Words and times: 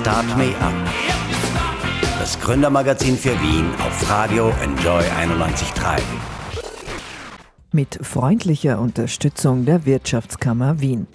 Start 0.00 0.26
Me 0.36 0.52
Up. 0.60 0.72
Das 2.18 2.40
Gründermagazin 2.40 3.16
für 3.16 3.40
Wien 3.40 3.70
auf 3.78 4.10
Radio 4.10 4.52
Enjoy 4.60 5.00
91.3. 5.00 6.00
Mit 7.70 8.00
freundlicher 8.02 8.80
Unterstützung 8.80 9.64
der 9.64 9.86
Wirtschaftskammer 9.86 10.80
Wien. 10.80 11.06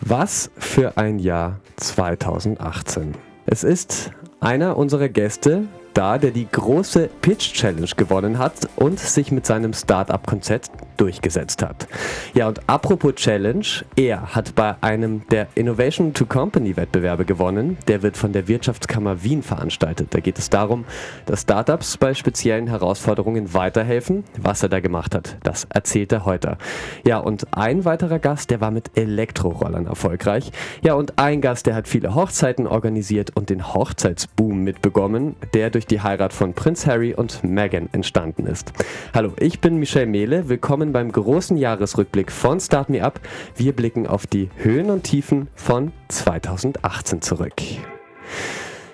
Was 0.00 0.50
für 0.58 0.96
ein 0.96 1.20
Jahr 1.20 1.60
2018. 1.76 3.14
Es 3.46 3.62
ist 3.62 4.10
einer 4.40 4.76
unserer 4.76 5.08
Gäste, 5.08 5.68
da, 5.94 6.18
der 6.18 6.32
die 6.32 6.48
große 6.50 7.08
Pitch 7.22 7.52
Challenge 7.52 7.90
gewonnen 7.96 8.38
hat 8.38 8.68
und 8.74 8.98
sich 8.98 9.30
mit 9.30 9.46
seinem 9.46 9.72
Startup-Konzept 9.72 10.70
durchgesetzt 10.96 11.62
hat. 11.62 11.86
Ja, 12.34 12.48
und 12.48 12.68
apropos 12.68 13.14
Challenge, 13.14 13.66
er 13.96 14.34
hat 14.34 14.54
bei 14.54 14.76
einem 14.80 15.26
der 15.28 15.48
Innovation 15.54 16.14
to 16.14 16.26
Company 16.26 16.76
Wettbewerbe 16.76 17.24
gewonnen. 17.24 17.78
Der 17.88 18.02
wird 18.02 18.16
von 18.16 18.32
der 18.32 18.48
Wirtschaftskammer 18.48 19.22
Wien 19.22 19.42
veranstaltet. 19.42 20.08
Da 20.10 20.20
geht 20.20 20.38
es 20.38 20.50
darum, 20.50 20.84
dass 21.26 21.42
Startups 21.42 21.96
bei 21.96 22.14
speziellen 22.14 22.68
Herausforderungen 22.68 23.54
weiterhelfen. 23.54 24.24
Was 24.38 24.62
er 24.62 24.68
da 24.68 24.80
gemacht 24.80 25.14
hat, 25.14 25.36
das 25.42 25.66
erzählt 25.70 26.12
er 26.12 26.24
heute. 26.24 26.58
Ja, 27.04 27.18
und 27.18 27.46
ein 27.56 27.84
weiterer 27.84 28.18
Gast, 28.18 28.50
der 28.50 28.60
war 28.60 28.70
mit 28.70 28.96
Elektrorollern 28.96 29.86
erfolgreich. 29.86 30.50
Ja, 30.82 30.94
und 30.94 31.18
ein 31.18 31.40
Gast, 31.40 31.66
der 31.66 31.74
hat 31.74 31.88
viele 31.88 32.14
Hochzeiten 32.14 32.66
organisiert 32.66 33.32
und 33.34 33.50
den 33.50 33.74
Hochzeitsboom 33.74 34.62
mitbekommen, 34.62 35.36
der 35.54 35.70
durch 35.70 35.86
die 35.86 36.00
Heirat 36.00 36.32
von 36.32 36.54
Prinz 36.54 36.86
Harry 36.86 37.14
und 37.14 37.44
Meghan 37.44 37.88
entstanden 37.92 38.46
ist. 38.46 38.72
Hallo, 39.14 39.32
ich 39.38 39.60
bin 39.60 39.76
Michel 39.76 40.06
Mehle. 40.06 40.48
Willkommen 40.48 40.85
beim 40.92 41.12
großen 41.12 41.56
Jahresrückblick 41.56 42.32
von 42.32 42.60
Start 42.60 42.88
Me 42.88 43.02
Up. 43.02 43.20
Wir 43.54 43.74
blicken 43.74 44.06
auf 44.06 44.26
die 44.26 44.50
Höhen 44.56 44.90
und 44.90 45.04
Tiefen 45.04 45.48
von 45.54 45.92
2018 46.08 47.22
zurück. 47.22 47.54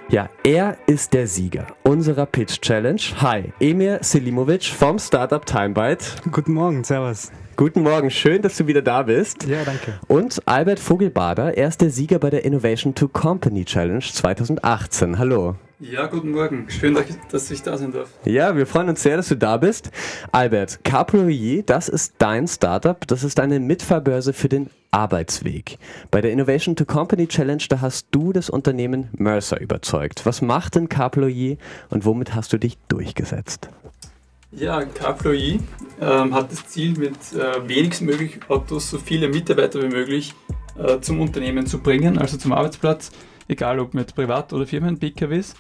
Ja, 0.08 0.28
er 0.44 0.76
ist 0.86 1.14
der 1.14 1.26
Sieger 1.26 1.68
unserer 1.84 2.26
Pitch 2.26 2.60
Challenge. 2.60 3.00
Hi, 3.20 3.52
Emir 3.60 4.00
Selimovic 4.02 4.64
vom 4.64 4.98
Startup 4.98 5.44
Timebyte. 5.46 6.16
Guten 6.30 6.52
Morgen, 6.52 6.84
Servus. 6.84 7.32
Guten 7.56 7.82
Morgen, 7.82 8.10
schön, 8.10 8.42
dass 8.42 8.56
du 8.56 8.66
wieder 8.66 8.82
da 8.82 9.02
bist. 9.02 9.44
Ja, 9.44 9.64
danke. 9.64 9.98
Und 10.08 10.42
Albert 10.46 10.80
Vogelbader, 10.80 11.56
er 11.56 11.68
ist 11.68 11.80
der 11.80 11.90
Sieger 11.90 12.18
bei 12.18 12.28
der 12.28 12.44
Innovation 12.44 12.94
to 12.94 13.08
Company 13.08 13.64
Challenge 13.64 14.00
2018. 14.00 15.18
Hallo. 15.18 15.56
Ja, 15.82 16.06
guten 16.06 16.30
Morgen. 16.30 16.70
Schön, 16.70 16.96
dass 17.32 17.50
ich 17.50 17.62
da 17.62 17.76
sein 17.76 17.90
darf. 17.90 18.08
Ja, 18.24 18.56
wir 18.56 18.68
freuen 18.68 18.88
uns 18.88 19.02
sehr, 19.02 19.16
dass 19.16 19.30
du 19.30 19.36
da 19.36 19.56
bist. 19.56 19.90
Albert, 20.30 20.84
Caployer, 20.84 21.62
das 21.64 21.88
ist 21.88 22.14
dein 22.18 22.46
Startup. 22.46 23.04
Das 23.08 23.24
ist 23.24 23.40
eine 23.40 23.58
Mitfahrbörse 23.58 24.32
für 24.32 24.48
den 24.48 24.70
Arbeitsweg. 24.92 25.78
Bei 26.12 26.20
der 26.20 26.30
Innovation 26.30 26.76
to 26.76 26.84
Company 26.84 27.26
Challenge, 27.26 27.64
da 27.68 27.80
hast 27.80 28.06
du 28.12 28.32
das 28.32 28.48
Unternehmen 28.48 29.08
Mercer 29.18 29.60
überzeugt. 29.60 30.24
Was 30.24 30.40
macht 30.40 30.76
denn 30.76 30.88
Caployer 30.88 31.56
und 31.90 32.04
womit 32.04 32.32
hast 32.32 32.52
du 32.52 32.58
dich 32.58 32.78
durchgesetzt? 32.86 33.68
Ja, 34.52 34.84
Caployer 34.84 35.58
ähm, 36.00 36.32
hat 36.32 36.52
das 36.52 36.64
Ziel, 36.68 36.96
mit 36.96 37.16
äh, 37.32 37.68
wenigstmöglich 37.68 38.38
Autos 38.46 38.88
so 38.88 38.98
viele 38.98 39.26
Mitarbeiter 39.26 39.82
wie 39.82 39.88
möglich 39.88 40.32
äh, 40.78 41.00
zum 41.00 41.20
Unternehmen 41.20 41.66
zu 41.66 41.80
bringen, 41.80 42.18
also 42.18 42.36
zum 42.36 42.52
Arbeitsplatz, 42.52 43.10
egal 43.48 43.80
ob 43.80 43.94
mit 43.94 44.14
Privat- 44.14 44.52
oder 44.52 44.64
Firmen-PKWs 44.64 45.56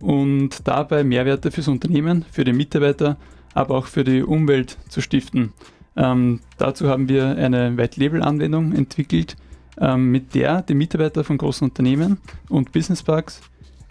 und 0.00 0.66
dabei 0.66 1.04
Mehrwerte 1.04 1.50
fürs 1.50 1.68
Unternehmen, 1.68 2.24
für 2.30 2.44
den 2.44 2.56
Mitarbeiter, 2.56 3.16
aber 3.54 3.76
auch 3.76 3.86
für 3.86 4.04
die 4.04 4.22
Umwelt 4.22 4.78
zu 4.88 5.00
stiften. 5.00 5.52
Ähm, 5.96 6.40
dazu 6.58 6.88
haben 6.88 7.08
wir 7.08 7.36
eine 7.36 7.76
White-Label-Anwendung 7.76 8.72
entwickelt, 8.72 9.36
ähm, 9.78 10.10
mit 10.10 10.34
der 10.34 10.62
die 10.62 10.74
Mitarbeiter 10.74 11.24
von 11.24 11.38
großen 11.38 11.68
Unternehmen 11.68 12.18
und 12.48 12.72
Businessparks 12.72 13.40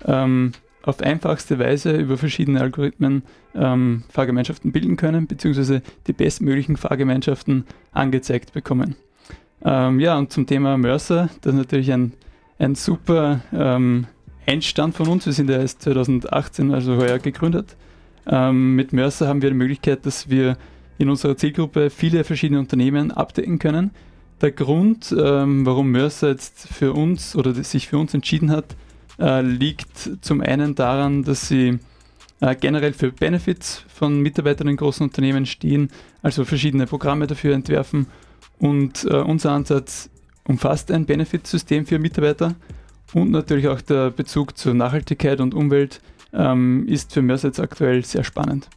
ähm, 0.05 0.53
auf 0.83 1.01
einfachste 1.01 1.59
Weise 1.59 1.95
über 1.97 2.17
verschiedene 2.17 2.61
Algorithmen 2.61 3.23
ähm, 3.53 4.03
Fahrgemeinschaften 4.09 4.71
bilden 4.71 4.95
können, 4.95 5.27
beziehungsweise 5.27 5.81
die 6.07 6.13
bestmöglichen 6.13 6.77
Fahrgemeinschaften 6.77 7.65
angezeigt 7.91 8.53
bekommen. 8.53 8.95
Ähm, 9.63 9.99
ja, 9.99 10.17
und 10.17 10.31
zum 10.31 10.47
Thema 10.47 10.77
Mercer, 10.77 11.29
das 11.41 11.53
ist 11.53 11.59
natürlich 11.59 11.91
ein, 11.91 12.13
ein 12.59 12.75
super 12.75 13.41
ähm, 13.51 14.07
Endstand 14.49 14.95
von 14.95 15.07
uns. 15.07 15.27
Wir 15.27 15.33
sind 15.33 15.47
ja 15.47 15.59
erst 15.59 15.83
2018, 15.83 16.73
also 16.73 16.97
heuer 16.97 17.19
gegründet. 17.19 17.75
Ähm, 18.25 18.75
mit 18.75 18.93
Mercer 18.93 19.27
haben 19.27 19.43
wir 19.43 19.51
die 19.51 19.55
Möglichkeit, 19.55 20.07
dass 20.07 20.27
wir 20.27 20.57
in 20.97 21.07
unserer 21.09 21.37
Zielgruppe 21.37 21.91
viele 21.91 22.23
verschiedene 22.23 22.59
Unternehmen 22.59 23.11
abdecken 23.11 23.59
können. 23.59 23.91
Der 24.41 24.51
Grund, 24.51 25.15
ähm, 25.15 25.67
warum 25.67 25.91
Mercer 25.91 26.29
jetzt 26.29 26.67
für 26.67 26.93
uns 26.93 27.35
oder 27.35 27.53
sich 27.53 27.89
für 27.89 27.99
uns 27.99 28.15
entschieden 28.15 28.49
hat, 28.49 28.75
äh, 29.19 29.41
liegt 29.41 30.17
zum 30.21 30.41
einen 30.41 30.73
daran, 30.73 31.23
dass 31.23 31.47
sie 31.47 31.77
äh, 32.39 32.55
generell 32.55 32.93
für 32.93 33.11
Benefits 33.11 33.85
von 33.87 34.19
Mitarbeitern 34.19 34.67
in 34.67 34.77
großen 34.77 35.03
Unternehmen 35.03 35.45
stehen, 35.45 35.89
also 36.23 36.43
verschiedene 36.43 36.87
Programme 36.87 37.27
dafür 37.27 37.53
entwerfen. 37.53 38.07
Und 38.57 39.05
äh, 39.05 39.17
unser 39.17 39.51
Ansatz 39.51 40.09
umfasst 40.43 40.89
ein 40.91 41.05
Benefitsystem 41.05 41.85
für 41.85 41.99
Mitarbeiter 41.99 42.55
und 43.13 43.31
natürlich 43.31 43.67
auch 43.67 43.81
der 43.81 44.11
Bezug 44.11 44.57
zur 44.57 44.73
Nachhaltigkeit 44.73 45.41
und 45.41 45.53
Umwelt 45.53 46.01
ähm, 46.33 46.85
ist 46.87 47.13
für 47.13 47.21
Mercer 47.21 47.47
jetzt 47.47 47.59
aktuell 47.59 48.05
sehr 48.05 48.23
spannend. 48.23 48.67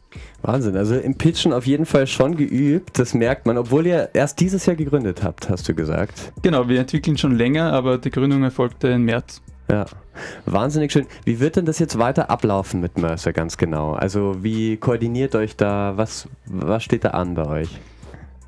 Wahnsinn, 0.41 0.75
also 0.75 0.95
im 0.95 1.15
Pitchen 1.15 1.53
auf 1.53 1.67
jeden 1.67 1.85
Fall 1.85 2.07
schon 2.07 2.35
geübt, 2.35 2.97
das 2.97 3.13
merkt 3.13 3.45
man, 3.45 3.57
obwohl 3.57 3.85
ihr 3.85 4.09
erst 4.13 4.39
dieses 4.39 4.65
Jahr 4.65 4.75
gegründet 4.75 5.23
habt, 5.23 5.49
hast 5.49 5.67
du 5.69 5.73
gesagt. 5.73 6.33
Genau, 6.41 6.67
wir 6.67 6.79
entwickeln 6.79 7.17
schon 7.17 7.35
länger, 7.35 7.71
aber 7.71 7.97
die 7.97 8.09
Gründung 8.09 8.43
erfolgte 8.43 8.89
im 8.89 9.05
März. 9.05 9.41
Ja, 9.69 9.85
wahnsinnig 10.45 10.91
schön. 10.91 11.05
Wie 11.23 11.39
wird 11.39 11.55
denn 11.55 11.65
das 11.65 11.79
jetzt 11.79 11.97
weiter 11.97 12.29
ablaufen 12.29 12.81
mit 12.81 12.97
Mercer 12.97 13.33
ganz 13.33 13.57
genau? 13.57 13.93
Also 13.93 14.43
wie 14.43 14.77
koordiniert 14.77 15.35
euch 15.35 15.55
da, 15.55 15.93
was, 15.95 16.27
was 16.45 16.83
steht 16.83 17.05
da 17.05 17.09
an 17.09 17.35
bei 17.35 17.47
euch? 17.47 17.69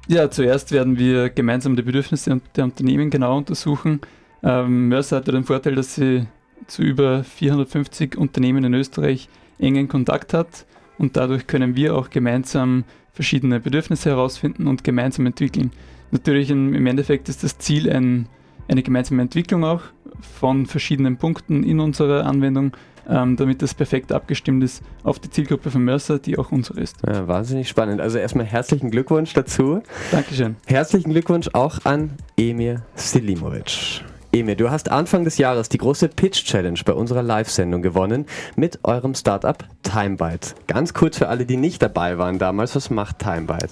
Ja, 0.08 0.30
zuerst 0.30 0.72
werden 0.72 1.00
wir 1.00 1.30
gemeinsam 1.30 1.76
die 1.76 1.82
Bedürfnisse 1.82 2.42
der 2.56 2.66
Unternehmen 2.66 3.10
genau 3.10 3.38
untersuchen 3.38 4.02
ähm, 4.46 4.88
Mercer 4.88 5.18
hatte 5.18 5.32
den 5.32 5.44
Vorteil, 5.44 5.76
dass 5.76 5.96
sie 5.96 6.28
zu 6.68 6.84
über 6.84 7.24
450 7.24 8.18
Unternehmen 8.18 8.64
in 8.64 8.74
Österreich 8.74 9.28
engen 9.60 9.88
Kontakt 9.88 10.34
hat 10.34 10.66
und 10.98 11.18
dadurch 11.18 11.48
können 11.48 11.76
wir 11.76 11.96
auch 11.96 12.10
gemeinsam 12.10 12.84
verschiedene 13.12 13.60
Bedürfnisse 13.60 14.10
herausfinden 14.10 14.68
und 14.68 14.84
gemeinsam 14.84 15.26
entwickeln. 15.26 15.72
Natürlich 16.12 16.50
im 16.50 16.86
Endeffekt 16.86 17.30
ist 17.30 17.44
das 17.44 17.58
Ziel 17.58 17.90
ein, 17.90 18.28
eine 18.68 18.84
gemeinsame 18.84 19.22
Entwicklung 19.22 19.64
auch 19.64 19.82
von 20.22 20.66
verschiedenen 20.66 21.18
Punkten 21.18 21.64
in 21.64 21.80
unserer 21.80 22.26
Anwendung, 22.26 22.74
ähm, 23.10 23.36
damit 23.36 23.62
das 23.62 23.74
perfekt 23.74 24.12
abgestimmt 24.12 24.64
ist 24.64 24.84
auf 25.04 25.20
die 25.20 25.30
Zielgruppe 25.30 25.72
von 25.72 25.84
Mercer, 25.84 26.20
die 26.20 26.38
auch 26.38 26.52
unsere 26.52 26.82
ist. 26.82 26.98
Ja, 27.06 27.28
wahnsinnig 27.28 27.70
spannend. 27.70 28.02
Also 28.02 28.18
erstmal 28.18 28.46
herzlichen 28.46 28.92
Glückwunsch 28.92 29.34
dazu. 29.34 29.82
Dankeschön. 30.12 30.56
Herzlichen 30.68 31.12
Glückwunsch 31.12 31.50
auch 31.54 31.84
an 31.86 32.12
Emir 32.38 32.84
Selimovic. 32.96 34.04
Emir, 34.36 34.58
du 34.58 34.70
hast 34.70 34.92
Anfang 34.92 35.24
des 35.24 35.38
Jahres 35.38 35.70
die 35.70 35.78
große 35.78 36.10
Pitch 36.10 36.44
Challenge 36.44 36.82
bei 36.84 36.92
unserer 36.92 37.24
Live-Sendung 37.24 37.82
gewonnen 37.82 38.26
mit 38.58 38.80
eurem 38.84 39.16
Startup 39.16 39.58
Timebyte. 39.82 40.56
Ganz 40.68 40.94
kurz 40.94 41.18
für 41.18 41.30
alle, 41.30 41.46
die 41.46 41.56
nicht 41.56 41.82
dabei 41.82 42.18
waren 42.18 42.38
damals, 42.38 42.76
was 42.76 42.90
macht 42.90 43.20
Timebyte? 43.20 43.70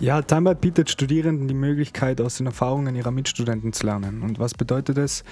Ja, 0.00 0.20
Timebyte 0.22 0.60
bietet 0.60 0.90
Studierenden 0.90 1.46
die 1.46 1.54
Möglichkeit, 1.54 2.20
aus 2.20 2.36
den 2.36 2.46
Erfahrungen 2.46 2.96
ihrer 2.96 3.12
Mitstudenten 3.12 3.72
zu 3.72 3.86
lernen. 3.86 4.22
Und 4.22 4.38
was 4.38 4.54
bedeutet 4.54 4.98
das? 4.98 5.22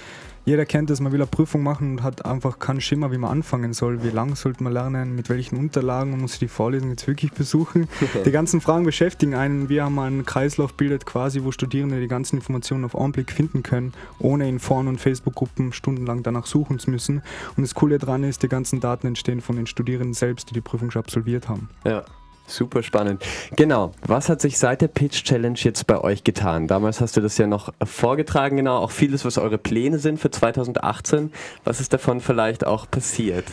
Jeder 0.44 0.66
kennt 0.66 0.90
es, 0.90 1.00
man 1.00 1.12
will 1.12 1.20
eine 1.20 1.28
Prüfung 1.28 1.62
machen 1.62 1.92
und 1.92 2.02
hat 2.02 2.24
einfach 2.24 2.58
keinen 2.58 2.80
Schimmer, 2.80 3.12
wie 3.12 3.18
man 3.18 3.30
anfangen 3.30 3.72
soll. 3.72 4.02
Wie 4.02 4.10
lange 4.10 4.34
sollte 4.34 4.62
man 4.62 4.72
lernen, 4.72 5.14
mit 5.14 5.28
welchen 5.28 5.56
Unterlagen, 5.56 6.10
man 6.10 6.20
muss 6.20 6.38
die 6.38 6.48
Vorlesung 6.48 6.90
jetzt 6.90 7.06
wirklich 7.06 7.32
besuchen. 7.32 7.88
Die 8.24 8.30
ganzen 8.30 8.60
Fragen 8.60 8.84
beschäftigen 8.84 9.34
einen. 9.34 9.68
Wir 9.68 9.84
haben 9.84 9.98
einen 9.98 10.24
Kreislauf 10.24 10.74
bildet 10.74 11.06
quasi, 11.06 11.44
wo 11.44 11.52
Studierende 11.52 12.00
die 12.00 12.08
ganzen 12.08 12.36
Informationen 12.36 12.84
auf 12.84 12.98
einen 12.98 13.12
Blick 13.12 13.30
finden 13.30 13.62
können, 13.62 13.92
ohne 14.18 14.48
in 14.48 14.58
Foren 14.58 14.88
und 14.88 15.00
Facebook-Gruppen 15.00 15.72
stundenlang 15.72 16.22
danach 16.22 16.46
suchen 16.46 16.78
zu 16.78 16.90
müssen. 16.90 17.22
Und 17.56 17.62
das 17.62 17.74
Coole 17.74 17.98
daran 17.98 18.24
ist, 18.24 18.42
die 18.42 18.48
ganzen 18.48 18.80
Daten 18.80 19.06
entstehen 19.06 19.40
von 19.40 19.56
den 19.56 19.66
Studierenden 19.66 20.14
selbst, 20.14 20.50
die 20.50 20.54
die 20.54 20.60
Prüfung 20.60 20.90
schon 20.90 21.02
absolviert 21.02 21.48
haben. 21.48 21.68
Ja. 21.84 22.04
Super 22.46 22.82
spannend. 22.82 23.24
Genau. 23.56 23.92
Was 24.06 24.28
hat 24.28 24.40
sich 24.40 24.58
seit 24.58 24.82
der 24.82 24.88
Pitch 24.88 25.24
Challenge 25.24 25.58
jetzt 25.58 25.86
bei 25.86 25.98
euch 25.98 26.24
getan? 26.24 26.66
Damals 26.66 27.00
hast 27.00 27.16
du 27.16 27.20
das 27.20 27.38
ja 27.38 27.46
noch 27.46 27.72
vorgetragen, 27.84 28.56
genau. 28.56 28.78
Auch 28.78 28.90
vieles, 28.90 29.24
was 29.24 29.38
eure 29.38 29.58
Pläne 29.58 29.98
sind 29.98 30.18
für 30.18 30.30
2018. 30.30 31.32
Was 31.64 31.80
ist 31.80 31.92
davon 31.92 32.20
vielleicht 32.20 32.66
auch 32.66 32.90
passiert? 32.90 33.46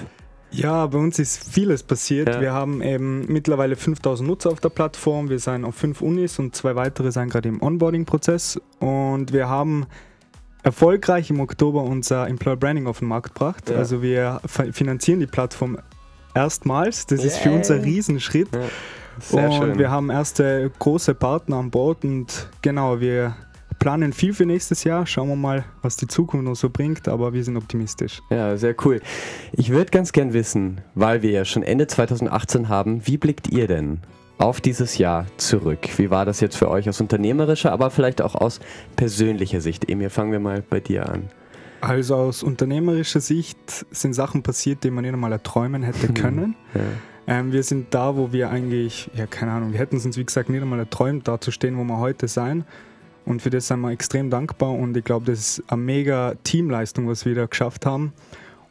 Ja, 0.52 0.88
bei 0.88 0.98
uns 0.98 1.20
ist 1.20 1.54
vieles 1.54 1.84
passiert. 1.84 2.28
Ja. 2.28 2.42
Wir 2.42 2.54
haben 2.54 2.82
eben 2.82 3.32
mittlerweile 3.32 3.76
5000 3.76 4.28
Nutzer 4.28 4.50
auf 4.50 4.60
der 4.60 4.70
Plattform. 4.70 5.30
Wir 5.30 5.40
sind 5.40 5.64
auf 5.64 5.76
fünf 5.76 6.02
Unis 6.02 6.40
und 6.40 6.56
zwei 6.56 6.76
weitere 6.76 7.12
sind 7.12 7.30
gerade 7.30 7.48
im 7.48 7.62
Onboarding-Prozess. 7.62 8.60
Und 8.80 9.32
wir 9.32 9.48
haben 9.48 9.86
erfolgreich 10.64 11.30
im 11.30 11.40
Oktober 11.40 11.84
unser 11.84 12.28
Employer 12.28 12.58
Branding 12.58 12.88
auf 12.88 13.00
den 13.00 13.08
Markt 13.08 13.36
gebracht. 13.36 13.70
Ja. 13.70 13.78
Also 13.78 14.02
wir 14.02 14.42
finanzieren 14.72 15.20
die 15.20 15.28
Plattform 15.28 15.78
erstmals. 16.40 17.06
Das 17.06 17.20
yeah. 17.20 17.28
ist 17.28 17.38
für 17.38 17.52
uns 17.52 17.70
ein 17.70 17.82
Riesenschritt. 17.82 18.50
Ja. 18.54 18.62
Sehr 19.20 19.50
und 19.50 19.54
schön. 19.54 19.80
wir 19.80 19.92
haben 19.92 20.10
erste 20.10 20.72
große 20.80 21.14
Partner 21.14 21.58
an 21.58 21.70
Bord 21.70 22.06
und 22.06 22.48
genau, 22.62 23.02
wir 23.02 23.36
planen 23.80 24.14
viel 24.14 24.34
für 24.34 24.46
nächstes 24.46 24.84
Jahr. 24.84 25.06
Schauen 25.06 25.28
wir 25.30 25.36
mal, 25.36 25.66
was 25.82 25.98
die 25.98 26.08
Zukunft 26.08 26.46
noch 26.46 26.56
so 26.56 26.70
bringt, 26.70 27.08
aber 27.08 27.34
wir 27.34 27.44
sind 27.44 27.58
optimistisch. 27.58 28.22
Ja, 28.30 28.56
sehr 28.56 28.76
cool. 28.86 29.02
Ich 29.52 29.70
würde 29.70 29.92
ganz 29.92 30.12
gern 30.12 30.34
wissen, 30.34 30.82
weil 30.96 31.22
wir 31.22 31.32
ja 31.32 31.46
schon 31.46 31.64
Ende 31.64 31.88
2018 31.88 32.70
haben, 32.70 33.06
wie 33.08 33.18
blickt 33.18 33.50
ihr 33.50 33.68
denn 33.68 34.00
auf 34.38 34.62
dieses 34.62 34.98
Jahr 34.98 35.26
zurück? 35.38 35.90
Wie 35.98 36.10
war 36.10 36.26
das 36.26 36.40
jetzt 36.40 36.56
für 36.56 36.70
euch 36.70 36.88
aus 36.88 37.02
unternehmerischer, 37.02 37.72
aber 37.72 37.90
vielleicht 37.90 38.22
auch 38.22 38.36
aus 38.36 38.60
persönlicher 38.96 39.60
Sicht? 39.60 39.90
Emil, 39.90 40.10
fangen 40.10 40.32
wir 40.32 40.40
mal 40.40 40.64
bei 40.68 40.80
dir 40.80 41.10
an. 41.10 41.30
Also 41.82 42.16
aus 42.16 42.44
unternehmerischer 42.44 43.22
Sicht 43.22 43.58
sind 43.92 44.14
Sachen 44.14 44.44
passiert, 44.44 44.84
die 44.84 44.92
man 44.92 45.04
nicht 45.04 45.14
einmal 45.14 45.32
erträumen 45.32 45.84
hätte 45.84 46.14
können. 46.14 46.56
Ja. 46.74 46.82
Ähm, 47.28 47.52
wir 47.52 47.64
sind 47.64 47.94
da, 47.94 48.16
wo 48.16 48.32
wir 48.32 48.50
eigentlich, 48.50 49.10
ja 49.14 49.28
keine 49.28 49.52
Ahnung, 49.52 49.72
wir 49.72 49.80
hätten 49.80 49.98
es 49.98 50.06
uns 50.06 50.18
wie 50.18 50.26
gesagt 50.26 50.50
nicht 50.50 50.62
einmal 50.62 50.80
erträumt, 50.80 51.28
da 51.28 51.40
zu 51.40 51.52
stehen, 51.52 51.78
wo 51.78 51.84
wir 51.84 52.00
heute 52.00 52.28
sein. 52.28 52.66
Und 53.26 53.42
für 53.42 53.52
das 53.52 53.68
sind 53.68 53.82
wir 53.82 53.92
extrem 53.92 54.32
dankbar 54.32 54.72
und 54.72 54.98
ich 54.98 55.04
glaube, 55.04 55.28
das 55.28 55.40
ist 55.40 55.64
eine 55.68 55.82
mega 55.82 56.34
Teamleistung, 56.44 57.08
was 57.08 57.26
wir 57.26 57.36
da 57.36 57.46
geschafft 57.46 57.86
haben. 57.86 58.14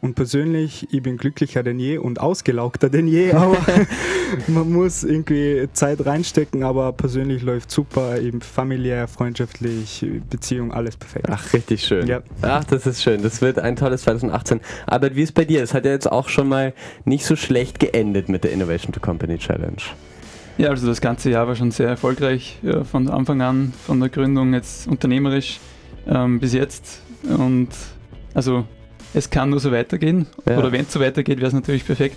Und 0.00 0.14
persönlich, 0.14 0.86
ich 0.92 1.02
bin 1.02 1.16
glücklicher 1.16 1.64
denn 1.64 1.80
je 1.80 1.98
und 1.98 2.20
ausgelaugter 2.20 2.88
denn 2.88 3.08
je, 3.08 3.32
aber 3.32 3.56
man 4.46 4.70
muss 4.70 5.02
irgendwie 5.02 5.68
Zeit 5.72 6.06
reinstecken, 6.06 6.62
aber 6.62 6.92
persönlich 6.92 7.42
läuft 7.42 7.72
super, 7.72 8.20
eben 8.20 8.40
familiär, 8.40 9.08
freundschaftlich, 9.08 10.06
Beziehung, 10.30 10.72
alles 10.72 10.96
perfekt. 10.96 11.26
Ach, 11.28 11.52
richtig 11.52 11.82
schön. 11.82 12.06
Ja. 12.06 12.22
Ach, 12.42 12.62
das 12.62 12.86
ist 12.86 13.02
schön. 13.02 13.22
Das 13.22 13.42
wird 13.42 13.58
ein 13.58 13.74
tolles 13.74 14.02
2018. 14.02 14.60
Aber 14.86 15.16
wie 15.16 15.22
ist 15.22 15.32
bei 15.32 15.44
dir? 15.44 15.64
Es 15.64 15.74
hat 15.74 15.84
ja 15.84 15.90
jetzt 15.90 16.10
auch 16.10 16.28
schon 16.28 16.48
mal 16.48 16.74
nicht 17.04 17.24
so 17.24 17.34
schlecht 17.34 17.80
geendet 17.80 18.28
mit 18.28 18.44
der 18.44 18.52
Innovation 18.52 18.92
to 18.92 19.00
Company 19.00 19.36
Challenge. 19.36 19.82
Ja, 20.58 20.68
also 20.68 20.86
das 20.86 21.00
ganze 21.00 21.30
Jahr 21.30 21.48
war 21.48 21.56
schon 21.56 21.72
sehr 21.72 21.88
erfolgreich, 21.88 22.58
ja, 22.62 22.84
von 22.84 23.08
Anfang 23.08 23.42
an, 23.42 23.72
von 23.84 23.98
der 23.98 24.10
Gründung 24.10 24.54
jetzt 24.54 24.86
unternehmerisch 24.86 25.58
ähm, 26.06 26.38
bis 26.38 26.52
jetzt. 26.52 27.02
Und 27.24 27.70
also 28.34 28.64
es 29.14 29.30
kann 29.30 29.50
nur 29.50 29.60
so 29.60 29.72
weitergehen. 29.72 30.26
Ja. 30.48 30.58
Oder 30.58 30.72
wenn 30.72 30.82
es 30.82 30.92
so 30.92 31.00
weitergeht, 31.00 31.38
wäre 31.38 31.48
es 31.48 31.54
natürlich 31.54 31.84
perfekt. 31.84 32.16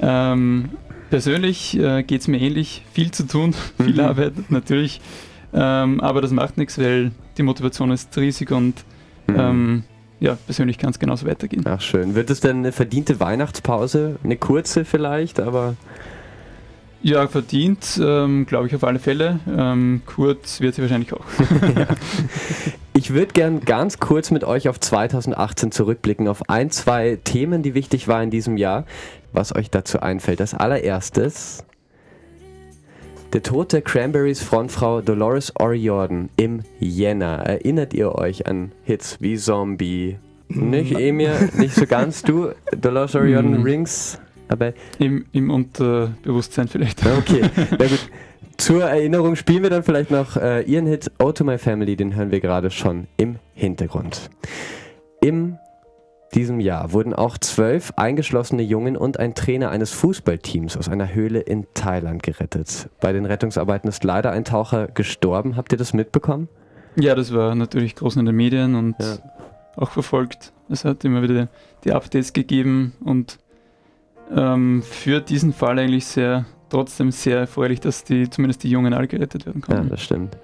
Ähm, 0.00 0.70
persönlich 1.10 1.78
äh, 1.78 2.02
geht 2.02 2.20
es 2.20 2.28
mir 2.28 2.40
ähnlich. 2.40 2.84
Viel 2.92 3.10
zu 3.10 3.26
tun, 3.26 3.54
viel 3.76 3.94
mhm. 3.94 4.00
Arbeit 4.00 4.50
natürlich. 4.50 5.00
Ähm, 5.52 6.00
aber 6.00 6.20
das 6.20 6.30
macht 6.30 6.58
nichts, 6.58 6.78
weil 6.78 7.12
die 7.38 7.42
Motivation 7.42 7.90
ist 7.90 8.16
riesig 8.16 8.50
und 8.50 8.84
mhm. 9.26 9.36
ähm, 9.38 9.84
ja, 10.20 10.36
persönlich 10.46 10.78
kann 10.78 10.90
es 10.90 10.98
genauso 10.98 11.26
weitergehen. 11.26 11.64
Ach 11.66 11.80
schön. 11.80 12.14
Wird 12.14 12.30
es 12.30 12.40
denn 12.40 12.58
eine 12.58 12.72
verdiente 12.72 13.20
Weihnachtspause? 13.20 14.16
Eine 14.24 14.36
kurze 14.36 14.84
vielleicht, 14.84 15.40
aber. 15.40 15.76
Ja, 17.02 17.28
verdient, 17.28 18.00
ähm, 18.02 18.44
glaube 18.46 18.66
ich 18.66 18.74
auf 18.74 18.84
alle 18.84 18.98
Fälle. 18.98 19.40
Ähm, 19.48 20.02
kurz 20.04 20.60
wird 20.60 20.74
sie 20.74 20.82
wahrscheinlich 20.82 21.12
auch. 21.12 21.24
Ich 22.98 23.14
würde 23.14 23.32
gern 23.32 23.60
ganz 23.60 24.00
kurz 24.00 24.32
mit 24.32 24.42
euch 24.42 24.68
auf 24.68 24.80
2018 24.80 25.70
zurückblicken, 25.70 26.26
auf 26.26 26.50
ein, 26.50 26.72
zwei 26.72 27.16
Themen, 27.22 27.62
die 27.62 27.74
wichtig 27.74 28.08
waren 28.08 28.24
in 28.24 28.30
diesem 28.30 28.56
Jahr, 28.56 28.86
was 29.32 29.54
euch 29.54 29.70
dazu 29.70 30.00
einfällt. 30.00 30.40
Das 30.40 30.52
allererstes, 30.52 31.64
der 33.32 33.44
Tod 33.44 33.72
der 33.72 33.82
Cranberries 33.82 34.42
Frontfrau 34.42 35.00
Dolores 35.00 35.54
O'Riordan 35.54 36.28
im 36.34 36.64
Jänner. 36.80 37.44
Erinnert 37.46 37.94
ihr 37.94 38.16
euch 38.16 38.48
an 38.48 38.72
Hits 38.82 39.18
wie 39.20 39.36
Zombie? 39.36 40.18
Nicht 40.48 40.90
Emir, 40.90 41.50
nicht 41.56 41.76
so 41.76 41.86
ganz. 41.86 42.22
Du, 42.22 42.48
Dolores 42.76 43.14
O'Riordan 43.14 43.60
mm. 43.60 43.62
Rings? 43.62 44.18
Aber 44.48 44.72
Im, 44.98 45.26
Im 45.32 45.50
Unterbewusstsein 45.50 46.68
vielleicht. 46.68 47.04
Okay, 47.04 47.42
na 47.70 47.86
gut. 47.86 48.08
Zur 48.56 48.82
Erinnerung 48.82 49.36
spielen 49.36 49.62
wir 49.62 49.70
dann 49.70 49.84
vielleicht 49.84 50.10
noch 50.10 50.36
äh, 50.36 50.62
ihren 50.62 50.86
Hit 50.86 51.12
Oh 51.20 51.30
to 51.30 51.44
My 51.44 51.58
Family, 51.58 51.94
den 51.94 52.16
hören 52.16 52.32
wir 52.32 52.40
gerade 52.40 52.72
schon 52.72 53.06
im 53.16 53.36
Hintergrund. 53.54 54.30
In 55.20 55.58
diesem 56.34 56.58
Jahr 56.60 56.92
wurden 56.92 57.14
auch 57.14 57.38
zwölf 57.38 57.92
eingeschlossene 57.96 58.62
Jungen 58.62 58.96
und 58.96 59.18
ein 59.18 59.34
Trainer 59.34 59.70
eines 59.70 59.92
Fußballteams 59.92 60.76
aus 60.76 60.88
einer 60.88 61.14
Höhle 61.14 61.38
in 61.38 61.66
Thailand 61.74 62.22
gerettet. 62.22 62.90
Bei 63.00 63.12
den 63.12 63.24
Rettungsarbeiten 63.24 63.88
ist 63.88 64.04
leider 64.04 64.32
ein 64.32 64.44
Taucher 64.44 64.88
gestorben. 64.88 65.56
Habt 65.56 65.72
ihr 65.72 65.78
das 65.78 65.94
mitbekommen? 65.94 66.48
Ja, 66.96 67.14
das 67.14 67.32
war 67.32 67.54
natürlich 67.54 67.94
groß 67.94 68.16
in 68.16 68.26
den 68.26 68.34
Medien 68.34 68.74
und 68.74 68.96
ja. 68.98 69.18
auch 69.76 69.90
verfolgt. 69.90 70.52
Es 70.68 70.84
hat 70.84 71.04
immer 71.04 71.22
wieder 71.22 71.48
die 71.84 71.92
Updates 71.92 72.32
gegeben 72.32 72.92
und 73.00 73.38
ähm, 74.34 74.82
für 74.82 75.20
diesen 75.20 75.52
Fall 75.52 75.78
eigentlich 75.78 76.06
sehr 76.06 76.46
trotzdem 76.68 77.10
sehr 77.10 77.38
erfreulich, 77.38 77.80
dass 77.80 78.04
die 78.04 78.28
zumindest 78.28 78.62
die 78.62 78.70
Jungen 78.70 78.92
alle 78.92 79.08
gerettet 79.08 79.46
werden 79.46 79.62
konnten. 79.62 79.84
Ja, 79.84 79.90
das 79.90 80.02
stimmt. 80.02 80.36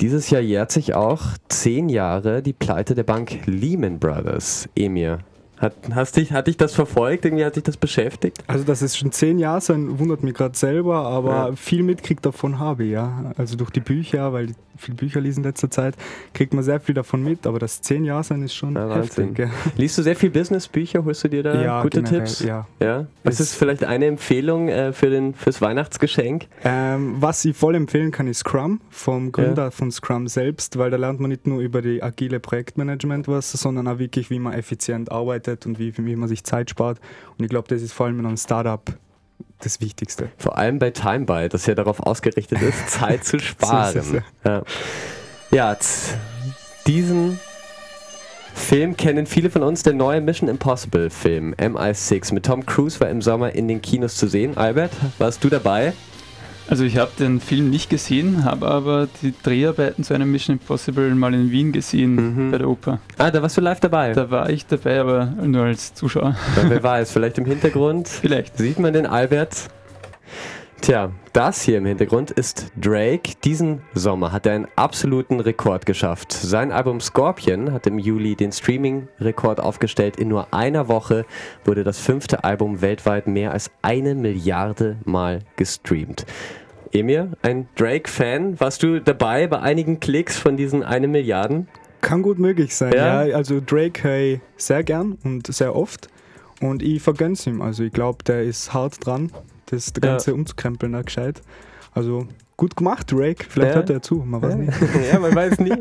Dieses 0.00 0.30
Jahr 0.30 0.42
jährt 0.42 0.70
sich 0.70 0.94
auch 0.94 1.22
zehn 1.48 1.88
Jahre 1.88 2.42
die 2.42 2.52
Pleite 2.52 2.94
der 2.94 3.02
Bank 3.02 3.46
Lehman 3.46 3.98
Brothers. 3.98 4.68
Emir, 4.76 5.18
hat, 5.58 5.74
hast 5.94 6.16
dich, 6.16 6.32
hat 6.32 6.46
dich 6.46 6.58
das 6.58 6.74
verfolgt? 6.74 7.24
Irgendwie 7.24 7.44
hat 7.44 7.56
dich 7.56 7.62
das 7.62 7.78
beschäftigt? 7.78 8.44
Also, 8.46 8.64
dass 8.64 8.82
es 8.82 8.96
schon 8.96 9.10
zehn 9.10 9.38
Jahre 9.38 9.62
sind, 9.62 9.98
wundert 9.98 10.22
mich 10.22 10.34
gerade 10.34 10.56
selber, 10.56 11.06
aber 11.06 11.48
ja. 11.48 11.56
viel 11.56 11.82
mitkriegt 11.82 12.26
davon 12.26 12.58
habe 12.58 12.84
ich, 12.84 12.90
ja. 12.90 13.32
Also 13.38 13.56
durch 13.56 13.70
die 13.70 13.80
Bücher, 13.80 14.32
weil 14.34 14.50
ich 14.50 14.56
viel 14.76 14.94
Bücher 14.94 15.22
lese 15.22 15.40
in 15.40 15.44
letzter 15.44 15.70
Zeit, 15.70 15.94
kriegt 16.34 16.52
man 16.52 16.62
sehr 16.62 16.78
viel 16.80 16.94
davon 16.94 17.22
mit, 17.22 17.46
aber 17.46 17.58
das 17.58 17.80
zehn 17.80 18.04
Jahre 18.04 18.22
sein 18.22 18.42
ist 18.42 18.54
schon 18.54 18.74
ja, 18.74 18.94
heftig. 18.94 19.38
Ja. 19.38 19.48
Liest 19.78 19.96
du 19.96 20.02
sehr 20.02 20.14
viel 20.14 20.28
Business-Bücher? 20.28 21.02
Holst 21.02 21.24
du 21.24 21.28
dir 21.28 21.42
da 21.42 21.62
ja, 21.62 21.82
gute 21.82 22.02
generell, 22.02 22.26
Tipps? 22.26 22.40
Ja. 22.40 22.66
ja. 22.78 23.06
Was 23.24 23.40
ist 23.40 23.54
vielleicht 23.54 23.84
eine 23.84 24.04
Empfehlung 24.04 24.68
äh, 24.68 24.92
für 24.92 25.08
den, 25.08 25.32
fürs 25.32 25.62
Weihnachtsgeschenk? 25.62 26.48
Ähm, 26.64 27.16
was 27.18 27.42
ich 27.46 27.56
voll 27.56 27.74
empfehlen 27.74 28.10
kann, 28.10 28.26
ist 28.26 28.40
Scrum, 28.40 28.82
vom 28.90 29.32
Gründer 29.32 29.70
von 29.70 29.90
Scrum 29.90 30.28
selbst, 30.28 30.76
weil 30.76 30.90
da 30.90 30.98
lernt 30.98 31.20
man 31.20 31.30
nicht 31.30 31.46
nur 31.46 31.60
über 31.60 31.80
die 31.80 32.02
agile 32.02 32.40
Projektmanagement 32.40 33.28
was, 33.28 33.52
sondern 33.52 33.88
auch 33.88 33.98
wirklich, 33.98 34.28
wie 34.28 34.38
man 34.38 34.52
effizient 34.52 35.10
arbeitet 35.10 35.45
arbeitet 35.46 35.66
und 35.66 35.78
wie, 35.78 35.96
wie 35.96 36.16
man 36.16 36.28
sich 36.28 36.44
Zeit 36.44 36.70
spart. 36.70 36.98
Und 37.38 37.44
ich 37.44 37.50
glaube, 37.50 37.68
das 37.68 37.82
ist 37.82 37.92
vor 37.92 38.06
allem 38.06 38.20
in 38.20 38.26
einem 38.26 38.36
Startup 38.36 38.82
das 39.60 39.80
Wichtigste. 39.80 40.30
Vor 40.36 40.58
allem 40.58 40.78
bei 40.78 40.90
TimeBuy, 40.90 41.48
das 41.48 41.66
ja 41.66 41.74
darauf 41.74 42.00
ausgerichtet 42.00 42.60
ist, 42.62 42.90
Zeit 42.90 43.24
zu 43.24 43.38
sparen. 43.38 44.02
so 44.02 44.18
ja, 44.44 44.62
ja 45.50 45.76
diesen 46.86 47.40
Film 48.54 48.96
kennen 48.96 49.26
viele 49.26 49.50
von 49.50 49.62
uns, 49.62 49.82
der 49.82 49.92
neue 49.92 50.20
Mission 50.20 50.48
Impossible 50.48 51.10
Film 51.10 51.54
MI6 51.54 52.32
mit 52.32 52.46
Tom 52.46 52.64
Cruise 52.64 53.00
war 53.00 53.08
im 53.08 53.20
Sommer 53.20 53.52
in 53.52 53.68
den 53.68 53.82
Kinos 53.82 54.16
zu 54.16 54.26
sehen. 54.28 54.56
Albert, 54.56 54.92
warst 55.18 55.44
du 55.44 55.48
dabei? 55.48 55.92
Also 56.68 56.84
ich 56.84 56.96
habe 56.96 57.12
den 57.18 57.40
Film 57.40 57.70
nicht 57.70 57.90
gesehen, 57.90 58.44
habe 58.44 58.66
aber 58.66 59.08
die 59.22 59.32
Dreharbeiten 59.40 60.02
zu 60.02 60.14
einem 60.14 60.32
Mission 60.32 60.56
Impossible 60.56 61.14
mal 61.14 61.32
in 61.32 61.50
Wien 61.50 61.70
gesehen 61.70 62.14
mhm. 62.14 62.50
bei 62.50 62.58
der 62.58 62.68
Oper. 62.68 62.98
Ah, 63.18 63.30
da 63.30 63.40
warst 63.40 63.56
du 63.56 63.60
live 63.60 63.78
dabei? 63.78 64.12
Da 64.12 64.30
war 64.30 64.50
ich 64.50 64.66
dabei, 64.66 65.00
aber 65.00 65.26
nur 65.44 65.64
als 65.64 65.94
Zuschauer. 65.94 66.36
Ja, 66.56 66.68
wer 66.68 66.82
weiß, 66.82 67.12
vielleicht 67.12 67.38
im 67.38 67.44
Hintergrund? 67.44 68.08
Vielleicht. 68.26 68.58
Sieht 68.58 68.78
man 68.78 68.92
den 68.92 69.06
Albert? 69.06 69.68
Tja, 70.80 71.10
das 71.32 71.62
hier 71.62 71.78
im 71.78 71.86
Hintergrund 71.86 72.30
ist 72.30 72.70
Drake. 72.80 73.32
Diesen 73.42 73.80
Sommer 73.94 74.30
hat 74.30 74.46
er 74.46 74.52
einen 74.52 74.68
absoluten 74.76 75.40
Rekord 75.40 75.84
geschafft. 75.84 76.32
Sein 76.32 76.70
Album 76.70 77.00
Scorpion 77.00 77.72
hat 77.72 77.86
im 77.86 77.98
Juli 77.98 78.36
den 78.36 78.52
Streaming-Rekord 78.52 79.58
aufgestellt. 79.58 80.16
In 80.16 80.28
nur 80.28 80.52
einer 80.54 80.86
Woche 80.86 81.24
wurde 81.64 81.82
das 81.82 81.98
fünfte 81.98 82.44
Album 82.44 82.82
weltweit 82.82 83.26
mehr 83.26 83.52
als 83.52 83.70
eine 83.82 84.14
Milliarde 84.14 84.98
Mal 85.04 85.40
gestreamt. 85.56 86.24
Emir, 86.92 87.32
ein 87.42 87.68
Drake-Fan, 87.74 88.60
warst 88.60 88.82
du 88.82 89.00
dabei 89.00 89.48
bei 89.48 89.58
einigen 89.58 89.98
Klicks 89.98 90.38
von 90.38 90.56
diesen 90.56 90.84
eine 90.84 91.08
Milliarden? 91.08 91.68
Kann 92.00 92.22
gut 92.22 92.38
möglich 92.38 92.76
sein, 92.76 92.92
ja. 92.92 93.24
ja. 93.24 93.36
Also 93.36 93.60
Drake 93.64 94.02
hey, 94.04 94.40
sehr 94.56 94.84
gern 94.84 95.18
und 95.24 95.52
sehr 95.52 95.74
oft. 95.74 96.08
Und 96.60 96.82
ich 96.82 97.02
vergönn's 97.02 97.46
ihm. 97.46 97.60
Also 97.60 97.82
ich 97.82 97.92
glaube, 97.92 98.22
der 98.24 98.44
ist 98.44 98.72
hart 98.72 99.04
dran 99.04 99.32
das 99.66 99.92
Ganze 99.92 100.30
ja. 100.30 100.34
umzukrempeln, 100.34 100.92
na, 100.92 101.02
gescheit. 101.02 101.42
Also 101.92 102.26
gut 102.56 102.76
gemacht, 102.76 103.10
Drake. 103.10 103.44
Vielleicht 103.48 103.70
ja. 103.70 103.76
hört 103.76 103.90
er 103.90 104.02
zu, 104.02 104.16
man 104.16 104.42
weiß 104.42 104.52
ja. 104.52 104.58
nicht. 104.58 104.78
Ja, 105.12 105.18
man 105.18 105.34
weiß 105.34 105.58
nie. 105.60 105.72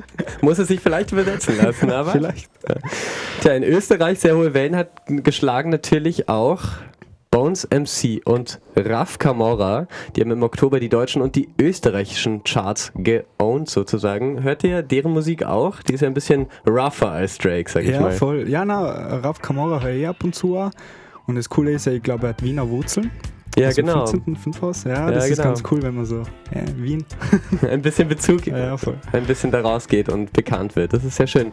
Muss 0.42 0.60
er 0.60 0.66
sich 0.66 0.80
vielleicht 0.80 1.12
übersetzen 1.12 1.58
lassen, 1.58 1.92
aber. 1.92 2.12
vielleicht. 2.12 2.50
Tja, 3.42 3.54
in 3.54 3.64
Österreich 3.64 4.20
sehr 4.20 4.36
hohe 4.36 4.54
Wellen 4.54 4.76
hat 4.76 4.90
geschlagen 5.08 5.70
natürlich 5.70 6.30
auch 6.30 6.62
Bones 7.32 7.68
MC 7.70 8.22
und 8.26 8.62
Raf 8.78 9.20
Camora. 9.20 9.88
Die 10.16 10.22
haben 10.22 10.32
im 10.32 10.42
Oktober 10.42 10.80
die 10.80 10.88
deutschen 10.88 11.22
und 11.22 11.36
die 11.36 11.50
österreichischen 11.60 12.46
Charts 12.46 12.94
geowned 12.96 13.70
sozusagen. 13.70 14.42
Hört 14.42 14.64
ihr 14.64 14.82
deren 14.84 15.12
Musik 15.12 15.44
auch? 15.44 15.82
Die 15.82 15.96
ist 15.96 16.02
ja 16.02 16.08
ein 16.08 16.14
bisschen 16.14 16.48
rougher 16.66 17.12
als 17.12 17.38
Drake, 17.38 17.70
sag 17.70 17.84
ich 17.84 17.90
ja, 17.90 18.00
mal. 18.00 18.12
Ja, 18.12 18.18
voll. 18.18 18.48
Ja, 18.48 18.64
na, 18.64 19.18
Raf 19.18 19.42
Camora 19.42 19.82
höre 19.82 19.94
ich 19.96 20.08
ab 20.08 20.24
und 20.24 20.34
zu. 20.34 20.56
Und 21.28 21.36
das 21.36 21.50
Coole 21.50 21.74
ist 21.74 21.88
ja, 21.88 21.92
ich 21.92 22.04
glaube, 22.04 22.28
er 22.28 22.30
hat 22.30 22.42
Wiener 22.42 22.70
Wurzeln. 22.70 23.12
Ja, 23.58 23.68
also 23.68 23.82
genau. 23.82 24.06
14. 24.06 24.36
5 24.36 24.62
Haus. 24.62 24.84
Ja, 24.84 25.10
das 25.10 25.26
ja, 25.26 25.32
ist 25.32 25.38
genau. 25.38 25.50
ganz 25.50 25.64
cool, 25.72 25.82
wenn 25.82 25.96
man 25.96 26.06
so 26.06 26.24
ja, 26.54 26.62
Wien. 26.78 27.06
ein 27.70 27.82
bisschen 27.82 28.08
Bezug, 28.08 28.46
ja, 28.48 28.76
voll. 28.78 28.98
ein 29.12 29.26
bisschen 29.26 29.52
daraus 29.52 29.88
geht 29.88 30.10
und 30.10 30.34
bekannt 30.34 30.76
wird. 30.76 30.94
Das 30.94 31.04
ist 31.04 31.16
sehr 31.16 31.28
schön. 31.28 31.52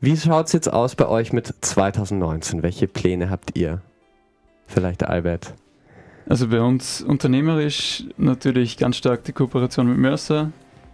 Wie 0.00 0.16
schaut 0.16 0.46
es 0.46 0.52
jetzt 0.52 0.72
aus 0.72 0.94
bei 0.94 1.06
euch 1.06 1.32
mit 1.32 1.54
2019? 1.60 2.62
Welche 2.62 2.88
Pläne 2.88 3.30
habt 3.30 3.56
ihr? 3.56 3.80
Vielleicht 4.66 5.04
Albert. 5.04 5.54
Also 6.28 6.48
bei 6.48 6.60
uns 6.60 7.02
unternehmerisch 7.02 8.04
natürlich 8.16 8.76
ganz 8.76 8.96
stark 8.96 9.24
die 9.24 9.32
Kooperation 9.32 9.88
mit 9.88 9.98
Mercer. 9.98 10.50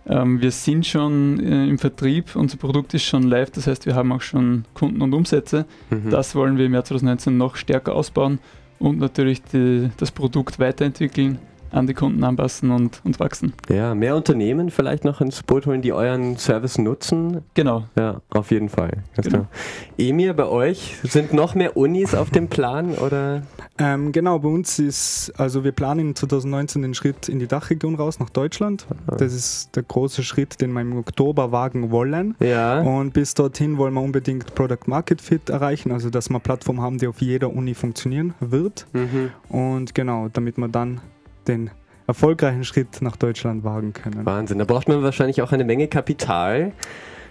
Ähm, 0.06 0.40
wir 0.40 0.50
sind 0.50 0.86
schon 0.86 1.38
äh, 1.40 1.66
im 1.66 1.78
Vertrieb, 1.78 2.34
unser 2.34 2.56
Produkt 2.56 2.94
ist 2.94 3.04
schon 3.04 3.24
live, 3.24 3.50
das 3.50 3.66
heißt, 3.66 3.84
wir 3.84 3.94
haben 3.94 4.10
auch 4.12 4.22
schon 4.22 4.64
Kunden 4.72 5.02
und 5.02 5.12
Umsätze. 5.12 5.66
Mhm. 5.90 6.10
Das 6.10 6.34
wollen 6.34 6.56
wir 6.56 6.66
im 6.66 6.72
Jahr 6.72 6.84
2019 6.84 7.36
noch 7.36 7.56
stärker 7.56 7.94
ausbauen 7.94 8.38
und 8.78 8.98
natürlich 8.98 9.42
die, 9.42 9.90
das 9.96 10.10
Produkt 10.10 10.58
weiterentwickeln 10.58 11.38
an 11.70 11.86
die 11.86 11.94
Kunden 11.94 12.22
anpassen 12.24 12.70
und, 12.70 13.00
und 13.04 13.20
wachsen. 13.20 13.52
Ja, 13.68 13.94
mehr 13.94 14.16
Unternehmen 14.16 14.70
vielleicht 14.70 15.04
noch 15.04 15.20
ins 15.20 15.42
Boot 15.42 15.66
holen, 15.66 15.82
die 15.82 15.92
euren 15.92 16.36
Service 16.36 16.78
nutzen. 16.78 17.42
Genau. 17.54 17.84
Ja, 17.96 18.20
auf 18.30 18.50
jeden 18.50 18.68
Fall. 18.68 19.02
Genau. 19.16 19.28
klar. 19.28 19.48
Emir, 19.96 20.34
bei 20.34 20.46
euch 20.46 20.96
sind 21.02 21.32
noch 21.32 21.54
mehr 21.54 21.76
Unis 21.76 22.14
auf 22.14 22.30
dem 22.30 22.48
Plan 22.48 22.94
oder? 22.94 23.42
Ähm, 23.78 24.12
genau, 24.12 24.38
bei 24.40 24.48
uns 24.48 24.78
ist, 24.78 25.32
also 25.36 25.64
wir 25.64 25.72
planen 25.72 26.14
2019 26.14 26.82
den 26.82 26.94
Schritt 26.94 27.28
in 27.28 27.38
die 27.38 27.46
Dachregion 27.46 27.94
raus, 27.94 28.18
nach 28.18 28.30
Deutschland. 28.30 28.86
Das 29.06 29.32
ist 29.32 29.76
der 29.76 29.84
große 29.84 30.22
Schritt, 30.22 30.60
den 30.60 30.72
wir 30.72 30.80
im 30.80 30.96
Oktober 30.96 31.52
wagen 31.52 31.90
wollen. 31.90 32.34
Ja. 32.40 32.80
Und 32.80 33.12
bis 33.12 33.34
dorthin 33.34 33.78
wollen 33.78 33.94
wir 33.94 34.02
unbedingt 34.02 34.54
Product 34.54 34.86
Market 34.86 35.20
Fit 35.20 35.48
erreichen, 35.48 35.92
also 35.92 36.10
dass 36.10 36.28
wir 36.28 36.36
eine 36.36 36.40
Plattform 36.40 36.80
haben, 36.80 36.98
die 36.98 37.06
auf 37.06 37.20
jeder 37.20 37.52
Uni 37.52 37.74
funktionieren 37.74 38.34
wird. 38.40 38.86
Mhm. 38.92 39.30
Und 39.48 39.94
genau, 39.94 40.28
damit 40.32 40.58
wir 40.58 40.68
dann 40.68 41.00
den 41.48 41.70
erfolgreichen 42.06 42.64
Schritt 42.64 43.02
nach 43.02 43.16
Deutschland 43.16 43.64
wagen 43.64 43.92
können. 43.92 44.24
Wahnsinn. 44.24 44.58
Da 44.58 44.64
braucht 44.64 44.88
man 44.88 45.02
wahrscheinlich 45.02 45.42
auch 45.42 45.52
eine 45.52 45.64
Menge 45.64 45.88
Kapital. 45.88 46.72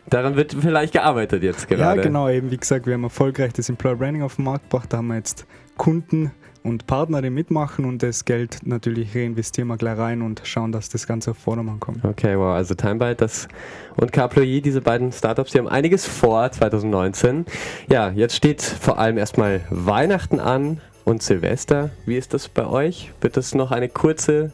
Daran 0.09 0.35
wird 0.35 0.53
vielleicht 0.53 0.93
gearbeitet 0.93 1.43
jetzt 1.43 1.67
gerade. 1.67 1.81
Ja, 1.81 1.95
genau, 1.95 2.29
eben 2.29 2.51
wie 2.51 2.57
gesagt, 2.57 2.85
wir 2.85 2.93
haben 2.93 3.03
erfolgreich 3.03 3.53
das 3.53 3.67
Employer 3.69 3.95
Branding 3.95 4.23
auf 4.23 4.35
den 4.35 4.45
Markt 4.45 4.69
gebracht. 4.69 4.93
Da 4.93 4.97
haben 4.97 5.07
wir 5.07 5.15
jetzt 5.15 5.45
Kunden 5.75 6.31
und 6.63 6.85
Partner, 6.85 7.21
die 7.21 7.29
mitmachen 7.29 7.85
und 7.85 8.03
das 8.03 8.25
Geld 8.25 8.59
natürlich 8.63 9.15
reinvestieren 9.15 9.67
wir 9.67 9.77
gleich 9.77 9.97
rein 9.97 10.21
und 10.21 10.41
schauen, 10.43 10.71
dass 10.71 10.89
das 10.89 11.07
Ganze 11.07 11.31
auf 11.31 11.37
Vordermann 11.37 11.79
kommt. 11.79 12.03
Okay, 12.03 12.37
wow. 12.37 12.55
Also 12.55 12.75
Timebyte 12.75 13.21
das 13.21 13.47
und 13.95 14.11
Caploy, 14.11 14.61
diese 14.61 14.81
beiden 14.81 15.11
Startups, 15.11 15.51
die 15.51 15.59
haben 15.59 15.67
einiges 15.67 16.05
vor 16.05 16.51
2019. 16.51 17.45
Ja, 17.89 18.09
jetzt 18.09 18.35
steht 18.35 18.61
vor 18.61 18.99
allem 18.99 19.17
erstmal 19.17 19.61
Weihnachten 19.69 20.39
an 20.39 20.81
und 21.07 21.23
Silvester. 21.23 21.89
Wie 22.05 22.17
ist 22.17 22.33
das 22.33 22.49
bei 22.49 22.67
euch? 22.67 23.11
Wird 23.21 23.37
das 23.37 23.55
noch 23.55 23.71
eine 23.71 23.87
kurze, 23.87 24.51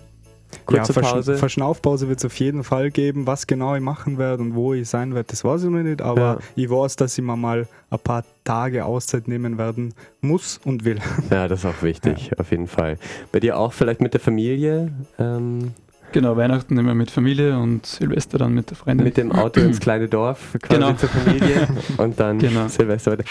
kurze 0.68 0.94
ja, 0.94 1.02
Pause? 1.02 1.36
Verschnaufpause 1.36 2.08
wird 2.10 2.20
es 2.20 2.26
auf 2.26 2.40
jeden 2.40 2.64
Fall 2.64 2.92
geben. 2.92 3.26
Was 3.26 3.48
genau 3.48 3.74
ich 3.76 3.82
machen 3.82 4.20
werde 4.20 4.44
und 4.44 4.54
wo 4.54 4.76
ich 4.76 4.88
sein 4.88 5.16
werde, 5.16 5.30
das 5.32 5.44
weiß 5.44 5.64
ich 5.64 5.70
noch 5.72 5.82
nicht. 5.82 6.04
Aber 6.04 6.22
Ja. 6.22 6.38
ich 6.56 6.70
weiß, 6.70 6.96
dass 6.98 7.18
ich 7.18 7.24
mir 7.24 7.36
mal 7.36 7.68
ein 7.90 7.98
paar 8.00 8.24
Tage 8.44 8.86
Auszeit 8.86 9.28
nehmen 9.28 9.58
werden 9.58 9.96
muss 10.22 10.60
und 10.64 10.86
will. 10.86 11.00
ja, 11.32 11.48
das 11.48 11.62
ist 11.62 11.66
auch 11.66 11.82
wichtig, 11.82 12.32
auf 12.40 12.52
jeden 12.52 12.68
Fall. 12.68 13.00
Bei 13.32 13.40
dir 13.40 13.58
auch 13.58 13.74
vielleicht 13.74 14.00
mit 14.02 14.14
der 14.14 14.22
Familie, 14.22 14.92
ähm, 15.18 15.74
Genau, 16.12 16.38
Weihnachten 16.38 16.78
immer 16.78 16.94
mit 16.94 17.10
Familie 17.10 17.58
und 17.58 17.88
Silvester 17.88 18.38
dann 18.38 18.54
mit 18.54 18.70
der 18.70 18.78
Freundin. 18.78 19.04
mit 19.04 19.18
dem 19.18 19.32
Auto 19.32 19.60
ins 19.60 19.80
kleine 19.80 20.08
Dorf, 20.08 20.56
quasi 20.62 20.80
Genau. 20.80 20.94
zur 20.94 21.10
Familie 21.10 21.68
und 21.98 22.20
dann 22.20 22.38
Genau. 22.38 22.68
Silvester 22.68 23.14
weiter. 23.14 23.24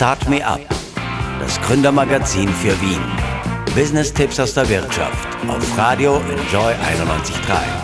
Start 0.00 0.30
Me 0.30 0.42
Up, 0.42 0.62
das 1.40 1.60
Gründermagazin 1.60 2.48
für 2.48 2.72
Wien. 2.80 3.02
Business-Tipps 3.74 4.40
aus 4.40 4.54
der 4.54 4.66
Wirtschaft 4.66 5.28
auf 5.46 5.76
Radio 5.76 6.22
Enjoy 6.30 6.72
91.3. 6.72 7.79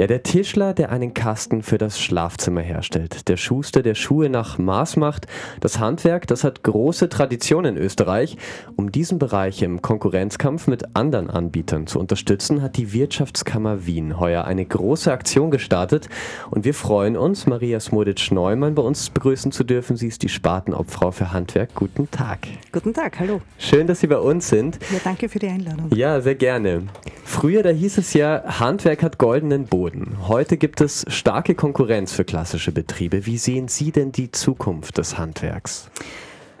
Ja, 0.00 0.06
der 0.06 0.22
Tischler, 0.22 0.74
der 0.74 0.92
einen 0.92 1.12
Kasten 1.12 1.64
für 1.64 1.76
das 1.76 1.98
Schlafzimmer 2.00 2.60
herstellt. 2.60 3.28
Der 3.28 3.36
Schuster, 3.36 3.82
der 3.82 3.96
Schuhe 3.96 4.28
nach 4.28 4.56
Maß 4.56 4.96
macht. 4.96 5.26
Das 5.58 5.80
Handwerk, 5.80 6.28
das 6.28 6.44
hat 6.44 6.62
große 6.62 7.08
Tradition 7.08 7.64
in 7.64 7.76
Österreich. 7.76 8.36
Um 8.76 8.92
diesen 8.92 9.18
Bereich 9.18 9.60
im 9.60 9.82
Konkurrenzkampf 9.82 10.68
mit 10.68 10.94
anderen 10.94 11.30
Anbietern 11.30 11.88
zu 11.88 11.98
unterstützen, 11.98 12.62
hat 12.62 12.76
die 12.76 12.92
Wirtschaftskammer 12.92 13.86
Wien 13.86 14.20
heuer 14.20 14.44
eine 14.44 14.64
große 14.64 15.10
Aktion 15.10 15.50
gestartet. 15.50 16.08
Und 16.52 16.64
wir 16.64 16.74
freuen 16.74 17.16
uns, 17.16 17.48
Maria 17.48 17.80
Smodic-Neumann 17.80 18.76
bei 18.76 18.82
uns 18.82 19.10
begrüßen 19.10 19.50
zu 19.50 19.64
dürfen. 19.64 19.96
Sie 19.96 20.06
ist 20.06 20.22
die 20.22 20.28
Spatenobfrau 20.28 21.10
für 21.10 21.32
Handwerk. 21.32 21.74
Guten 21.74 22.08
Tag. 22.08 22.46
Guten 22.70 22.94
Tag, 22.94 23.18
hallo. 23.18 23.40
Schön, 23.58 23.88
dass 23.88 23.98
Sie 23.98 24.06
bei 24.06 24.18
uns 24.18 24.48
sind. 24.48 24.78
Ja, 24.92 25.00
danke 25.02 25.28
für 25.28 25.40
die 25.40 25.48
Einladung. 25.48 25.90
Ja, 25.92 26.20
sehr 26.20 26.36
gerne. 26.36 26.84
Früher, 27.24 27.64
da 27.64 27.70
hieß 27.70 27.98
es 27.98 28.14
ja, 28.14 28.42
Handwerk 28.60 29.02
hat 29.02 29.18
goldenen 29.18 29.66
Boden. 29.66 29.87
Heute 30.26 30.56
gibt 30.56 30.80
es 30.80 31.04
starke 31.08 31.54
Konkurrenz 31.54 32.12
für 32.12 32.24
klassische 32.24 32.72
Betriebe. 32.72 33.26
Wie 33.26 33.38
sehen 33.38 33.68
Sie 33.68 33.92
denn 33.92 34.12
die 34.12 34.30
Zukunft 34.30 34.98
des 34.98 35.18
Handwerks? 35.18 35.90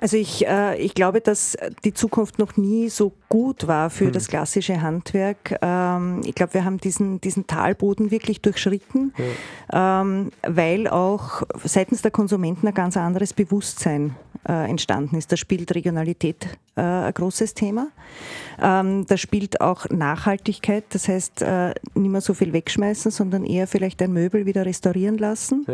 Also 0.00 0.16
ich, 0.16 0.46
äh, 0.46 0.76
ich 0.78 0.94
glaube, 0.94 1.20
dass 1.20 1.56
die 1.84 1.92
Zukunft 1.92 2.38
noch 2.38 2.56
nie 2.56 2.88
so 2.88 3.12
gut 3.28 3.66
war 3.66 3.90
für 3.90 4.12
das 4.12 4.28
klassische 4.28 4.80
Handwerk. 4.80 5.58
Ähm, 5.60 6.20
ich 6.24 6.34
glaube, 6.34 6.54
wir 6.54 6.64
haben 6.64 6.78
diesen, 6.78 7.20
diesen 7.20 7.46
Talboden 7.46 8.10
wirklich 8.10 8.40
durchschritten, 8.40 9.12
ähm, 9.72 10.30
weil 10.42 10.86
auch 10.86 11.42
seitens 11.64 12.02
der 12.02 12.12
Konsumenten 12.12 12.68
ein 12.68 12.74
ganz 12.74 12.96
anderes 12.96 13.32
Bewusstsein 13.32 14.14
äh, 14.46 14.68
entstanden 14.68 15.16
ist. 15.16 15.32
Da 15.32 15.36
spielt 15.36 15.74
Regionalität 15.74 16.46
äh, 16.76 16.80
ein 16.80 17.14
großes 17.14 17.54
Thema. 17.54 17.88
Ähm, 18.60 19.06
da 19.06 19.16
spielt 19.16 19.60
auch 19.60 19.88
Nachhaltigkeit, 19.90 20.84
das 20.90 21.08
heißt 21.08 21.42
äh, 21.42 21.74
nicht 21.94 22.10
mehr 22.10 22.20
so 22.20 22.34
viel 22.34 22.52
wegschmeißen, 22.52 23.10
sondern 23.10 23.44
eher 23.44 23.66
vielleicht 23.66 24.02
ein 24.02 24.12
Möbel 24.12 24.46
wieder 24.46 24.66
restaurieren 24.66 25.18
lassen. 25.18 25.66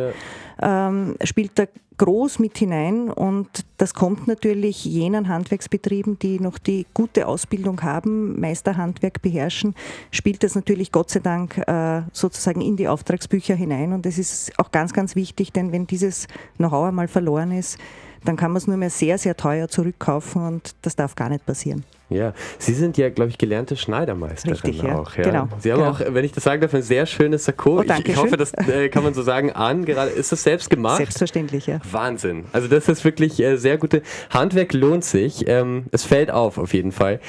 Ähm, 0.62 1.16
spielt 1.24 1.58
da 1.58 1.66
groß 1.96 2.38
mit 2.38 2.58
hinein 2.58 3.10
und 3.10 3.48
das 3.78 3.94
kommt 3.94 4.26
natürlich 4.26 4.84
jenen 4.84 5.28
Handwerksbetrieben, 5.28 6.18
die 6.18 6.40
noch 6.40 6.58
die 6.58 6.86
gute 6.92 7.28
Ausbildung 7.28 7.82
haben, 7.82 8.40
Meisterhandwerk 8.40 9.22
beherrschen, 9.22 9.74
spielt 10.10 10.42
das 10.42 10.54
natürlich 10.54 10.90
Gott 10.90 11.10
sei 11.10 11.20
Dank 11.20 11.58
äh, 11.58 12.02
sozusagen 12.12 12.60
in 12.60 12.76
die 12.76 12.88
Auftragsbücher 12.88 13.54
hinein 13.54 13.92
und 13.92 14.06
das 14.06 14.18
ist 14.18 14.52
auch 14.58 14.70
ganz, 14.72 14.92
ganz 14.92 15.14
wichtig, 15.14 15.52
denn 15.52 15.72
wenn 15.72 15.86
dieses 15.86 16.26
Know-how 16.56 16.88
einmal 16.88 17.08
verloren 17.08 17.52
ist, 17.52 17.78
dann 18.24 18.36
kann 18.36 18.50
man 18.50 18.58
es 18.58 18.66
nur 18.66 18.76
mehr 18.76 18.90
sehr, 18.90 19.18
sehr 19.18 19.36
teuer 19.36 19.68
zurückkaufen 19.68 20.46
und 20.46 20.74
das 20.82 20.96
darf 20.96 21.14
gar 21.14 21.28
nicht 21.28 21.44
passieren. 21.46 21.84
Ja, 22.10 22.34
Sie 22.58 22.74
sind 22.74 22.98
ja, 22.98 23.08
glaube 23.08 23.30
ich, 23.30 23.38
gelernte 23.38 23.76
Schneidermeisterin 23.76 24.52
Richtig, 24.52 24.82
ja. 24.82 24.98
auch. 24.98 25.16
Ja. 25.16 25.24
Genau, 25.24 25.48
Sie 25.58 25.72
haben 25.72 25.80
genau. 25.80 25.90
auch, 25.90 26.00
wenn 26.14 26.24
ich 26.24 26.32
das 26.32 26.44
sagen 26.44 26.60
darf, 26.60 26.74
ein 26.74 26.82
sehr 26.82 27.06
schönes 27.06 27.44
Sakko. 27.44 27.78
Oh, 27.78 27.82
ich, 27.82 28.08
ich 28.08 28.16
hoffe, 28.16 28.36
das 28.36 28.52
äh, 28.54 28.88
kann 28.88 29.02
man 29.02 29.14
so 29.14 29.22
sagen, 29.22 29.52
an. 29.52 29.84
Gerade 29.84 30.10
ist 30.10 30.30
das 30.30 30.42
selbst 30.42 30.68
gemacht? 30.70 30.98
Selbstverständlich, 30.98 31.66
ja. 31.66 31.80
Wahnsinn. 31.90 32.44
Also 32.52 32.68
das 32.68 32.88
ist 32.88 33.04
wirklich 33.04 33.40
äh, 33.40 33.56
sehr 33.56 33.78
gute. 33.78 34.02
Handwerk 34.30 34.74
lohnt 34.74 35.04
sich. 35.04 35.48
Ähm, 35.48 35.86
es 35.92 36.04
fällt 36.04 36.30
auf 36.30 36.58
auf 36.58 36.74
jeden 36.74 36.92
Fall. 36.92 37.20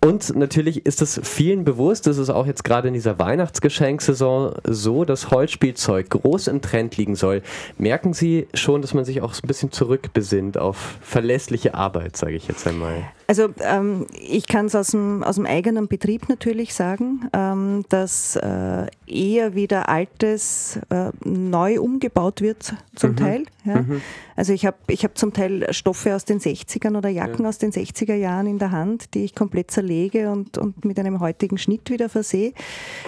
Und 0.00 0.36
natürlich 0.36 0.86
ist 0.86 1.02
es 1.02 1.20
vielen 1.24 1.64
bewusst, 1.64 2.06
das 2.06 2.18
ist 2.18 2.30
auch 2.30 2.46
jetzt 2.46 2.62
gerade 2.62 2.88
in 2.88 2.94
dieser 2.94 3.18
Weihnachtsgeschenksaison 3.18 4.54
so, 4.64 5.04
dass 5.04 5.30
Holzspielzeug 5.30 6.08
groß 6.10 6.46
im 6.46 6.62
Trend 6.62 6.96
liegen 6.96 7.16
soll. 7.16 7.42
Merken 7.78 8.12
Sie 8.12 8.46
schon, 8.54 8.80
dass 8.80 8.94
man 8.94 9.04
sich 9.04 9.22
auch 9.22 9.34
so 9.34 9.42
ein 9.42 9.48
bisschen 9.48 9.72
zurückbesinnt 9.72 10.56
auf 10.56 10.98
verlässliche 11.00 11.74
Arbeit, 11.74 12.16
sage 12.16 12.36
ich 12.36 12.46
jetzt 12.46 12.66
einmal. 12.66 13.10
Also 13.30 13.50
ähm, 13.60 14.06
ich 14.18 14.46
kann 14.46 14.66
es 14.66 14.74
aus 14.74 14.88
dem, 14.88 15.22
aus 15.22 15.34
dem 15.36 15.44
eigenen 15.44 15.86
Betrieb 15.86 16.30
natürlich 16.30 16.72
sagen, 16.72 17.28
ähm, 17.34 17.84
dass 17.90 18.36
äh, 18.36 18.86
eher 19.06 19.54
wieder 19.54 19.90
Altes 19.90 20.80
äh, 20.88 21.10
neu 21.24 21.78
umgebaut 21.78 22.40
wird 22.40 22.74
zum 22.94 23.16
Teil. 23.16 23.44
Ja. 23.64 23.84
Also 24.34 24.54
ich 24.54 24.64
habe 24.64 24.78
ich 24.86 25.04
hab 25.04 25.18
zum 25.18 25.34
Teil 25.34 25.66
Stoffe 25.74 26.14
aus 26.14 26.24
den 26.24 26.40
60ern 26.40 26.96
oder 26.96 27.10
Jacken 27.10 27.44
aus 27.44 27.58
den 27.58 27.70
60er 27.70 28.14
Jahren 28.14 28.46
in 28.46 28.58
der 28.58 28.70
Hand, 28.70 29.12
die 29.12 29.24
ich 29.24 29.34
komplett 29.34 29.70
zerlege 29.70 30.30
und, 30.30 30.56
und 30.56 30.86
mit 30.86 30.98
einem 30.98 31.20
heutigen 31.20 31.58
Schnitt 31.58 31.90
wieder 31.90 32.08
versehe. 32.08 32.54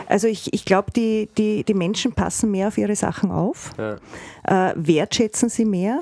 Also 0.06 0.26
ich, 0.28 0.52
ich 0.52 0.66
glaube, 0.66 0.90
die, 0.92 1.30
die, 1.38 1.64
die 1.64 1.74
Menschen 1.74 2.12
passen 2.12 2.50
mehr 2.50 2.68
auf 2.68 2.76
ihre 2.76 2.94
Sachen 2.96 3.30
auf, 3.30 3.72
Ja. 3.78 4.70
äh, 4.70 4.74
wertschätzen 4.76 5.48
sie 5.48 5.64
mehr. 5.64 6.00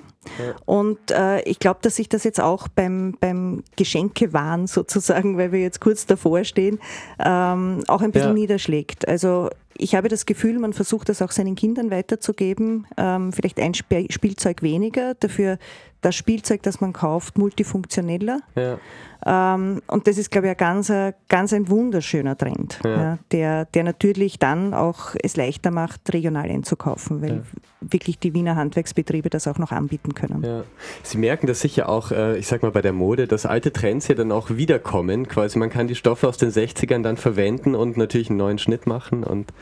Und 0.67 0.99
äh, 1.11 1.41
ich 1.43 1.59
glaube, 1.59 1.81
dass 1.83 1.97
sich 1.97 2.09
das 2.09 2.25
jetzt 2.25 2.41
auch 2.41 2.69
beim, 2.69 3.17
beim 3.21 3.63
Geschenkewahn 3.77 4.67
sozusagen, 4.67 5.39
weil 5.39 5.53
wir 5.53 5.61
jetzt 5.61 5.81
kurz 5.81 6.07
davor 6.07 6.45
stehen, 6.45 6.79
ähm, 7.25 7.83
auch 7.89 8.03
ein 8.03 8.13
bisschen 8.13 8.31
Ja. 8.31 8.35
niederschlägt. 8.35 9.09
Also 9.09 9.51
ich 9.77 9.95
habe 9.95 10.09
das 10.09 10.27
Gefühl, 10.27 10.59
man 10.59 10.73
versucht 10.73 11.09
das 11.09 11.23
auch 11.23 11.31
seinen 11.31 11.55
Kindern 11.55 11.91
weiterzugeben. 11.91 12.87
Ähm, 12.97 13.33
vielleicht 13.33 13.61
ein 13.61 13.75
Spielzeug 13.75 14.63
weniger, 14.63 15.15
dafür 15.15 15.59
das 16.01 16.15
Spielzeug, 16.15 16.63
das 16.63 16.81
man 16.81 16.93
kauft, 16.93 17.39
multifunktioneller. 17.39 18.41
Ja. 18.55 18.79
Ähm, 19.27 19.83
und 19.89 20.07
das 20.07 20.17
ist, 20.17 20.31
glaube 20.31 20.47
ich, 20.47 20.51
ein 20.53 20.57
ganz, 20.57 20.91
ein- 20.93 21.13
ganz 21.29 21.53
ein 21.53 21.69
wunderschöner 21.69 22.39
Trend, 22.39 22.79
Ja. 22.85 22.91
ja, 22.91 23.19
der, 23.33 23.65
der 23.65 23.83
natürlich 23.83 24.39
dann 24.39 24.75
auch 24.75 25.17
es 25.21 25.37
leichter 25.37 25.73
macht, 25.73 26.13
regional 26.15 26.49
einzukaufen, 26.49 27.21
weil 27.21 27.43
wirklich 27.81 28.21
die 28.21 28.33
Wiener 28.33 28.55
Handwerksbetriebe 28.55 29.29
das 29.29 29.49
auch 29.49 29.59
noch 29.59 29.73
anbieten 29.73 30.15
können. 30.15 30.63
Sie 31.03 31.19
merken 31.19 31.49
das 31.49 31.61
sicher 31.61 31.89
auch, 31.89 32.13
äh, 32.13 32.39
ich 32.39 32.47
sag 32.47 32.63
mal 32.63 32.71
bei 32.71 32.81
der 32.81 32.93
Mode, 32.93 33.27
dass 33.27 33.45
alte 33.45 33.73
Trends 33.73 34.07
ja 34.07 34.15
dann 34.15 34.31
auch 34.31 34.51
wiederkommen. 34.51 35.27
Quasi 35.27 35.59
man 35.59 35.69
kann 35.69 35.89
die 35.89 35.97
Stoffe 35.97 36.29
aus 36.29 36.37
den 36.37 36.51
60ern 36.51 37.03
dann 37.03 37.17
verwenden 37.17 37.75
und 37.75 37.97
natürlich 37.97 38.31
einen 38.31 38.39
neuen 38.39 38.59
Schnitt 38.59 38.87
machen 38.87 39.25
und 39.25 39.53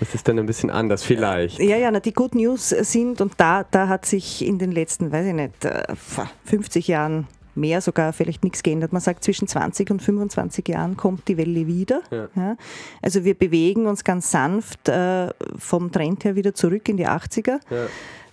das 0.00 0.14
ist 0.14 0.28
dann 0.28 0.38
ein 0.38 0.46
bisschen 0.46 0.70
anders 0.70 1.02
vielleicht. 1.02 1.58
Ja, 1.58 1.76
ja, 1.76 1.90
na, 1.90 2.00
die 2.00 2.12
Good 2.12 2.34
News 2.34 2.68
sind, 2.68 3.20
und 3.20 3.34
da, 3.36 3.64
da 3.70 3.88
hat 3.88 4.06
sich 4.06 4.44
in 4.44 4.58
den 4.58 4.72
letzten, 4.72 5.12
weiß 5.12 5.26
ich 5.26 5.34
nicht, 5.34 5.64
äh, 5.64 5.84
50 6.44 6.88
Jahren 6.88 7.26
mehr 7.54 7.80
sogar 7.80 8.12
vielleicht 8.12 8.42
nichts 8.44 8.62
geändert. 8.62 8.92
Man 8.92 9.00
sagt, 9.00 9.24
zwischen 9.24 9.48
20 9.48 9.90
und 9.90 10.02
25 10.02 10.68
Jahren 10.68 10.96
kommt 10.96 11.28
die 11.28 11.36
Welle 11.36 11.66
wieder. 11.66 12.02
Ja. 12.10 12.28
Ja. 12.34 12.56
Also 13.02 13.24
wir 13.24 13.34
bewegen 13.34 13.86
uns 13.86 14.04
ganz 14.04 14.30
sanft 14.30 14.88
äh, 14.88 15.28
vom 15.58 15.92
Trend 15.92 16.24
her 16.24 16.34
wieder 16.34 16.54
zurück 16.54 16.88
in 16.88 16.96
die 16.96 17.06
80er. 17.06 17.60
Ja. 17.70 17.86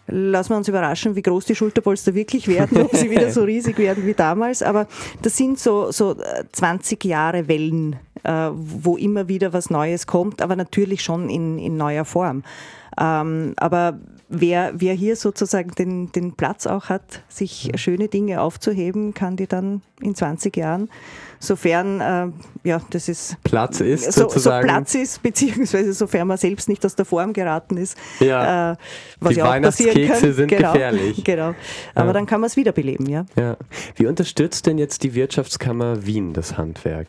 Lassen 0.08 0.50
wir 0.50 0.58
uns 0.58 0.68
überraschen, 0.68 1.16
wie 1.16 1.22
groß 1.22 1.46
die 1.46 1.56
Schulterpolster 1.56 2.16
wirklich 2.16 2.48
werden, 2.48 2.82
ob 2.82 2.96
sie 2.96 3.10
wieder 3.10 3.32
so 3.32 3.44
riesig 3.44 3.78
werden 3.78 4.06
wie 4.06 4.14
damals. 4.14 4.64
Aber 4.64 4.88
das 5.22 5.38
sind 5.38 5.60
so, 5.60 5.92
so 5.92 6.16
20 6.52 7.06
äh, 7.06 7.08
Jahre 7.08 7.48
Wellen, 7.48 7.94
äh, 7.94 8.11
wo 8.24 8.98
immer 8.98 9.28
wieder 9.28 9.54
was 9.54 9.70
Neues 9.70 10.08
kommt, 10.08 10.42
aber 10.42 10.56
natürlich 10.56 11.04
schon 11.04 11.30
in, 11.30 11.58
in 11.58 11.78
neuer 11.78 12.06
Form. 12.06 12.44
Ähm, 13.00 13.54
aber 13.58 14.00
wer, 14.30 14.74
wer 14.76 14.94
hier 14.94 15.16
sozusagen 15.16 15.72
den, 15.72 16.12
den 16.12 16.34
Platz 16.34 16.68
auch 16.68 16.90
hat, 16.90 17.24
sich 17.30 17.70
mhm. 17.72 17.78
schöne 17.78 18.08
Dinge 18.08 18.42
aufzuheben, 18.42 19.14
kann 19.14 19.36
die 19.36 19.48
dann 19.48 19.82
in 20.02 20.16
20 20.16 20.56
Jahren 20.58 20.90
sofern 21.42 22.00
äh, 22.00 22.28
ja, 22.64 22.80
das 22.92 23.10
ist 23.10 23.38
Platz 23.44 23.82
ist, 23.82 24.12
so, 24.12 24.22
sozusagen. 24.22 24.68
so 24.68 24.74
Platz 24.74 24.96
ist, 24.96 25.24
beziehungsweise 25.24 25.94
sofern 25.94 26.28
man 26.28 26.38
selbst 26.38 26.70
nicht 26.70 26.86
aus 26.86 26.96
der 26.96 27.06
Form 27.06 27.34
geraten 27.34 27.78
ist. 27.78 27.98
Ja. 28.20 28.74
Äh, 28.74 28.76
was 29.20 29.34
Die 29.34 29.40
ja 29.40 29.52
auch 29.52 29.62
passieren 29.62 30.08
kann. 30.08 30.34
sind 30.34 30.48
genau, 30.48 30.72
gefährlich. 30.72 31.24
Genau. 31.24 31.56
Aber 31.96 32.08
ja. 32.08 32.14
dann 32.14 32.26
kann 32.26 32.42
man 32.42 32.48
es 32.48 32.58
wiederbeleben, 32.58 33.08
ja. 33.10 33.26
ja. 33.36 33.58
Wie 33.96 34.06
unterstützt 34.06 34.68
denn 34.68 34.78
jetzt 34.78 35.04
die 35.04 35.16
Wirtschaftskammer 35.16 36.06
Wien 36.06 36.34
das 36.34 36.58
Handwerk? 36.58 37.08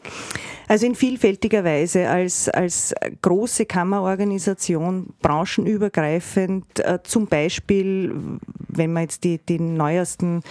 Also 0.68 0.86
in 0.86 0.94
vielfältiger 0.94 1.64
Weise 1.64 2.08
als, 2.08 2.48
als 2.48 2.94
große 3.20 3.66
Kammerorganisation, 3.66 5.12
branchenübergreifend, 5.20 6.80
äh, 6.80 7.00
zum 7.02 7.26
Beispiel, 7.26 8.14
wenn 8.68 8.92
wir 8.94 9.02
jetzt 9.02 9.24
die, 9.24 9.38
die 9.38 9.58
neuesten, 9.58 10.42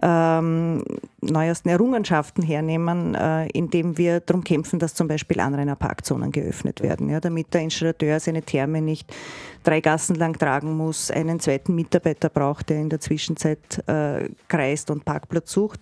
ähm, 0.00 0.84
neuesten 1.24 1.68
Errungenschaften 1.68 2.42
hernehmen, 2.42 3.14
äh, 3.14 3.46
indem 3.48 3.98
wir 3.98 4.20
darum 4.20 4.44
kämpfen, 4.44 4.78
dass 4.78 4.94
zum 4.94 5.08
Beispiel 5.08 5.40
Anrainerparkzonen 5.40 6.32
geöffnet 6.32 6.82
werden, 6.82 7.08
ja, 7.08 7.20
damit 7.20 7.52
der 7.54 7.62
Installateur 7.62 8.20
seine 8.20 8.42
Therme 8.42 8.80
nicht 8.80 9.12
drei 9.64 9.80
Gassen 9.80 10.16
lang 10.16 10.38
tragen 10.38 10.76
muss, 10.76 11.10
einen 11.10 11.40
zweiten 11.40 11.74
Mitarbeiter 11.74 12.28
braucht, 12.28 12.68
der 12.68 12.78
in 12.78 12.90
der 12.90 13.00
Zwischenzeit 13.00 13.82
äh, 13.86 14.28
kreist 14.48 14.90
und 14.90 15.04
Parkplatz 15.04 15.50
sucht. 15.52 15.80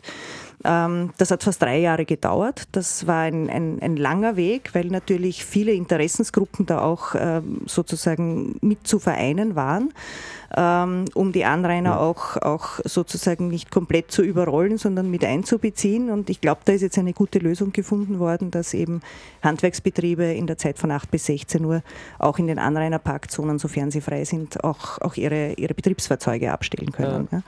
Ähm, 0.65 1.11
das 1.19 1.31
hat 1.31 1.43
fast 1.43 1.61
drei 1.61 1.79
Jahre 1.79 2.05
gedauert. 2.05 2.65
Das 2.73 3.07
war 3.07 3.23
ein, 3.23 3.51
ein, 3.51 3.79
ein 3.81 3.97
langer 3.97 4.37
Weg, 4.37 4.75
weil 4.75 4.87
natürlich 4.87 5.45
viele 5.45 5.73
Interessensgruppen 5.73 6.67
da 6.67 6.81
auch 6.81 7.15
ähm, 7.19 7.63
sozusagen 7.67 8.57
mit 8.61 8.87
zu 8.87 8.99
vereinen 8.99 9.57
waren, 9.57 9.93
ähm, 10.57 11.07
um 11.15 11.33
die 11.33 11.45
Anrainer 11.45 12.01
auch, 12.01 12.37
auch 12.37 12.81
sozusagen 12.85 13.49
nicht 13.49 13.71
komplett 13.71 14.13
zu 14.13 14.23
überrollen, 14.23 14.79
sondern 14.79 15.11
mit 15.11 15.25
einzubeziehen. 15.33 16.11
Und 16.11 16.31
ich 16.31 16.41
glaube, 16.41 16.61
da 16.65 16.73
ist 16.73 16.83
jetzt 16.83 16.99
eine 16.99 17.13
gute 17.13 17.39
Lösung 17.39 17.73
gefunden 17.73 18.19
worden, 18.19 18.51
dass 18.51 18.75
eben 18.75 19.01
Handwerksbetriebe 19.43 20.25
in 20.25 20.47
der 20.47 20.59
Zeit 20.59 20.79
von 20.79 20.91
8 20.91 21.11
bis 21.11 21.27
16 21.27 21.65
Uhr 21.65 21.83
auch 22.19 22.39
in 22.39 22.47
den 22.47 22.59
Anrainerparkzonen, 22.59 23.59
sofern 23.59 23.91
sie 23.91 24.01
frei 24.01 24.25
sind, 24.25 24.63
auch, 24.63 25.01
auch 25.01 25.15
ihre, 25.17 25.55
ihre 25.55 25.75
Betriebsfahrzeuge 25.75 26.53
abstellen 26.53 26.93
können. 26.93 27.29
Ja. 27.33 27.39
Ja. 27.39 27.45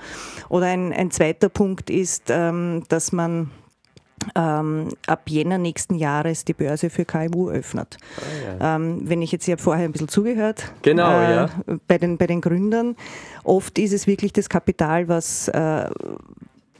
Oder 0.48 0.66
ein, 0.66 0.92
ein 0.92 1.10
zweiter 1.10 1.48
Punkt 1.48 1.90
ist, 1.90 2.30
dass 2.30 3.04
dass 3.04 3.12
man 3.12 3.50
ähm, 4.34 4.88
ab 5.06 5.28
Jänner 5.28 5.58
nächsten 5.58 5.94
Jahres 5.96 6.46
die 6.46 6.54
Börse 6.54 6.88
für 6.88 7.04
KMU 7.04 7.50
öffnet. 7.50 7.98
Ah, 8.16 8.58
ja. 8.60 8.76
ähm, 8.76 9.02
wenn 9.04 9.20
ich 9.20 9.30
jetzt, 9.30 9.46
ich 9.46 9.52
habe 9.52 9.60
vorher 9.60 9.84
ein 9.84 9.92
bisschen 9.92 10.08
zugehört 10.08 10.72
genau, 10.80 11.20
äh, 11.20 11.34
ja. 11.34 11.50
bei, 11.86 11.98
den, 11.98 12.16
bei 12.16 12.26
den 12.26 12.40
Gründern, 12.40 12.96
oft 13.42 13.78
ist 13.78 13.92
es 13.92 14.06
wirklich 14.06 14.32
das 14.32 14.48
Kapital, 14.48 15.08
was, 15.08 15.48
äh, 15.48 15.90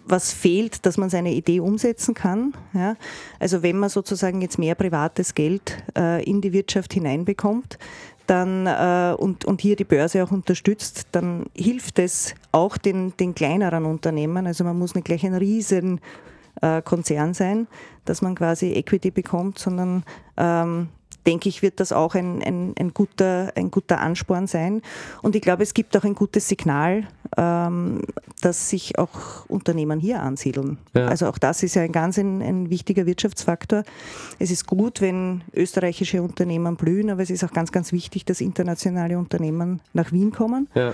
was 0.07 0.33
fehlt, 0.33 0.85
dass 0.87 0.97
man 0.97 1.11
seine 1.11 1.33
Idee 1.33 1.61
umsetzen 1.61 2.15
kann. 2.15 2.55
Ja? 2.73 2.97
Also 3.39 3.63
wenn 3.63 3.79
man 3.79 3.89
sozusagen 3.89 4.41
jetzt 4.43 4.59
mehr 4.59 4.75
privates 4.75 5.35
Geld 5.35 5.83
äh, 5.97 6.23
in 6.25 6.41
die 6.41 6.53
Wirtschaft 6.53 6.93
hineinbekommt, 6.93 7.79
dann, 8.27 8.67
äh, 8.67 9.15
und, 9.17 9.45
und 9.45 9.61
hier 9.61 9.77
die 9.77 9.85
Börse 9.85 10.25
auch 10.25 10.31
unterstützt, 10.31 11.09
dann 11.13 11.47
hilft 11.55 11.99
es 11.99 12.35
auch 12.53 12.77
den, 12.77 13.15
den 13.19 13.35
kleineren 13.35 13.85
Unternehmen. 13.85 14.47
Also 14.47 14.65
man 14.65 14.79
muss 14.79 14.95
nicht 14.95 15.05
gleich 15.05 15.25
ein 15.25 15.35
riesen 15.35 16.01
äh, 16.63 16.83
Konzern 16.83 17.35
sein, 17.35 17.67
dass 18.05 18.23
man 18.23 18.35
quasi 18.35 18.73
Equity 18.73 19.11
bekommt, 19.11 19.59
sondern 19.59 20.05
ähm, 20.37 20.89
denke 21.27 21.49
ich, 21.49 21.63
wird 21.63 21.81
das 21.81 21.93
auch 21.93 22.15
ein, 22.15 22.43
ein, 22.43 22.75
ein, 22.79 22.95
guter, 22.95 23.53
ein 23.55 23.71
guter 23.71 24.01
Ansporn 24.01 24.47
sein. 24.47 24.83
Und 25.23 25.37
ich 25.37 25.43
glaube, 25.43 25.63
es 25.63 25.75
gibt 25.75 25.97
auch 25.97 26.05
ein 26.05 26.15
gutes 26.15 26.49
Signal, 26.49 27.07
ähm, 27.37 28.03
dass 28.41 28.69
sich 28.69 28.99
auch 28.99 29.47
Unternehmen 29.49 30.01
hier 30.01 30.23
ansiedeln. 30.23 30.79
Ja. 30.95 31.07
Also 31.07 31.27
auch 31.29 31.39
das 31.39 31.63
ist 31.63 31.75
ja 31.75 31.83
ein 31.83 31.93
ganz 31.93 32.19
ein, 32.19 32.43
ein, 32.43 32.71
wichtiger 32.71 33.07
Wirtschaftsfaktor. 33.07 33.85
Es 34.39 34.51
ist 34.51 34.67
gut, 34.67 35.01
wenn 35.01 35.43
österreichische 35.55 36.23
Unternehmen 36.23 36.77
blühen, 36.77 37.11
aber 37.11 37.23
es 37.23 37.31
ist 37.31 37.45
auch 37.45 37.53
ganz, 37.53 37.73
ganz 37.73 37.93
wichtig, 37.93 38.25
dass 38.25 38.41
internationale 38.41 39.19
Unternehmen 39.19 39.81
nach 39.93 40.13
Wien 40.13 40.33
kommen. 40.33 40.69
Ja. 40.75 40.93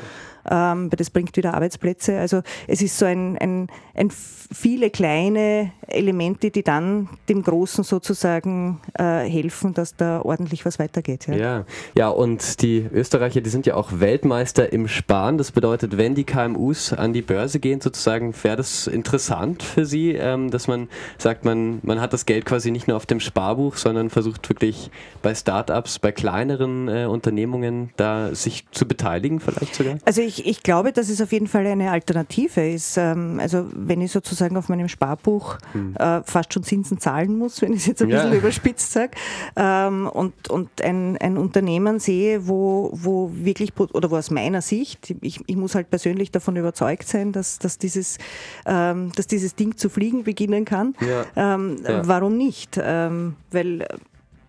Ähm, 0.48 0.90
das 0.90 1.10
bringt 1.10 1.36
wieder 1.36 1.54
Arbeitsplätze. 1.54 2.18
Also 2.18 2.42
es 2.66 2.80
ist 2.82 2.98
so 2.98 3.04
ein, 3.04 3.36
ein, 3.38 3.68
ein 3.94 4.10
viele 4.10 4.90
kleine 4.90 5.72
Elemente, 5.86 6.50
die 6.50 6.62
dann 6.62 7.08
dem 7.28 7.42
Großen 7.42 7.84
sozusagen 7.84 8.80
äh, 8.94 9.28
helfen, 9.28 9.74
dass 9.74 9.96
da 9.96 10.19
ordentlich 10.24 10.64
was 10.64 10.78
weitergeht. 10.78 11.26
Ja. 11.26 11.34
ja. 11.34 11.64
ja, 11.94 12.08
und 12.08 12.62
die 12.62 12.86
Österreicher, 12.92 13.40
die 13.40 13.50
sind 13.50 13.66
ja 13.66 13.74
auch 13.74 14.00
Weltmeister 14.00 14.72
im 14.72 14.88
Sparen. 14.88 15.38
Das 15.38 15.52
bedeutet, 15.52 15.96
wenn 15.96 16.14
die 16.14 16.24
KMUs 16.24 16.92
an 16.92 17.12
die 17.12 17.22
Börse 17.22 17.60
gehen, 17.60 17.80
sozusagen, 17.80 18.34
wäre 18.42 18.56
das 18.56 18.86
interessant 18.86 19.62
für 19.62 19.86
Sie, 19.86 20.12
ähm, 20.12 20.50
dass 20.50 20.68
man 20.68 20.88
sagt, 21.18 21.44
man, 21.44 21.80
man 21.82 22.00
hat 22.00 22.12
das 22.12 22.26
Geld 22.26 22.44
quasi 22.44 22.70
nicht 22.70 22.88
nur 22.88 22.96
auf 22.96 23.06
dem 23.06 23.20
Sparbuch, 23.20 23.76
sondern 23.76 24.10
versucht 24.10 24.48
wirklich 24.48 24.90
bei 25.22 25.34
Startups, 25.34 25.98
bei 25.98 26.12
kleineren 26.12 26.88
äh, 26.88 27.06
Unternehmungen 27.06 27.90
da 27.96 28.34
sich 28.34 28.66
zu 28.70 28.86
beteiligen, 28.86 29.40
vielleicht 29.40 29.74
sogar? 29.74 29.98
Also 30.04 30.22
ich, 30.22 30.46
ich 30.46 30.62
glaube, 30.62 30.92
dass 30.92 31.08
es 31.08 31.20
auf 31.20 31.32
jeden 31.32 31.46
Fall 31.46 31.66
eine 31.66 31.90
Alternative 31.90 32.68
ist. 32.68 32.96
Ähm, 32.96 33.38
also 33.40 33.66
wenn 33.72 34.00
ich 34.00 34.12
sozusagen 34.12 34.56
auf 34.56 34.68
meinem 34.68 34.88
Sparbuch 34.88 35.58
hm. 35.72 35.96
äh, 35.96 36.22
fast 36.24 36.54
schon 36.54 36.62
Zinsen 36.62 36.98
zahlen 36.98 37.36
muss, 37.36 37.62
wenn 37.62 37.72
ich 37.72 37.80
es 37.80 37.86
jetzt 37.86 38.02
ein 38.02 38.08
ja. 38.08 38.22
bisschen 38.22 38.38
überspitzt 38.38 38.92
sage, 38.92 39.12
ähm, 39.56 40.09
und, 40.12 40.48
und 40.48 40.82
ein, 40.82 41.16
ein 41.18 41.38
Unternehmen 41.38 41.98
sehe, 41.98 42.46
wo, 42.46 42.90
wo 42.92 43.30
wirklich, 43.32 43.72
oder 43.78 44.10
wo 44.10 44.16
aus 44.16 44.30
meiner 44.30 44.62
Sicht, 44.62 45.14
ich, 45.20 45.40
ich 45.46 45.56
muss 45.56 45.74
halt 45.74 45.90
persönlich 45.90 46.30
davon 46.30 46.56
überzeugt 46.56 47.08
sein, 47.08 47.32
dass, 47.32 47.58
dass, 47.58 47.78
dieses, 47.78 48.18
ähm, 48.66 49.12
dass 49.16 49.26
dieses 49.26 49.54
Ding 49.54 49.76
zu 49.76 49.88
fliegen 49.88 50.24
beginnen 50.24 50.64
kann. 50.64 50.94
Ja. 51.00 51.54
Ähm, 51.54 51.78
ja. 51.82 52.06
Warum 52.06 52.36
nicht? 52.36 52.78
Ähm, 52.82 53.36
weil 53.50 53.86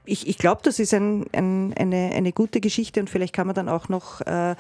ich, 0.06 0.28
ich 0.28 0.38
glaube, 0.38 0.62
das 0.64 0.80
ist 0.80 0.94
ein, 0.94 1.26
ein, 1.32 1.74
eine, 1.78 2.12
eine 2.14 2.32
gute 2.32 2.60
Geschichte 2.60 3.00
und 3.00 3.10
vielleicht 3.10 3.34
kann 3.34 3.48
man 3.48 3.56
dann 3.56 3.70
auch 3.70 3.88
noch 3.88 4.22
äh, 4.22 4.56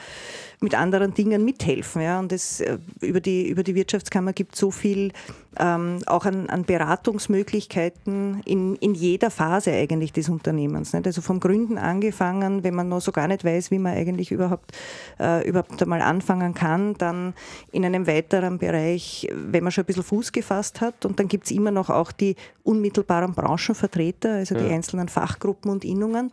mit 0.63 0.75
anderen 0.75 1.15
Dingen 1.15 1.43
mithelfen. 1.43 2.03
Ja? 2.03 2.19
Und 2.19 2.31
es, 2.31 2.61
äh, 2.61 2.77
über, 3.01 3.19
die, 3.19 3.49
über 3.49 3.63
die 3.63 3.73
Wirtschaftskammer 3.73 4.31
gibt 4.31 4.53
es 4.53 4.59
so 4.59 4.69
viel 4.69 5.11
ähm, 5.59 5.99
auch 6.05 6.25
an, 6.25 6.49
an 6.49 6.65
Beratungsmöglichkeiten 6.65 8.41
in, 8.45 8.75
in 8.75 8.93
jeder 8.93 9.31
Phase 9.31 9.71
eigentlich 9.71 10.13
des 10.13 10.29
Unternehmens. 10.29 10.93
Nicht? 10.93 11.07
Also 11.07 11.21
vom 11.21 11.39
Gründen 11.39 11.79
angefangen, 11.79 12.63
wenn 12.63 12.75
man 12.75 12.89
noch 12.89 13.01
so 13.01 13.11
gar 13.11 13.27
nicht 13.27 13.43
weiß, 13.43 13.71
wie 13.71 13.79
man 13.79 13.97
eigentlich 13.97 14.31
überhaupt, 14.31 14.71
äh, 15.19 15.47
überhaupt 15.47 15.81
einmal 15.81 16.01
anfangen 16.01 16.53
kann, 16.53 16.93
dann 16.93 17.33
in 17.71 17.83
einem 17.83 18.05
weiteren 18.05 18.59
Bereich, 18.59 19.27
wenn 19.33 19.63
man 19.63 19.71
schon 19.71 19.83
ein 19.83 19.87
bisschen 19.87 20.03
Fuß 20.03 20.31
gefasst 20.31 20.79
hat. 20.79 21.07
Und 21.07 21.19
dann 21.19 21.27
gibt 21.27 21.45
es 21.45 21.51
immer 21.51 21.71
noch 21.71 21.89
auch 21.89 22.11
die 22.11 22.35
unmittelbaren 22.63 23.33
Branchenvertreter, 23.33 24.33
also 24.33 24.53
die 24.53 24.71
einzelnen 24.71 25.07
Fachgruppen 25.07 25.71
und 25.71 25.83
Innungen 25.83 26.31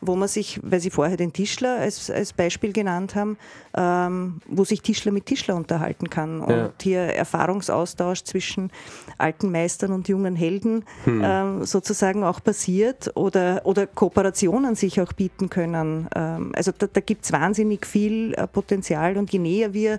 wo 0.00 0.14
man 0.14 0.28
sich, 0.28 0.60
weil 0.62 0.80
Sie 0.80 0.90
vorher 0.90 1.16
den 1.16 1.32
Tischler 1.32 1.78
als, 1.78 2.10
als 2.10 2.32
Beispiel 2.32 2.72
genannt 2.72 3.14
haben, 3.14 3.36
ähm, 3.76 4.40
wo 4.46 4.64
sich 4.64 4.80
Tischler 4.80 5.12
mit 5.12 5.26
Tischler 5.26 5.56
unterhalten 5.56 6.08
kann 6.08 6.40
und 6.40 6.50
ja. 6.50 6.72
hier 6.80 7.00
Erfahrungsaustausch 7.00 8.22
zwischen 8.24 8.70
alten 9.18 9.50
Meistern 9.50 9.92
und 9.92 10.08
jungen 10.08 10.36
Helden 10.36 10.84
hm. 11.04 11.22
ähm, 11.24 11.64
sozusagen 11.64 12.22
auch 12.22 12.42
passiert 12.42 13.10
oder, 13.16 13.62
oder 13.64 13.86
Kooperationen 13.86 14.74
sich 14.74 15.00
auch 15.00 15.12
bieten 15.12 15.50
können. 15.50 16.08
Ähm, 16.14 16.52
also 16.54 16.72
da, 16.76 16.86
da 16.92 17.00
gibt 17.00 17.24
es 17.24 17.32
wahnsinnig 17.32 17.86
viel 17.86 18.34
äh, 18.34 18.46
Potenzial 18.46 19.16
und 19.16 19.32
je 19.32 19.38
näher 19.38 19.74
wir 19.74 19.98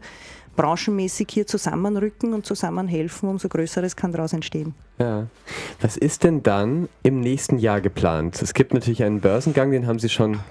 branchenmäßig 0.60 1.28
hier 1.32 1.48
zusammenrücken 1.48 2.34
und 2.34 2.46
zusammenhelfen, 2.46 3.30
umso 3.30 3.48
Größeres 3.48 3.96
kann 3.96 4.12
daraus 4.12 4.34
entstehen. 4.34 4.74
Ja. 5.00 5.28
Was 5.80 5.96
ist 5.96 6.26
denn 6.26 6.44
dann 6.44 6.90
im 7.02 7.22
nächsten 7.22 7.60
Jahr 7.60 7.80
geplant? 7.80 8.42
Es 8.42 8.54
gibt 8.54 8.74
natürlich 8.74 9.02
einen 9.04 9.22
Börsengang, 9.22 9.72
den 9.72 9.88
haben 9.88 10.00
Sie 10.00 10.10
schon 10.10 10.42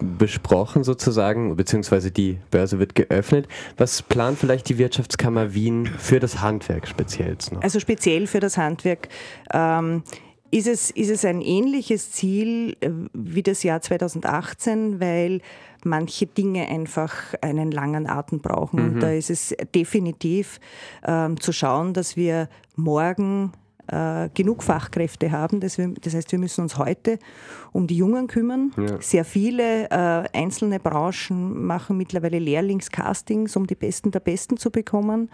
besprochen 0.00 0.84
sozusagen, 0.84 1.54
beziehungsweise 1.54 2.10
die 2.10 2.38
Börse 2.50 2.78
wird 2.78 2.94
geöffnet. 2.94 3.46
Was 3.76 4.00
plant 4.00 4.38
vielleicht 4.38 4.70
die 4.70 4.78
Wirtschaftskammer 4.78 5.52
Wien 5.52 5.84
für 5.98 6.18
das 6.18 6.40
Handwerk 6.40 6.88
speziell 6.88 7.36
noch? 7.52 7.60
Also 7.60 7.78
speziell 7.78 8.26
für 8.26 8.40
das 8.40 8.56
Handwerk. 8.56 9.08
Ähm, 9.52 10.02
ist 10.50 10.66
es, 10.66 10.90
ist 10.90 11.10
es 11.10 11.26
ein 11.26 11.42
ähnliches 11.42 12.12
Ziel 12.12 12.74
äh, 12.80 12.88
wie 13.12 13.42
das 13.42 13.62
Jahr 13.64 13.82
2018, 13.82 14.98
weil 14.98 15.42
manche 15.84 16.26
Dinge 16.26 16.66
einfach 16.68 17.34
einen 17.40 17.70
langen 17.70 18.06
Atem 18.06 18.40
brauchen. 18.40 18.80
Mhm. 18.80 18.94
Und 18.94 19.00
da 19.00 19.10
ist 19.10 19.30
es 19.30 19.54
definitiv 19.74 20.60
ähm, 21.06 21.40
zu 21.40 21.52
schauen, 21.52 21.94
dass 21.94 22.16
wir 22.16 22.48
morgen 22.76 23.52
äh, 23.88 24.28
genug 24.34 24.62
Fachkräfte 24.62 25.32
haben. 25.32 25.60
Das, 25.60 25.78
wir, 25.78 25.88
das, 26.00 26.14
heißt, 26.14 26.30
wir 26.32 26.38
müssen 26.38 26.60
uns 26.60 26.76
heute 26.76 27.18
um 27.72 27.86
die 27.86 27.96
Jungen 27.96 28.26
kümmern. 28.26 28.72
Ja. 28.76 29.00
Sehr 29.00 29.24
viele 29.24 29.88
äh, 29.90 30.28
einzelne 30.32 30.78
Branchen 30.78 31.64
machen 31.64 31.96
mittlerweile 31.96 32.38
Lehrlingscastings, 32.38 33.56
um 33.56 33.66
die 33.66 33.74
Besten 33.74 34.10
der 34.10 34.20
Besten 34.20 34.58
zu 34.58 34.70
bekommen, 34.70 35.30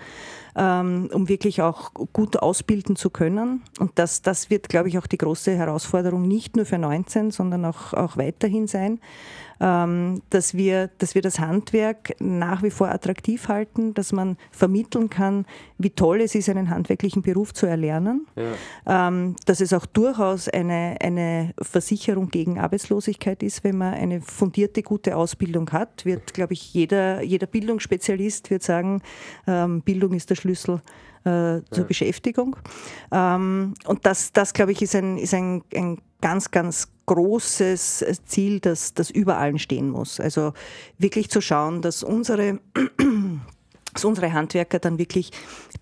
ähm, 0.57 1.11
um 1.13 1.29
wirklich 1.29 1.63
auch 1.63 1.93
gut 2.13 2.37
ausbilden 2.37 2.97
zu 2.97 3.11
können. 3.11 3.63
Und 3.81 3.93
das, 3.97 4.23
das 4.23 4.51
wird, 4.51 4.69
glaube 4.69 4.89
ich, 4.89 4.99
auch 4.99 5.07
die 5.09 5.19
große 5.19 5.57
Herausforderung 5.57 6.23
nicht 6.23 6.55
nur 6.55 6.65
für 6.65 6.79
19, 6.79 7.33
sondern 7.33 7.65
auch, 7.65 7.93
auch 7.93 8.17
weiterhin 8.17 8.69
sein. 8.69 9.01
Ähm, 9.61 10.23
dass, 10.31 10.55
wir, 10.55 10.91
dass 10.99 11.15
wir 11.15 11.23
das 11.23 11.39
Handwerk 11.39 12.15
nach 12.21 12.63
wie 12.63 12.71
vor 12.71 12.89
attraktiv 12.89 13.49
halten, 13.49 13.95
dass 13.95 14.13
man 14.13 14.37
vermitteln 14.51 15.11
kann, 15.11 15.47
wie 15.79 15.91
toll 15.91 16.21
es 16.21 16.35
ist, 16.35 16.49
einen 16.49 16.71
handwerklichen 16.71 17.23
Beruf 17.23 17.55
zu 17.55 17.67
erlernen, 17.67 18.27
ja. 18.37 19.09
Ähm, 19.09 19.37
dass 19.47 19.61
es 19.61 19.73
auch 19.73 19.87
durchaus 19.87 20.49
eine, 20.49 20.97
eine 21.01 21.55
Versicherung 21.61 22.31
gegen 22.31 22.59
Arbeitslosigkeit 22.59 23.43
ist, 23.43 23.65
wenn 23.65 23.79
man 23.79 23.95
eine 23.95 24.21
fundierte, 24.21 24.83
gute 24.83 25.17
Ausbildung 25.17 25.71
hat, 25.71 26.05
wird, 26.05 26.35
glaube 26.35 26.55
ich, 26.55 26.75
jeder, 26.75 27.23
jeder 27.23 27.47
Bildungsspezialist 27.47 28.51
wird 28.51 28.63
sagen, 28.63 29.03
ähm, 29.47 29.83
Bildung 29.83 30.13
ist 30.15 30.31
der 30.31 30.37
Schlüssel 30.37 30.81
äh, 31.25 31.61
zur. 31.71 31.85
Beschäftigung. 31.85 32.57
Ähm, 33.13 33.75
und 33.87 34.07
das, 34.07 34.33
das 34.33 34.53
glaube 34.53 34.73
ich, 34.73 34.83
ist 34.83 34.95
ein, 34.95 35.19
ist 35.19 35.35
ein, 35.35 35.63
ein 35.75 35.99
ganz, 36.21 36.51
ganz 36.51 36.89
großes 37.07 38.05
Ziel, 38.25 38.61
das, 38.61 38.95
das 38.95 39.11
über 39.11 39.37
allen 39.37 39.59
stehen 39.59 39.91
muss. 39.91 40.21
Also 40.21 40.55
wirklich 40.99 41.29
zu 41.29 41.41
schauen, 41.41 41.83
dass 41.83 42.03
unsere 42.03 42.61
dass 43.95 44.05
unsere 44.05 44.33
Handwerker 44.33 44.79
dann 44.79 44.99
wirklich 44.99 45.31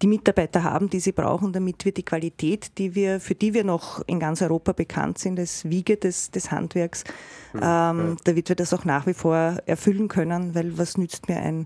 die 0.01 0.07
Mitarbeiter 0.07 0.63
haben, 0.63 0.89
die 0.89 1.01
sie 1.01 1.13
brauchen, 1.13 1.53
damit 1.53 1.85
wir 1.85 1.93
die 1.93 2.05
Qualität, 2.05 2.79
die 2.79 2.95
wir, 2.95 3.21
für 3.21 3.35
die 3.35 3.55
wir 3.55 3.65
noch 3.65 4.03
in 4.07 4.21
ganz 4.21 4.43
Europa 4.43 4.73
bekannt 4.73 5.19
sind, 5.19 5.37
das 5.37 5.69
Wiege 5.69 5.97
des, 5.97 6.31
des 6.31 6.51
Handwerks, 6.51 7.05
mhm. 7.53 7.61
ähm, 7.63 8.17
damit 8.25 8.49
wir 8.49 8.57
das 8.57 8.73
auch 8.73 8.85
nach 8.85 9.07
wie 9.07 9.15
vor 9.15 9.57
erfüllen 9.67 10.09
können, 10.09 10.55
weil 10.55 10.79
was 10.79 10.97
nützt 10.97 11.29
mir 11.29 11.39
ein 11.39 11.65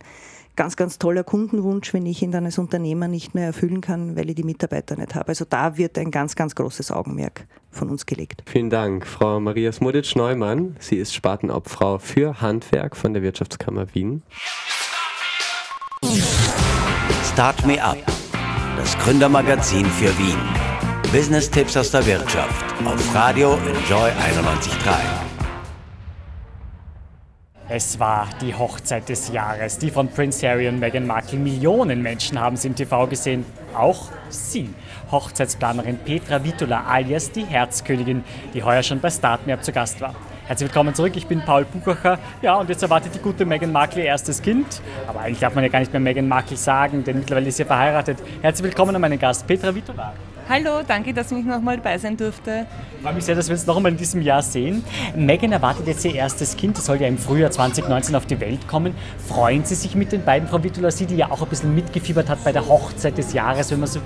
ganz, 0.57 0.77
ganz 0.77 0.99
toller 0.99 1.23
Kundenwunsch, 1.23 1.93
wenn 1.93 2.07
ich 2.07 2.23
ihn 2.23 2.33
dann 2.33 2.47
als 2.47 2.59
Unternehmer 2.59 3.09
nicht 3.09 3.35
mehr 3.35 3.47
erfüllen 3.47 3.83
kann, 3.83 4.17
weil 4.17 4.31
ich 4.31 4.37
die 4.37 4.43
Mitarbeiter 4.43 4.97
nicht 4.97 5.15
habe. 5.15 5.29
Also 5.29 5.45
da 5.45 5.77
wird 5.77 5.99
ein 5.99 6.11
ganz, 6.11 6.35
ganz 6.35 6.55
großes 6.55 6.91
Augenmerk 6.91 7.47
von 7.71 7.91
uns 7.91 8.07
gelegt. 8.07 8.43
Vielen 8.47 8.71
Dank, 8.71 9.07
Frau 9.07 9.39
Maria 9.39 9.71
Smodic-Neumann. 9.71 10.77
Sie 10.81 10.97
ist 10.97 11.15
Spartenobfrau 11.15 11.99
für 11.99 12.41
Handwerk 12.41 12.97
von 12.97 13.13
der 13.13 13.23
Wirtschaftskammer 13.23 13.95
Wien. 13.95 14.23
Start 17.37 17.67
Me 17.67 17.77
Up, 17.85 17.99
das 18.79 18.97
Gründermagazin 18.97 19.85
für 19.85 20.09
Wien. 20.17 20.39
Business-Tipps 21.13 21.77
aus 21.77 21.91
der 21.91 22.07
Wirtschaft 22.07 22.65
auf 22.83 23.15
Radio 23.15 23.59
Enjoy 23.59 24.09
91.3. 24.09 24.95
Es 27.69 28.01
war 28.01 28.27
die 28.41 28.55
Hochzeit 28.55 29.11
des 29.11 29.31
Jahres, 29.31 29.77
die 29.77 29.91
von 29.91 30.09
Prince 30.09 30.49
Harry 30.49 30.67
und 30.67 30.79
Meghan 30.79 31.07
Markle. 31.07 31.39
Millionen 31.39 32.01
Menschen 32.01 32.41
haben 32.41 32.57
sie 32.57 32.69
im 32.69 32.75
TV 32.75 33.07
gesehen, 33.07 33.45
auch 33.75 34.09
sie. 34.31 34.71
Hochzeitsplanerin 35.11 35.99
Petra 35.99 36.43
Vitula 36.43 36.87
alias 36.87 37.31
die 37.33 37.45
Herzkönigin, 37.45 38.25
die 38.55 38.63
heuer 38.63 38.83
schon 38.83 39.01
bei 39.01 39.11
Startmap 39.11 39.63
zu 39.63 39.73
Gast 39.73 40.01
war. 40.01 40.15
Herzlich 40.47 40.69
willkommen 40.69 40.95
zurück, 40.95 41.17
ich 41.17 41.27
bin 41.27 41.41
Paul 41.41 41.65
Buchacher. 41.65 42.21
Ja, 42.41 42.55
und 42.55 42.69
jetzt 42.69 42.81
erwartet 42.81 43.13
die 43.13 43.19
gute 43.19 43.45
Meghan 43.45 43.73
Markle 43.73 44.03
ihr 44.03 44.07
erstes 44.07 44.41
Kind. 44.41 44.81
Aber 45.09 45.19
eigentlich 45.19 45.41
darf 45.41 45.57
man 45.57 45.65
ja 45.65 45.71
gar 45.71 45.81
nicht 45.81 45.93
mehr 45.93 45.99
Meghan 45.99 46.29
Markle 46.29 46.57
sagen, 46.57 47.03
denn 47.03 47.19
mittlerweile 47.19 47.49
ist 47.49 47.57
sie 47.57 47.65
verheiratet. 47.65 48.19
Herzlich 48.43 48.67
willkommen 48.67 48.95
an 48.95 49.01
meinen 49.01 49.19
Gast 49.19 49.45
Petra 49.45 49.75
Vitula. 49.75 50.13
Hallo, 50.49 50.83
danke, 50.87 51.13
dass 51.13 51.33
ich 51.33 51.45
nochmal 51.45 51.79
dabei 51.79 51.99
sein 51.99 52.17
durfte. 52.17 52.65
Ich 52.97 53.03
freue 53.03 53.15
mich 53.15 53.25
sehr, 53.25 53.35
dass 53.35 53.49
wir 53.49 53.55
uns 53.55 53.67
noch 53.67 53.77
einmal 53.77 53.91
in 53.91 53.99
diesem 53.99 54.23
Jahr 54.23 54.41
sehen. 54.41 54.85
Megan 55.17 55.51
erwartet 55.51 55.89
jetzt 55.89 56.05
ihr 56.05 56.15
erstes 56.15 56.57
Kind, 56.57 56.79
das 56.79 56.87
soll 56.87 57.01
ja 57.01 57.09
im 57.09 57.19
Frühjahr 57.19 57.51
2019 57.51 58.15
auf 58.15 58.27
die 58.27 58.39
Welt 58.39 58.69
kommen. 58.69 58.95
Freuen 59.27 59.65
Sie 59.65 59.75
sich 59.75 59.97
mit 59.97 60.13
den 60.13 60.25
beiden, 60.25 60.47
Frau 60.47 60.63
Vitula, 60.63 60.93
Sie, 60.93 61.07
die 61.07 61.17
ja 61.17 61.29
auch 61.29 61.43
ein 61.43 61.49
bisschen 61.49 61.75
mitgefiebert 61.75 62.29
hat 62.29 62.45
bei 62.45 62.53
der 62.53 62.69
Hochzeit 62.69 63.19
des 63.19 63.33
Jahres, 63.33 63.73
wenn 63.73 63.81
man 63.81 63.89
so 63.89 63.99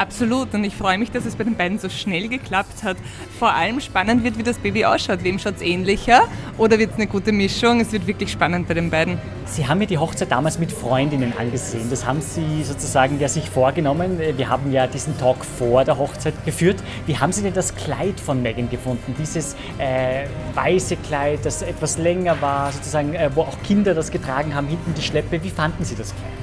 Absolut 0.00 0.54
und 0.54 0.64
ich 0.64 0.74
freue 0.74 0.96
mich, 0.96 1.10
dass 1.10 1.26
es 1.26 1.36
bei 1.36 1.44
den 1.44 1.56
beiden 1.56 1.78
so 1.78 1.90
schnell 1.90 2.28
geklappt 2.28 2.84
hat. 2.84 2.96
Vor 3.38 3.52
allem 3.52 3.80
spannend 3.80 4.24
wird, 4.24 4.38
wie 4.38 4.42
das 4.42 4.56
Baby 4.56 4.86
ausschaut. 4.86 5.22
Wem 5.24 5.38
schaut 5.38 5.56
es 5.56 5.60
ähnlicher 5.60 6.22
oder 6.56 6.78
wird 6.78 6.92
es 6.92 6.96
eine 6.96 7.06
gute 7.06 7.32
Mischung? 7.32 7.80
Es 7.80 7.92
wird 7.92 8.06
wirklich 8.06 8.32
spannend 8.32 8.66
bei 8.66 8.72
den 8.72 8.88
beiden. 8.88 9.18
Sie 9.44 9.68
haben 9.68 9.78
ja 9.82 9.86
die 9.86 9.98
Hochzeit 9.98 10.30
damals 10.30 10.58
mit 10.58 10.72
Freundinnen 10.72 11.34
angesehen. 11.38 11.90
Das 11.90 12.06
haben 12.06 12.22
Sie 12.22 12.64
sozusagen 12.64 13.20
ja 13.20 13.28
sich 13.28 13.50
vorgenommen. 13.50 14.18
Wir 14.38 14.48
haben 14.48 14.72
ja 14.72 14.86
diesen 14.86 15.18
Talk 15.18 15.44
vor 15.44 15.84
der 15.84 15.98
Hochzeit 15.98 16.46
geführt. 16.46 16.82
Wie 17.04 17.18
haben 17.18 17.32
Sie 17.32 17.42
denn 17.42 17.52
das 17.52 17.74
Kleid 17.74 18.18
von 18.18 18.40
Megan 18.40 18.70
gefunden? 18.70 19.14
Dieses 19.18 19.54
äh, 19.76 20.24
weiße 20.54 20.96
Kleid, 20.96 21.40
das 21.44 21.60
etwas 21.60 21.98
länger 21.98 22.40
war, 22.40 22.72
sozusagen, 22.72 23.12
äh, 23.12 23.28
wo 23.34 23.42
auch 23.42 23.62
Kinder 23.64 23.92
das 23.92 24.10
getragen 24.10 24.54
haben, 24.54 24.66
hinten 24.66 24.94
die 24.94 25.02
Schleppe. 25.02 25.42
Wie 25.42 25.50
fanden 25.50 25.84
Sie 25.84 25.94
das 25.94 26.14
Kleid? 26.14 26.39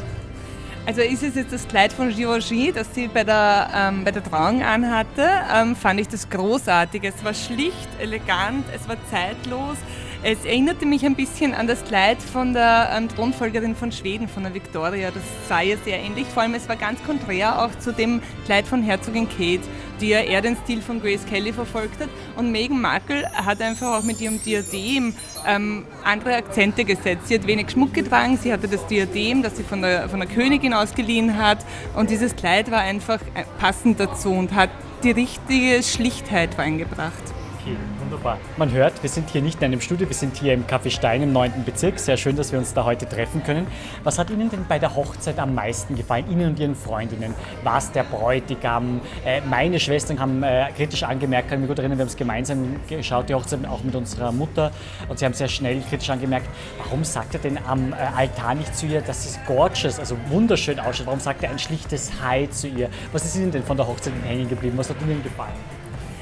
Also 0.88 1.02
ist 1.02 1.21
es 1.21 1.36
jetzt 1.36 1.52
das 1.52 1.67
Kleid 1.67 1.91
von 1.91 2.08
Givenchy, 2.15 2.71
das 2.71 2.95
sie 2.95 3.10
bei 3.10 3.26
der, 3.26 3.69
ähm, 3.76 4.06
bei 4.06 4.12
der 4.12 4.23
Trauung 4.23 4.63
anhatte, 4.63 5.28
ähm, 5.54 5.76
fand 5.76 6.00
ich 6.00 6.08
das 6.08 6.30
großartig. 6.30 7.04
Es 7.04 7.26
war 7.26 7.34
schlicht, 7.34 7.89
elegant, 8.00 8.63
es 8.73 8.88
war 8.88 8.95
zeitlos. 9.12 9.76
Es 10.23 10.43
erinnerte 10.45 10.86
mich 10.88 11.06
ein 11.06 11.15
bisschen 11.15 11.53
an 11.53 11.67
das 11.67 11.84
Kleid 11.84 12.21
von 12.21 12.53
der 12.53 12.89
ähm, 12.91 13.08
Thronfolgerin 13.08 13.75
von 13.75 13.91
Schweden, 13.91 14.27
von 14.27 14.43
der 14.43 14.53
Victoria. 14.53 15.12
Das 15.12 15.21
sah 15.47 15.62
ihr 15.62 15.77
sehr 15.86 15.99
ähnlich. 15.99 16.25
Vor 16.27 16.41
allem, 16.41 16.56
es 16.56 16.67
war 16.67 16.75
ganz 16.75 17.03
konträr 17.03 17.63
auch 17.63 17.77
zu 17.77 17.93
dem 17.93 18.21
Kleid 18.45 18.65
von 18.65 18.82
Herzogin 18.82 19.30
Kate, 19.30 19.62
die 20.01 20.10
ja 20.10 20.21
eher 20.21 20.41
den 20.41 20.58
Stil 20.58 20.82
von 20.82 21.01
Grace 21.01 21.23
Kelly 21.27 21.53
verfolgt 21.53 22.01
hat. 22.01 22.10
Und 22.36 22.51
Meghan 22.51 22.82
Markle 22.82 23.30
hat 23.32 23.62
einfach 23.62 23.99
auch 23.99 24.03
mit 24.03 24.19
ihrem 24.19 24.41
Diadem 24.41 25.13
ähm, 25.45 25.86
andere 26.03 26.36
Akzente 26.36 26.84
gesetzt. 26.84 27.27
Sie 27.27 27.36
hat 27.36 27.45
wenig 27.45 27.69
Schmuck 27.69 27.93
getragen, 27.93 28.38
sie 28.41 28.51
hatte 28.51 28.67
das 28.67 28.88
Diadem, 28.88 29.43
das 29.43 29.58
sie 29.58 29.63
von 29.63 29.84
der, 29.84 30.10
von 30.10 30.19
der 30.19 30.27
Königin 30.27 30.73
ausgeliehen 30.73 31.38
hat. 31.38 31.60
Und 31.95 32.10
dieses 32.10 32.36
Kleid 32.36 32.71
war 32.71 32.82
einfach 32.82 33.21
äh, 33.36 33.43
passend 33.60 33.99
dazu 33.99 34.32
und 34.32 34.56
hat 34.56 34.71
die 35.03 35.12
richtige 35.12 35.84
Schlichtheit 35.84 36.58
reingebracht. 36.58 37.13
Okay, 37.62 37.77
wunderbar. 38.08 38.38
Man 38.56 38.72
hört, 38.72 39.02
wir 39.04 39.10
sind 39.10 39.30
hier 39.30 39.41
nicht 39.41 39.60
in 39.60 39.65
einem 39.65 39.82
Studio, 39.82 40.08
wir 40.08 40.15
sind 40.15 40.38
hier 40.38 40.54
im 40.54 40.65
Café 40.65 40.89
Stein 40.89 41.22
im 41.24 41.34
9. 41.34 41.65
Bezirk. 41.65 42.00
Sehr 42.00 42.17
schön, 42.17 42.36
dass 42.36 42.52
wir 42.52 42.60
uns 42.60 42.74
da 42.74 42.86
heute 42.86 43.08
treffen 43.08 43.43
können. 43.43 43.67
Was 44.04 44.17
hat 44.17 44.30
Ihnen 44.30 44.50
denn 44.50 44.65
bei 44.67 44.80
der 44.80 44.96
Hochzeit 44.96 45.39
am 45.39 45.54
meisten 45.54 45.96
gefallen, 45.96 46.26
Ihnen 46.32 46.52
und 46.52 46.60
Ihren 46.60 46.76
Freundinnen? 46.76 47.34
War 47.63 47.78
es 47.78 47.91
der 47.91 48.04
Bräutigam? 48.04 49.02
Äh, 49.26 49.41
meine 49.41 49.80
Schwestern 49.80 50.20
haben 50.20 50.41
äh, 50.43 50.67
kritisch 50.76 51.04
angemerkt, 51.04 51.50
kann 51.50 51.60
ich 51.60 51.62
mich 51.62 51.70
gut 51.70 51.80
erinnern, 51.80 51.98
wir 51.98 52.04
haben 52.04 52.10
es 52.10 52.15
gemeinsam 52.15 52.80
geschaut, 52.88 53.30
die 53.30 53.36
Hochzeit 53.36 53.65
auch 53.67 53.84
mit 53.84 53.96
unserer 53.96 54.32
Mutter. 54.32 54.72
Und 55.10 55.20
sie 55.20 55.26
haben 55.26 55.34
sehr 55.34 55.50
schnell 55.50 55.82
kritisch 55.89 56.10
angemerkt, 56.10 56.48
warum 56.78 57.04
sagt 57.04 57.34
er 57.34 57.41
denn 57.41 57.60
am 57.67 57.93
äh, 57.93 57.96
Altar 58.15 58.56
nicht 58.56 58.76
zu 58.76 58.86
ihr, 58.86 59.02
dass 59.02 59.26
es 59.26 59.39
gorgeous, 59.46 60.00
also 60.00 60.15
wunderschön 60.30 60.80
ausschaut? 60.80 61.08
Warum 61.08 61.20
sagt 61.20 61.43
er 61.43 61.50
ein 61.50 61.60
schlichtes 61.60 62.12
Hi 62.22 62.50
zu 62.50 62.67
ihr? 62.67 62.89
Was 63.12 63.26
ist 63.26 63.36
Ihnen 63.36 63.52
denn 63.52 63.63
von 63.63 63.78
der 63.78 63.88
Hochzeit 63.88 64.13
hängen 64.26 64.48
geblieben? 64.48 64.78
Was 64.78 64.89
hat 64.89 64.98
Ihnen 65.02 65.22
gefallen? 65.24 65.76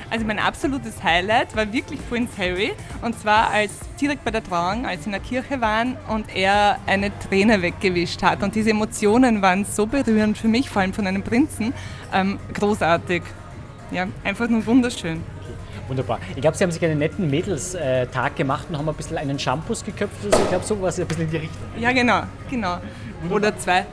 Also 0.10 0.26
mein 0.26 0.40
absolutes 0.40 1.04
Highlight 1.04 1.56
war 1.56 1.72
wirklich 1.74 2.00
Prince 2.10 2.38
Harry 2.38 2.74
und 3.02 3.20
zwar 3.20 3.50
als 3.50 3.72
direkt 4.00 4.24
bei 4.24 4.32
der 4.32 4.44
Trauung, 4.44 4.86
als 4.86 5.04
sie 5.04 5.08
in 5.08 5.12
der 5.14 5.22
Kirche 5.22 5.62
waren 5.62 5.98
und 6.10 6.36
er 6.36 6.80
eine 6.86 7.12
Träne 7.20 7.62
weggewischt 7.62 8.22
hat 8.22 8.44
und 8.44 8.56
diese 8.56 8.70
Emotionen 8.70 9.42
waren 9.42 9.66
so 9.66 9.86
berührend 9.86 10.38
für 10.38 10.48
mich, 10.48 10.70
vor 10.70 10.82
allem 10.82 10.94
von 10.94 11.08
einem 11.08 11.24
Prinzen, 11.24 11.74
ähm, 12.14 12.40
großartig. 12.54 13.24
Ja, 13.92 14.08
einfach 14.24 14.48
nur 14.48 14.66
wunderschön. 14.66 15.22
Wunderbar. 15.88 16.20
Ich 16.36 16.42
glaube, 16.42 16.58
Sie 16.58 16.64
haben 16.64 16.72
sich 16.72 16.84
einen 16.84 16.98
netten 16.98 17.30
Mädels-Tag 17.30 18.32
äh, 18.34 18.36
gemacht 18.36 18.66
und 18.70 18.78
haben 18.78 18.90
ein 18.90 18.96
bisschen 18.96 19.18
einen 19.18 19.38
Shampoos 19.38 19.86
geköpft. 19.86 20.16
Also 20.26 20.42
ich 20.42 20.50
glaube, 20.50 20.66
so 20.66 20.82
war 20.82 20.90
es 20.90 21.00
ein 21.00 21.06
bisschen 21.06 21.26
in 21.26 21.30
die 21.30 21.38
Richtung. 21.38 21.62
Ja, 21.80 21.92
genau, 21.92 22.24
genau. 22.50 22.78
Oder 23.30 23.58
zwei. 23.58 23.86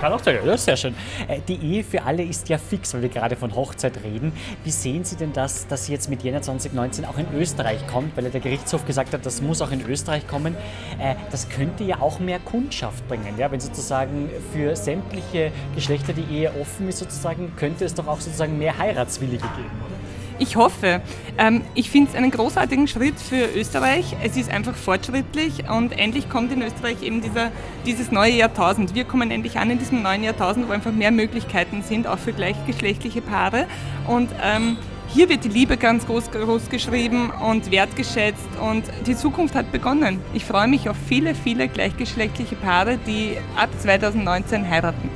Kann 0.00 0.12
auch 0.12 0.22
sein, 0.22 0.38
ja, 0.44 0.56
sehr 0.58 0.76
schön. 0.76 0.94
Äh, 1.26 1.40
die 1.48 1.56
Ehe 1.56 1.82
für 1.82 2.02
alle 2.02 2.22
ist 2.22 2.48
ja 2.50 2.58
fix, 2.58 2.92
weil 2.92 3.02
wir 3.02 3.08
gerade 3.08 3.34
von 3.34 3.54
Hochzeit 3.54 4.02
reden. 4.04 4.32
Wie 4.62 4.70
sehen 4.70 5.04
Sie 5.04 5.16
denn 5.16 5.32
das, 5.32 5.66
dass 5.68 5.86
sie 5.86 5.92
jetzt 5.92 6.10
mit 6.10 6.22
Jänner 6.22 6.42
2019 6.42 7.06
auch 7.06 7.16
in 7.16 7.26
Österreich 7.34 7.86
kommt, 7.86 8.14
weil 8.16 8.24
ja 8.24 8.30
der 8.30 8.42
Gerichtshof 8.42 8.84
gesagt 8.84 9.14
hat, 9.14 9.24
das 9.24 9.40
muss 9.40 9.62
auch 9.62 9.70
in 9.70 9.80
Österreich 9.88 10.26
kommen. 10.28 10.54
Äh, 10.98 11.14
das 11.30 11.48
könnte 11.48 11.84
ja 11.84 12.00
auch 12.00 12.18
mehr 12.18 12.38
Kundschaft 12.40 13.08
bringen, 13.08 13.38
ja? 13.38 13.50
wenn 13.50 13.60
sozusagen 13.60 14.28
für 14.52 14.76
sämtliche 14.76 15.50
Geschlechter 15.74 16.12
die 16.12 16.26
Ehe 16.30 16.52
offen 16.60 16.88
ist, 16.88 16.98
sozusagen, 16.98 17.54
könnte 17.56 17.86
es 17.86 17.94
doch 17.94 18.06
auch 18.06 18.20
sozusagen 18.20 18.58
mehr 18.58 18.76
Heiratswillige 18.76 19.46
geben, 19.56 19.80
oder? 19.86 19.95
Ich 20.38 20.56
hoffe. 20.56 21.00
Ähm, 21.38 21.62
ich 21.74 21.90
finde 21.90 22.10
es 22.10 22.16
einen 22.16 22.30
großartigen 22.30 22.88
Schritt 22.88 23.18
für 23.18 23.48
Österreich. 23.54 24.16
Es 24.22 24.36
ist 24.36 24.50
einfach 24.50 24.74
fortschrittlich 24.74 25.68
und 25.70 25.98
endlich 25.98 26.28
kommt 26.28 26.52
in 26.52 26.62
Österreich 26.62 27.02
eben 27.02 27.22
dieser, 27.22 27.50
dieses 27.86 28.10
neue 28.10 28.32
Jahrtausend. 28.32 28.94
Wir 28.94 29.04
kommen 29.04 29.30
endlich 29.30 29.58
an 29.58 29.70
in 29.70 29.78
diesem 29.78 30.02
neuen 30.02 30.22
Jahrtausend, 30.22 30.68
wo 30.68 30.72
einfach 30.72 30.92
mehr 30.92 31.10
Möglichkeiten 31.10 31.82
sind, 31.82 32.06
auch 32.06 32.18
für 32.18 32.32
gleichgeschlechtliche 32.32 33.22
Paare. 33.22 33.66
Und 34.06 34.28
ähm, 34.42 34.76
hier 35.08 35.28
wird 35.30 35.44
die 35.44 35.48
Liebe 35.48 35.78
ganz 35.78 36.06
groß, 36.06 36.30
groß 36.30 36.68
geschrieben 36.68 37.30
und 37.30 37.70
wertgeschätzt 37.70 38.48
und 38.60 38.84
die 39.06 39.16
Zukunft 39.16 39.54
hat 39.54 39.72
begonnen. 39.72 40.20
Ich 40.34 40.44
freue 40.44 40.68
mich 40.68 40.88
auf 40.90 40.96
viele, 41.08 41.34
viele 41.34 41.68
gleichgeschlechtliche 41.68 42.56
Paare, 42.56 42.98
die 43.06 43.36
ab 43.56 43.70
2019 43.78 44.68
heiraten. 44.68 45.08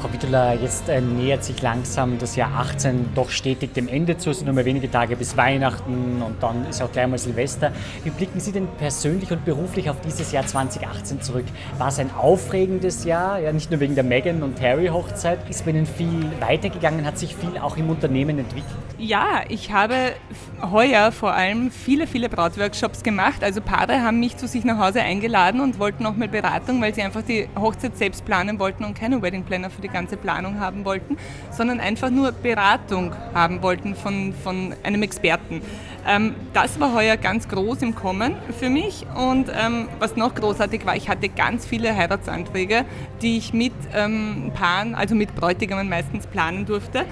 Frau 0.00 0.12
Wittula, 0.12 0.54
jetzt 0.54 0.88
äh, 0.88 1.00
nähert 1.00 1.42
sich 1.42 1.60
langsam 1.60 2.18
das 2.18 2.36
Jahr 2.36 2.52
18 2.56 3.10
doch 3.16 3.30
stetig 3.30 3.74
dem 3.74 3.88
Ende 3.88 4.16
zu. 4.16 4.30
Es 4.30 4.38
sind 4.38 4.46
nur 4.46 4.54
mehr 4.54 4.64
wenige 4.64 4.88
Tage 4.88 5.16
bis 5.16 5.36
Weihnachten 5.36 6.22
und 6.24 6.40
dann 6.40 6.66
ist 6.68 6.80
auch 6.80 6.92
gleich 6.92 7.08
mal 7.08 7.18
Silvester. 7.18 7.72
Wie 8.04 8.10
blicken 8.10 8.38
Sie 8.38 8.52
denn 8.52 8.68
persönlich 8.78 9.32
und 9.32 9.44
beruflich 9.44 9.90
auf 9.90 10.00
dieses 10.00 10.30
Jahr 10.30 10.46
2018 10.46 11.20
zurück? 11.20 11.46
War 11.78 11.88
es 11.88 11.98
ein 11.98 12.10
aufregendes 12.16 13.04
Jahr? 13.04 13.40
Ja, 13.40 13.52
nicht 13.52 13.72
nur 13.72 13.80
wegen 13.80 13.96
der 13.96 14.04
Meghan 14.04 14.44
und 14.44 14.60
Harry 14.60 14.86
Hochzeit. 14.86 15.40
Ist 15.50 15.64
bei 15.64 15.72
Ihnen 15.72 15.86
viel 15.86 16.30
weitergegangen? 16.38 17.04
Hat 17.04 17.18
sich 17.18 17.34
viel 17.34 17.58
auch 17.58 17.76
im 17.76 17.90
Unternehmen 17.90 18.38
entwickelt? 18.38 18.66
Ja, 18.98 19.42
ich 19.48 19.72
habe 19.72 20.12
heuer 20.60 21.10
vor 21.10 21.32
allem 21.32 21.72
viele, 21.72 22.06
viele 22.06 22.28
Brautworkshops 22.28 23.02
gemacht. 23.02 23.42
Also 23.42 23.60
Paare 23.60 24.02
haben 24.02 24.20
mich 24.20 24.36
zu 24.36 24.46
sich 24.46 24.64
nach 24.64 24.78
Hause 24.78 25.02
eingeladen 25.02 25.60
und 25.60 25.78
wollten 25.80 26.06
auch 26.06 26.14
mal 26.14 26.28
Beratung, 26.28 26.80
weil 26.80 26.94
sie 26.94 27.02
einfach 27.02 27.22
die 27.22 27.48
Hochzeit 27.58 27.96
selbst 27.96 28.24
planen 28.24 28.60
wollten 28.60 28.84
und 28.84 28.94
keine 28.94 29.20
Wedding 29.22 29.42
Planner 29.44 29.70
für 29.70 29.82
die 29.82 29.87
die 29.88 29.92
ganze 29.92 30.16
Planung 30.16 30.60
haben 30.60 30.84
wollten, 30.84 31.16
sondern 31.50 31.80
einfach 31.80 32.10
nur 32.10 32.32
Beratung 32.32 33.12
haben 33.34 33.62
wollten 33.62 33.94
von, 33.94 34.32
von 34.32 34.74
einem 34.82 35.02
Experten. 35.02 35.62
Ähm, 36.06 36.34
das 36.52 36.78
war 36.80 36.94
heuer 36.94 37.16
ganz 37.16 37.48
groß 37.48 37.82
im 37.82 37.94
Kommen 37.94 38.36
für 38.58 38.70
mich 38.70 39.06
und 39.14 39.48
ähm, 39.48 39.88
was 39.98 40.16
noch 40.16 40.34
großartig 40.34 40.86
war, 40.86 40.96
ich 40.96 41.08
hatte 41.08 41.28
ganz 41.28 41.66
viele 41.66 41.94
Heiratsanträge, 41.94 42.84
die 43.22 43.38
ich 43.38 43.52
mit 43.52 43.72
ähm, 43.94 44.52
Paaren, 44.54 44.94
also 44.94 45.14
mit 45.14 45.34
Bräutigamen 45.34 45.88
meistens 45.88 46.26
planen 46.26 46.66
durfte. 46.66 47.04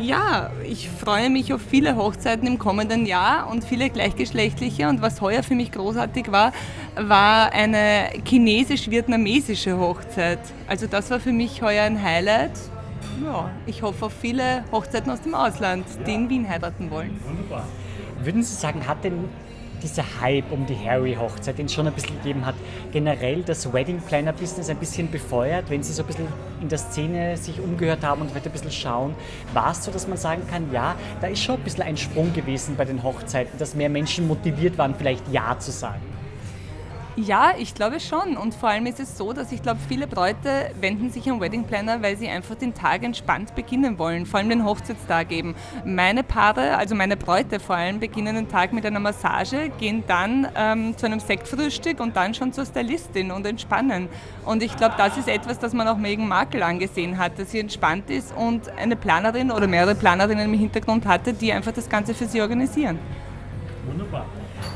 Ja, 0.00 0.50
ich 0.64 0.88
freue 0.88 1.30
mich 1.30 1.52
auf 1.52 1.62
viele 1.62 1.96
Hochzeiten 1.96 2.46
im 2.48 2.58
kommenden 2.58 3.06
Jahr 3.06 3.48
und 3.48 3.64
viele 3.64 3.90
gleichgeschlechtliche. 3.90 4.88
Und 4.88 5.02
was 5.02 5.20
heuer 5.20 5.42
für 5.42 5.54
mich 5.54 5.70
großartig 5.70 6.32
war, 6.32 6.52
war 6.96 7.52
eine 7.52 8.10
chinesisch-vietnamesische 8.26 9.78
Hochzeit. 9.78 10.40
Also 10.66 10.86
das 10.86 11.10
war 11.10 11.20
für 11.20 11.32
mich 11.32 11.62
heuer 11.62 11.84
ein 11.84 12.02
Highlight. 12.02 12.52
Ja, 13.24 13.50
ich 13.66 13.82
hoffe 13.82 14.06
auf 14.06 14.12
viele 14.12 14.64
Hochzeiten 14.72 15.12
aus 15.12 15.22
dem 15.22 15.34
Ausland, 15.34 15.86
die 16.06 16.14
in 16.14 16.28
Wien 16.28 16.48
heiraten 16.48 16.90
wollen. 16.90 17.18
Wunderbar. 17.24 17.64
Würden 18.20 18.42
Sie 18.42 18.54
sagen, 18.54 18.86
hat 18.88 19.04
denn 19.04 19.28
dieser 19.84 20.04
Hype 20.20 20.50
um 20.50 20.66
die 20.66 20.76
Harry-Hochzeit, 20.76 21.58
den 21.58 21.66
es 21.66 21.74
schon 21.74 21.86
ein 21.86 21.92
bisschen 21.92 22.16
gegeben 22.22 22.44
hat, 22.44 22.54
generell 22.92 23.42
das 23.42 23.72
Wedding 23.72 24.00
Planner-Business 24.00 24.68
ein 24.70 24.78
bisschen 24.78 25.10
befeuert, 25.10 25.70
wenn 25.70 25.82
Sie 25.82 25.92
so 25.92 26.02
ein 26.02 26.06
bisschen 26.06 26.26
in 26.60 26.68
der 26.68 26.78
Szene 26.78 27.36
sich 27.36 27.60
umgehört 27.60 28.02
haben 28.02 28.22
und 28.22 28.30
vielleicht 28.30 28.46
ein 28.46 28.52
bisschen 28.52 28.72
schauen, 28.72 29.14
war 29.52 29.72
es 29.72 29.84
so, 29.84 29.90
dass 29.90 30.08
man 30.08 30.16
sagen 30.16 30.42
kann, 30.50 30.72
ja, 30.72 30.96
da 31.20 31.28
ist 31.28 31.42
schon 31.42 31.56
ein 31.56 31.62
bisschen 31.62 31.82
ein 31.82 31.96
Sprung 31.96 32.32
gewesen 32.32 32.76
bei 32.76 32.84
den 32.84 33.02
Hochzeiten, 33.02 33.58
dass 33.58 33.74
mehr 33.74 33.90
Menschen 33.90 34.26
motiviert 34.26 34.78
waren, 34.78 34.94
vielleicht 34.94 35.30
Ja 35.30 35.58
zu 35.58 35.70
sagen? 35.70 36.13
Ja, 37.16 37.52
ich 37.56 37.74
glaube 37.76 38.00
schon. 38.00 38.36
Und 38.36 38.54
vor 38.54 38.70
allem 38.70 38.86
ist 38.86 38.98
es 38.98 39.16
so, 39.16 39.32
dass 39.32 39.52
ich 39.52 39.62
glaube, 39.62 39.78
viele 39.88 40.08
Bräute 40.08 40.72
wenden 40.80 41.10
sich 41.10 41.30
an 41.30 41.40
Wedding 41.40 41.62
Planner, 41.62 42.02
weil 42.02 42.16
sie 42.16 42.28
einfach 42.28 42.56
den 42.56 42.74
Tag 42.74 43.04
entspannt 43.04 43.54
beginnen 43.54 44.00
wollen, 44.00 44.26
vor 44.26 44.40
allem 44.40 44.48
den 44.48 44.64
Hochzeitstag 44.64 45.30
eben. 45.30 45.54
Meine 45.84 46.24
Paare, 46.24 46.76
also 46.76 46.96
meine 46.96 47.16
Bräute 47.16 47.60
vor 47.60 47.76
allem, 47.76 48.00
beginnen 48.00 48.34
den 48.34 48.48
Tag 48.48 48.72
mit 48.72 48.84
einer 48.84 48.98
Massage, 48.98 49.70
gehen 49.78 50.02
dann 50.08 50.48
ähm, 50.56 50.96
zu 50.96 51.06
einem 51.06 51.20
Sektfrühstück 51.20 52.00
und 52.00 52.16
dann 52.16 52.34
schon 52.34 52.52
zur 52.52 52.66
Stylistin 52.66 53.30
und 53.30 53.46
entspannen. 53.46 54.08
Und 54.44 54.64
ich 54.64 54.74
glaube, 54.74 54.96
das 54.98 55.16
ist 55.16 55.28
etwas, 55.28 55.60
das 55.60 55.72
man 55.72 55.86
auch 55.86 55.96
Megan 55.96 56.26
Markle 56.26 56.66
angesehen 56.66 57.16
hat, 57.16 57.38
dass 57.38 57.52
sie 57.52 57.60
entspannt 57.60 58.10
ist 58.10 58.34
und 58.36 58.68
eine 58.70 58.96
Planerin 58.96 59.52
oder 59.52 59.68
mehrere 59.68 59.94
Planerinnen 59.94 60.52
im 60.52 60.58
Hintergrund 60.58 61.06
hatte, 61.06 61.32
die 61.32 61.52
einfach 61.52 61.72
das 61.72 61.88
Ganze 61.88 62.12
für 62.12 62.26
sie 62.26 62.40
organisieren. 62.40 62.98
Wunderbar. 63.86 64.26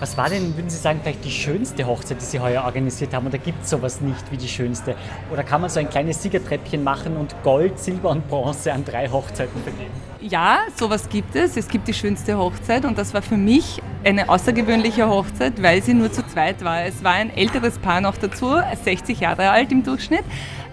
Was 0.01 0.16
war 0.16 0.31
denn, 0.31 0.57
würden 0.57 0.70
Sie 0.70 0.77
sagen, 0.77 1.01
vielleicht 1.03 1.24
die 1.24 1.31
schönste 1.31 1.87
Hochzeit, 1.87 2.20
die 2.20 2.24
Sie 2.24 2.40
heuer 2.40 2.64
organisiert 2.64 3.14
haben? 3.14 3.27
Oder 3.27 3.38
gibt 3.38 3.64
es 3.64 3.70
sowas 3.70 4.01
nicht 4.01 4.31
wie 4.31 4.37
die 4.37 4.48
schönste? 4.48 4.94
Oder 5.33 5.42
kann 5.42 5.61
man 5.61 5.70
so 5.70 5.81
ein 5.81 5.90
kleines 5.90 6.22
Siegertreppchen 6.22 6.85
machen 6.85 7.16
und 7.16 7.35
Gold, 7.42 7.79
Silber 7.79 8.11
und 8.11 8.29
Bronze 8.29 8.72
an 8.72 8.85
drei 8.85 9.09
Hochzeiten 9.09 9.61
vergeben? 9.62 9.90
Ja, 10.20 10.59
sowas 10.77 11.09
gibt 11.09 11.35
es. 11.37 11.57
Es 11.57 11.68
gibt 11.68 11.88
die 11.88 11.94
schönste 11.94 12.38
Hochzeit 12.38 12.85
und 12.85 12.98
das 12.98 13.14
war 13.14 13.22
für 13.22 13.37
mich 13.37 13.83
eine 14.05 14.29
außergewöhnliche 14.29 15.09
Hochzeit, 15.09 15.61
weil 15.62 15.83
sie 15.83 15.94
nur 15.94 16.12
zu 16.12 16.27
zweit 16.27 16.64
war. 16.64 16.85
Es 16.85 17.03
war 17.03 17.12
ein 17.12 17.37
älteres 17.37 17.79
Paar 17.79 18.01
noch 18.01 18.16
dazu, 18.16 18.57
60 18.85 19.20
Jahre 19.20 19.51
alt 19.51 19.72
im 19.72 19.83
Durchschnitt, 19.83 20.24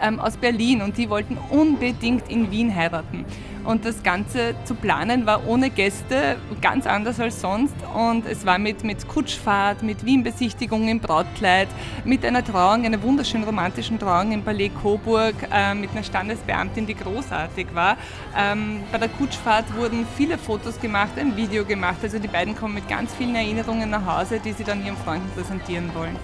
ähm, 0.02 0.20
aus 0.20 0.38
Berlin 0.38 0.82
und 0.82 0.98
die 0.98 1.10
wollten 1.10 1.38
unbedingt 1.50 2.30
in 2.30 2.52
Wien 2.52 2.74
heiraten. 2.74 3.26
Und 3.66 3.84
das 3.84 4.04
Ganze 4.04 4.54
zu 4.66 4.76
planen 4.76 5.26
war 5.26 5.48
ohne 5.48 5.72
Gäste 5.72 6.38
ganz 6.62 6.86
anders 6.86 7.20
als 7.20 7.42
sonst. 7.42 7.74
Und 7.96 8.28
es 8.28 8.46
war 8.46 8.60
mit, 8.60 8.84
mit 8.84 9.08
Kutschfahrt, 9.08 9.82
mit 9.82 10.06
Wien-Besichtigung 10.06 10.88
im 10.88 11.00
Brautkleid, 11.00 11.68
mit 12.04 12.24
einer 12.24 12.44
Trauung, 12.46 12.86
einer 12.86 13.02
wunderschönen 13.02 13.44
romantischen 13.44 13.98
Trauung 13.98 14.32
im 14.32 14.44
Palais 14.44 14.70
Coburg, 14.70 15.34
äh, 15.52 15.74
mit 15.74 15.90
einer 15.92 16.04
Standesbeamtin, 16.04 16.86
die 16.86 16.94
großartig 16.94 17.68
war. 17.74 17.98
Ähm, 18.38 18.84
bei 18.92 19.00
der 19.00 19.10
Kutschfahrt 19.10 19.76
wurden 19.76 20.06
viele 20.16 20.38
Fotos 20.38 20.80
gemacht, 20.80 21.14
ein 21.18 21.36
Video 21.36 21.66
gemacht. 21.66 21.98
Also 22.04 22.20
die 22.20 22.28
beiden 22.28 22.56
kommen 22.56 22.76
mit 22.76 22.88
ganz 22.88 23.16
vielen 23.16 23.36
Erinnerungen 23.36 23.90
nach 23.90 24.06
Hause, 24.06 24.40
die 24.40 24.54
sie 24.54 24.64
dann 24.64 24.86
ihren 24.86 24.98
Freunden 24.98 25.30
präsentieren 25.32 25.90
wollen. 25.96 26.16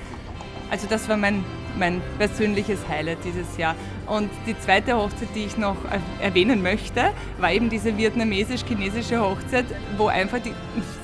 Also 0.71 0.87
das 0.87 1.07
war 1.09 1.17
mein, 1.17 1.43
mein 1.77 2.01
persönliches 2.17 2.79
Highlight 2.87 3.19
dieses 3.25 3.57
Jahr. 3.57 3.75
Und 4.07 4.29
die 4.47 4.57
zweite 4.57 4.95
Hochzeit, 4.95 5.27
die 5.35 5.45
ich 5.45 5.57
noch 5.57 5.75
erwähnen 6.21 6.63
möchte, 6.63 7.11
war 7.39 7.51
eben 7.51 7.69
diese 7.69 7.97
vietnamesisch-chinesische 7.97 9.21
Hochzeit, 9.21 9.65
wo 9.97 10.07
einfach 10.07 10.39
die 10.39 10.53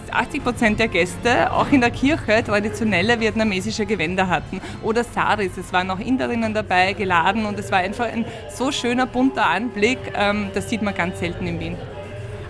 80 0.10 0.44
Prozent 0.44 0.80
der 0.80 0.88
Gäste 0.88 1.52
auch 1.52 1.70
in 1.70 1.82
der 1.82 1.92
Kirche 1.92 2.42
traditionelle 2.44 3.20
vietnamesische 3.20 3.86
Gewänder 3.86 4.30
hatten 4.30 4.62
oder 4.84 5.04
Saris. 5.04 5.58
Es 5.58 5.74
waren 5.74 5.92
auch 5.92 6.00
Inderinnen 6.00 6.54
dabei, 6.54 6.94
geladen 6.94 7.46
und 7.46 7.60
es 7.60 7.70
war 7.70 7.80
einfach 7.80 8.06
ein 8.06 8.26
so 8.50 8.72
schöner, 8.72 9.06
bunter 9.06 9.48
Anblick. 9.48 10.00
Ähm, 10.16 10.50
das 10.54 10.70
sieht 10.70 10.82
man 10.82 10.96
ganz 10.96 11.20
selten 11.20 11.46
in 11.46 11.60
Wien. 11.60 11.78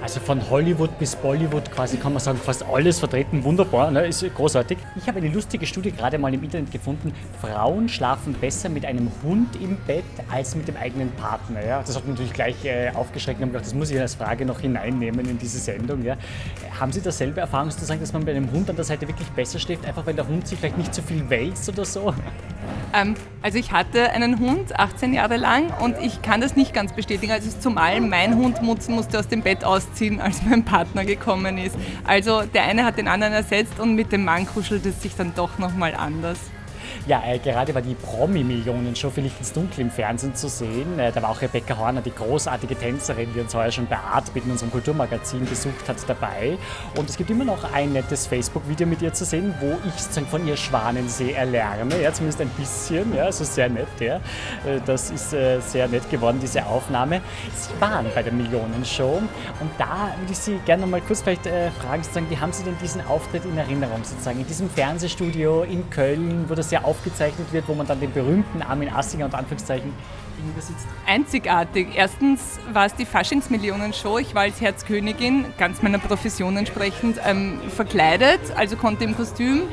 Also 0.07 0.21
von 0.21 0.49
Hollywood 0.49 0.97
bis 0.99 1.17
Bollywood 1.17 1.69
quasi 1.69 1.97
kann 1.97 2.13
man 2.13 2.21
sagen, 2.21 2.37
fast 2.37 2.63
alles 2.63 2.97
vertreten. 2.97 3.43
Wunderbar, 3.43 3.91
ne? 3.91 4.07
ist 4.07 4.23
großartig. 4.35 4.77
Ich 4.95 5.05
habe 5.05 5.17
eine 5.17 5.27
lustige 5.27 5.67
Studie 5.67 5.91
gerade 5.91 6.17
mal 6.17 6.33
im 6.33 6.41
Internet 6.41 6.71
gefunden. 6.71 7.11
Frauen 7.41 7.89
schlafen 7.89 8.33
besser 8.33 8.69
mit 8.69 8.85
einem 8.85 9.11
Hund 9.21 9.57
im 9.61 9.75
Bett 9.85 10.05
als 10.31 10.55
mit 10.55 10.65
dem 10.69 10.77
eigenen 10.77 11.11
Partner. 11.11 11.61
Ja? 11.61 11.83
Das 11.85 11.97
hat 11.97 12.03
mich 12.05 12.11
natürlich 12.11 12.31
gleich 12.31 12.63
äh, 12.63 12.89
aufgeschreckt 12.93 13.41
und 13.41 13.47
gedacht, 13.47 13.65
das 13.65 13.73
muss 13.73 13.91
ich 13.91 13.99
als 13.99 14.15
Frage 14.15 14.45
noch 14.45 14.61
hineinnehmen 14.61 15.27
in 15.27 15.37
diese 15.37 15.59
Sendung. 15.59 16.01
Ja? 16.05 16.15
Haben 16.79 16.93
Sie 16.93 17.01
dasselbe 17.01 17.41
Erfahrung 17.41 17.69
zu 17.69 17.83
sagen, 17.83 17.99
dass 17.99 18.13
man 18.13 18.23
bei 18.23 18.31
einem 18.31 18.49
Hund 18.49 18.69
an 18.69 18.77
der 18.77 18.85
Seite 18.85 19.09
wirklich 19.09 19.27
besser 19.31 19.59
schläft, 19.59 19.85
einfach 19.85 20.05
weil 20.05 20.13
der 20.13 20.25
Hund 20.25 20.47
sich 20.47 20.57
vielleicht 20.57 20.77
nicht 20.77 20.95
so 20.95 21.01
viel 21.01 21.29
wälzt 21.29 21.67
oder 21.67 21.83
so? 21.83 22.13
Ähm, 22.93 23.15
also 23.41 23.57
ich 23.57 23.71
hatte 23.71 24.11
einen 24.11 24.39
Hund 24.39 24.77
18 24.77 25.13
Jahre 25.13 25.37
lang 25.37 25.71
und 25.79 25.95
ich 26.01 26.21
kann 26.21 26.41
das 26.41 26.55
nicht 26.55 26.73
ganz 26.73 26.93
bestätigen. 26.93 27.31
Also 27.31 27.49
zumal 27.59 28.01
mein 28.01 28.35
Hund 28.35 28.61
musste 28.61 29.19
aus 29.19 29.27
dem 29.27 29.41
Bett 29.41 29.63
ausziehen, 29.63 30.19
als 30.21 30.41
mein 30.43 30.65
Partner 30.65 31.05
gekommen 31.05 31.57
ist. 31.57 31.75
Also 32.05 32.41
der 32.41 32.63
eine 32.63 32.85
hat 32.85 32.97
den 32.97 33.07
anderen 33.07 33.33
ersetzt 33.33 33.79
und 33.79 33.95
mit 33.95 34.11
dem 34.11 34.25
Mann 34.25 34.45
kuschelt 34.45 34.85
es 34.85 35.01
sich 35.01 35.15
dann 35.15 35.33
doch 35.35 35.57
nochmal 35.57 35.95
anders. 35.95 36.39
Ja, 37.07 37.23
äh, 37.25 37.39
gerade 37.39 37.73
war 37.73 37.81
die 37.81 37.95
Promi-Millionen-Show 37.95 39.11
für 39.11 39.21
ins 39.21 39.53
Dunkel 39.53 39.79
im 39.79 39.89
Fernsehen 39.89 40.35
zu 40.35 40.49
sehen. 40.49 40.99
Äh, 40.99 41.13
da 41.13 41.21
war 41.21 41.29
auch 41.29 41.41
Rebecca 41.41 41.77
Horner, 41.77 42.01
die 42.01 42.13
großartige 42.13 42.75
Tänzerin, 42.75 43.29
die 43.33 43.39
uns 43.39 43.55
heuer 43.55 43.71
schon 43.71 43.87
bei 43.87 43.97
Artbit 43.97 44.43
in 44.43 44.51
unserem 44.51 44.71
Kulturmagazin 44.71 45.45
besucht 45.45 45.87
hat, 45.87 45.97
dabei. 46.05 46.57
Und 46.97 47.09
es 47.09 47.15
gibt 47.15 47.29
immer 47.29 47.45
noch 47.45 47.71
ein 47.71 47.93
nettes 47.93 48.27
Facebook-Video 48.27 48.85
mit 48.85 49.01
ihr 49.01 49.13
zu 49.13 49.23
sehen, 49.23 49.55
wo 49.61 49.77
ich 49.87 49.93
sozusagen 49.93 50.27
von 50.27 50.45
ihr 50.45 50.57
Schwanensee 50.57 51.31
erlerne. 51.31 52.01
Ja, 52.01 52.11
zumindest 52.11 52.41
ein 52.41 52.49
bisschen, 52.49 53.15
ja, 53.15 53.23
also 53.23 53.45
sehr 53.45 53.69
nett, 53.69 53.87
ja. 54.01 54.17
Äh, 54.17 54.81
das 54.85 55.09
ist 55.09 55.31
äh, 55.31 55.61
sehr 55.61 55.87
nett 55.87 56.09
geworden, 56.09 56.39
diese 56.41 56.65
Aufnahme. 56.65 57.21
Sie 57.55 57.79
waren 57.79 58.07
bei 58.13 58.21
der 58.21 58.33
Millionen-Show 58.33 59.21
und 59.61 59.71
da 59.77 60.11
würde 60.19 60.33
ich 60.33 60.37
Sie 60.37 60.57
gerne 60.65 60.81
noch 60.81 60.89
mal 60.89 60.99
kurz 61.01 61.21
vielleicht 61.21 61.45
äh, 61.45 61.71
fragen, 61.71 62.03
sozusagen, 62.03 62.29
wie 62.29 62.37
haben 62.37 62.51
Sie 62.51 62.65
denn 62.65 62.75
diesen 62.81 62.99
Auftritt 63.07 63.45
in 63.45 63.57
Erinnerung, 63.57 64.03
sozusagen, 64.03 64.41
in 64.41 64.47
diesem 64.47 64.69
Fernsehstudio 64.69 65.63
in 65.63 65.89
Köln, 65.89 66.49
wo 66.49 66.55
das 66.55 66.69
ja 66.69 66.83
auf 66.83 66.96
aufgezeichnet 66.97 67.51
wird, 67.51 67.67
wo 67.67 67.73
man 67.73 67.87
dann 67.87 67.99
den 67.99 68.11
berühmten 68.11 68.61
Armin 68.61 68.89
Assinger 68.89 69.25
und 69.25 69.35
Anführungszeichen 69.35 69.93
gegenüber? 70.35 70.61
Einzigartig. 71.05 71.89
Erstens 71.95 72.59
war 72.71 72.85
es 72.85 72.95
die 72.95 73.05
Faschingsmillionen-Show. 73.05 74.17
Ich 74.19 74.33
war 74.35 74.43
als 74.43 74.59
Herzkönigin, 74.59 75.45
ganz 75.57 75.81
meiner 75.81 75.99
Profession 75.99 76.57
entsprechend, 76.57 77.19
ähm, 77.25 77.59
verkleidet, 77.75 78.39
also 78.55 78.75
konnte 78.75 79.03
im 79.03 79.15
Kostüm 79.15 79.63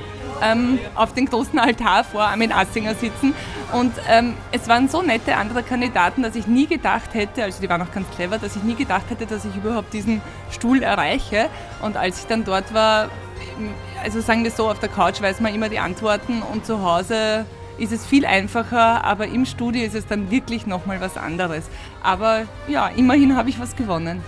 ähm, 0.42 0.78
auf 0.94 1.14
den 1.14 1.26
großen 1.26 1.58
Altar 1.58 2.04
vor 2.04 2.22
Armin 2.22 2.52
Assinger 2.52 2.94
sitzen. 2.94 3.34
Und 3.72 3.92
ähm, 4.08 4.34
es 4.52 4.68
waren 4.68 4.88
so 4.88 5.02
nette 5.02 5.36
andere 5.36 5.62
Kandidaten, 5.62 6.22
dass 6.22 6.36
ich 6.36 6.46
nie 6.46 6.66
gedacht 6.66 7.14
hätte, 7.14 7.44
also 7.44 7.60
die 7.60 7.68
waren 7.68 7.82
auch 7.82 7.92
ganz 7.92 8.08
clever, 8.10 8.38
dass 8.38 8.56
ich 8.56 8.62
nie 8.62 8.74
gedacht 8.74 9.04
hätte, 9.08 9.26
dass 9.26 9.44
ich 9.44 9.56
überhaupt 9.56 9.92
diesen 9.92 10.20
Stuhl 10.50 10.82
erreiche. 10.82 11.48
Und 11.82 11.96
als 11.96 12.20
ich 12.20 12.26
dann 12.26 12.44
dort 12.44 12.72
war, 12.74 13.08
also 14.02 14.20
sagen 14.20 14.44
wir 14.44 14.50
so, 14.50 14.68
auf 14.70 14.78
der 14.78 14.88
Couch 14.88 15.20
weiß 15.20 15.40
man 15.40 15.54
immer 15.54 15.68
die 15.68 15.78
Antworten 15.78 16.42
und 16.42 16.66
zu 16.66 16.82
Hause 16.82 17.46
ist 17.78 17.92
es 17.92 18.06
viel 18.06 18.24
einfacher, 18.24 19.04
aber 19.04 19.26
im 19.26 19.46
Studio 19.46 19.82
ist 19.84 19.94
es 19.94 20.06
dann 20.06 20.30
wirklich 20.30 20.66
nochmal 20.66 21.00
was 21.00 21.16
anderes. 21.16 21.64
Aber 22.02 22.42
ja, 22.68 22.88
immerhin 22.88 23.36
habe 23.36 23.50
ich 23.50 23.58
was 23.58 23.74
gewonnen. 23.74 24.22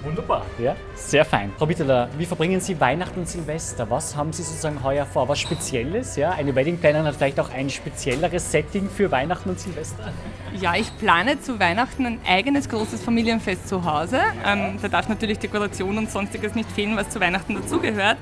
Wunderbar, 0.00 0.46
ja, 0.58 0.76
sehr 0.94 1.24
fein. 1.24 1.50
Frau 1.58 1.66
Bitteler, 1.66 2.08
wie 2.16 2.24
verbringen 2.24 2.60
Sie 2.60 2.80
Weihnachten 2.80 3.18
und 3.20 3.28
Silvester? 3.28 3.90
Was 3.90 4.14
haben 4.14 4.32
Sie 4.32 4.44
sozusagen 4.44 4.84
heuer 4.84 5.04
vor? 5.04 5.28
Was 5.28 5.40
Spezielles? 5.40 6.14
Ja, 6.14 6.30
eine 6.30 6.54
Wedding 6.54 6.78
Planner 6.78 7.02
hat 7.02 7.16
vielleicht 7.16 7.40
auch 7.40 7.50
ein 7.50 7.68
spezielleres 7.68 8.52
Setting 8.52 8.88
für 8.88 9.10
Weihnachten 9.10 9.50
und 9.50 9.58
Silvester? 9.58 10.12
Ja, 10.60 10.76
ich 10.76 10.96
plane 10.98 11.40
zu 11.40 11.58
Weihnachten 11.58 12.06
ein 12.06 12.20
eigenes 12.24 12.68
großes 12.68 13.02
Familienfest 13.02 13.68
zu 13.68 13.84
Hause. 13.84 14.20
Ähm, 14.46 14.78
da 14.80 14.86
darf 14.86 15.08
natürlich 15.08 15.40
Dekoration 15.40 15.98
und 15.98 16.12
sonstiges 16.12 16.54
nicht 16.54 16.70
fehlen, 16.70 16.96
was 16.96 17.10
zu 17.10 17.18
Weihnachten 17.18 17.56
dazugehört. 17.56 18.18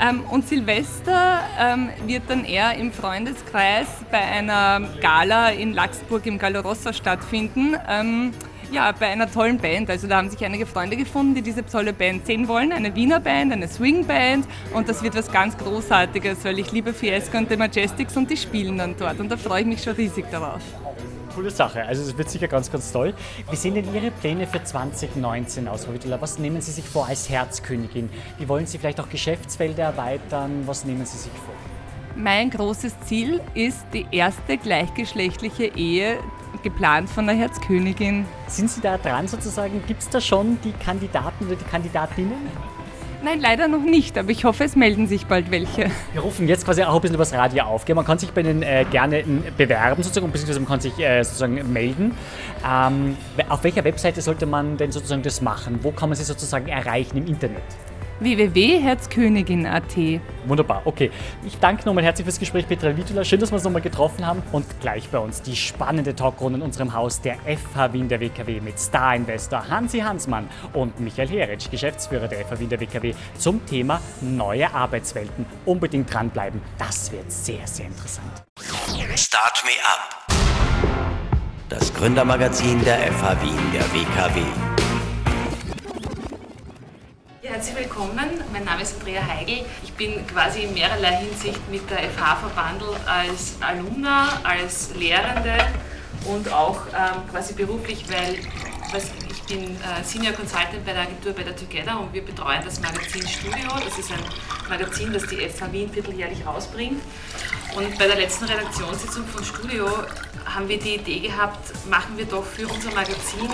Ähm, 0.00 0.22
und 0.30 0.46
Silvester 0.46 1.40
ähm, 1.58 1.88
wird 2.06 2.22
dann 2.28 2.44
eher 2.44 2.74
im 2.74 2.92
Freundeskreis 2.92 3.88
bei 4.12 4.20
einer 4.20 4.82
Gala 5.00 5.48
in 5.48 5.72
Laxburg 5.72 6.24
im 6.26 6.38
Gallo 6.38 6.60
Rossa 6.60 6.92
stattfinden. 6.92 7.74
Ja, 8.70 8.92
bei 8.92 9.06
einer 9.06 9.30
tollen 9.30 9.58
Band. 9.58 9.88
Also 9.88 10.06
da 10.06 10.18
haben 10.18 10.28
sich 10.28 10.44
einige 10.44 10.66
Freunde 10.66 10.96
gefunden, 10.96 11.34
die 11.34 11.42
diese 11.42 11.64
tolle 11.64 11.92
Band 11.92 12.26
sehen 12.26 12.48
wollen. 12.48 12.72
Eine 12.72 12.94
Wiener 12.94 13.18
Band, 13.18 13.52
eine 13.52 13.66
Swing-Band. 13.66 14.46
Und 14.74 14.88
das 14.88 15.02
wird 15.02 15.16
was 15.16 15.32
ganz 15.32 15.56
Großartiges, 15.56 16.44
weil 16.44 16.58
ich 16.58 16.70
liebe 16.72 16.92
Fiesco 16.92 17.38
und 17.38 17.48
The 17.48 17.56
Majestics 17.56 18.16
und 18.16 18.30
die 18.30 18.36
spielen 18.36 18.78
dann 18.78 18.94
dort. 18.98 19.20
Und 19.20 19.30
da 19.30 19.36
freue 19.36 19.62
ich 19.62 19.66
mich 19.66 19.82
schon 19.82 19.94
riesig 19.94 20.26
darauf 20.30 20.60
coole 21.38 21.50
Sache. 21.52 21.84
Also 21.84 22.02
es 22.02 22.18
wird 22.18 22.28
sicher 22.28 22.48
ganz, 22.48 22.72
ganz 22.72 22.90
toll. 22.90 23.14
Wie 23.48 23.54
sehen 23.54 23.74
denn 23.74 23.94
Ihre 23.94 24.10
Pläne 24.10 24.48
für 24.48 24.64
2019 24.64 25.68
aus, 25.68 25.84
Frau 25.84 25.92
Wittler? 25.92 26.20
Was 26.20 26.40
nehmen 26.40 26.60
Sie 26.60 26.72
sich 26.72 26.84
vor 26.84 27.06
als 27.06 27.30
Herzkönigin? 27.30 28.10
Wie 28.38 28.48
wollen 28.48 28.66
Sie 28.66 28.76
vielleicht 28.76 28.98
auch 28.98 29.08
Geschäftsfelder 29.08 29.84
erweitern? 29.84 30.64
Was 30.66 30.84
nehmen 30.84 31.06
Sie 31.06 31.16
sich 31.16 31.30
vor? 31.30 31.54
Mein 32.20 32.50
großes 32.50 32.98
Ziel 33.06 33.40
ist 33.54 33.86
die 33.94 34.04
erste 34.10 34.58
gleichgeschlechtliche 34.58 35.66
Ehe, 35.76 36.18
geplant 36.64 37.08
von 37.08 37.28
der 37.28 37.36
Herzkönigin. 37.36 38.24
Sind 38.48 38.72
Sie 38.72 38.80
da 38.80 38.98
dran 38.98 39.28
sozusagen? 39.28 39.80
Gibt 39.86 40.02
es 40.02 40.08
da 40.08 40.20
schon 40.20 40.58
die 40.64 40.72
Kandidaten 40.72 41.46
oder 41.46 41.54
die 41.54 41.64
Kandidatinnen? 41.64 42.34
Nein, 43.22 43.38
leider 43.40 43.68
noch 43.68 43.82
nicht, 43.82 44.18
aber 44.18 44.30
ich 44.30 44.44
hoffe, 44.44 44.64
es 44.64 44.74
melden 44.74 45.06
sich 45.06 45.26
bald 45.26 45.52
welche. 45.52 45.92
Wir 46.12 46.22
rufen 46.22 46.48
jetzt 46.48 46.64
quasi 46.64 46.82
auch 46.82 46.96
ein 46.96 47.00
bisschen 47.00 47.14
übers 47.14 47.32
Radio 47.32 47.62
auf. 47.64 47.86
Man 47.86 48.04
kann 48.04 48.18
sich 48.18 48.32
bei 48.32 48.40
Ihnen 48.40 48.64
äh, 48.64 48.84
gerne 48.90 49.22
bewerben, 49.56 50.02
sozusagen, 50.02 50.32
beziehungsweise 50.32 50.58
man 50.58 50.68
kann 50.68 50.80
sich 50.80 50.98
äh, 50.98 51.22
sozusagen 51.22 51.72
melden. 51.72 52.16
Ähm, 52.68 53.16
auf 53.48 53.62
welcher 53.62 53.84
Webseite 53.84 54.22
sollte 54.22 54.46
man 54.46 54.76
denn 54.76 54.90
sozusagen 54.90 55.22
das 55.22 55.40
machen? 55.40 55.78
Wo 55.82 55.92
kann 55.92 56.08
man 56.08 56.16
Sie 56.16 56.24
sozusagen 56.24 56.66
erreichen 56.66 57.16
im 57.18 57.28
Internet? 57.28 57.62
www.herzkönigin.at. 58.20 59.96
Wunderbar, 60.46 60.82
okay. 60.84 61.10
Ich 61.46 61.58
danke 61.58 61.84
nochmal 61.84 62.04
herzlich 62.04 62.24
fürs 62.24 62.38
Gespräch, 62.38 62.66
Petra 62.66 62.96
Vitula. 62.96 63.24
Schön, 63.24 63.40
dass 63.40 63.50
wir 63.50 63.54
uns 63.54 63.64
nochmal 63.64 63.82
getroffen 63.82 64.26
haben. 64.26 64.42
Und 64.52 64.64
gleich 64.80 65.08
bei 65.08 65.18
uns 65.18 65.42
die 65.42 65.56
spannende 65.56 66.14
Talkrunde 66.14 66.58
in 66.58 66.64
unserem 66.64 66.94
Haus, 66.94 67.20
der 67.20 67.36
FH 67.36 67.92
Wien 67.92 68.08
der 68.08 68.20
WKW 68.20 68.60
mit 68.60 68.78
Star-Investor 68.78 69.68
Hansi 69.68 70.00
Hansmann 70.00 70.48
und 70.72 70.98
Michael 71.00 71.28
Heritsch, 71.28 71.70
Geschäftsführer 71.70 72.28
der 72.28 72.44
FH 72.46 72.58
Wien 72.60 72.68
der 72.68 72.80
WKW, 72.80 73.14
zum 73.36 73.64
Thema 73.66 74.00
neue 74.20 74.72
Arbeitswelten. 74.72 75.46
Unbedingt 75.64 76.12
dranbleiben, 76.12 76.60
das 76.78 77.12
wird 77.12 77.30
sehr, 77.30 77.66
sehr 77.66 77.86
interessant. 77.86 78.44
Start 79.18 79.64
Me 79.64 79.72
Up. 79.84 80.28
Das 81.68 81.92
Gründermagazin 81.92 82.82
der 82.84 82.98
FH 83.12 83.42
Wien 83.42 83.72
der 83.74 83.82
WKW. 83.92 84.87
Herzlich 87.48 87.76
willkommen, 87.76 88.42
mein 88.52 88.64
Name 88.64 88.82
ist 88.82 88.96
Andrea 88.98 89.26
Heigl. 89.26 89.64
Ich 89.82 89.94
bin 89.94 90.26
quasi 90.26 90.64
in 90.64 90.74
mehrerlei 90.74 91.16
Hinsicht 91.16 91.58
mit 91.70 91.88
der 91.88 92.10
FH 92.10 92.36
verbandelt 92.36 92.98
als 93.06 93.54
Alumna, 93.60 94.38
als 94.44 94.94
Lehrende 94.94 95.56
und 96.26 96.52
auch 96.52 96.82
ähm, 96.88 97.26
quasi 97.30 97.54
beruflich, 97.54 98.04
weil 98.10 98.34
ich 98.34 99.42
bin 99.44 99.64
äh, 99.64 100.04
Senior 100.04 100.34
Consultant 100.34 100.84
bei 100.84 100.92
der 100.92 101.02
Agentur 101.04 101.32
bei 101.32 101.42
der 101.42 101.56
Together 101.56 101.98
und 101.98 102.12
wir 102.12 102.22
betreuen 102.22 102.60
das 102.66 102.82
Magazin 102.82 103.26
Studio. 103.26 103.66
Das 103.82 103.98
ist 103.98 104.12
ein 104.12 104.20
Magazin, 104.68 105.10
das 105.14 105.26
die 105.26 105.36
FH 105.36 105.72
Wien 105.72 105.90
vierteljährlich 105.90 106.44
rausbringt. 106.44 107.00
Und 107.74 107.98
bei 107.98 108.06
der 108.08 108.16
letzten 108.16 108.44
Redaktionssitzung 108.44 109.26
von 109.26 109.42
Studio 109.42 109.86
haben 110.44 110.68
wir 110.68 110.78
die 110.78 110.96
Idee 110.96 111.20
gehabt, 111.20 111.72
machen 111.88 112.18
wir 112.18 112.26
doch 112.26 112.44
für 112.44 112.68
unser 112.68 112.90
Magazin 112.90 113.48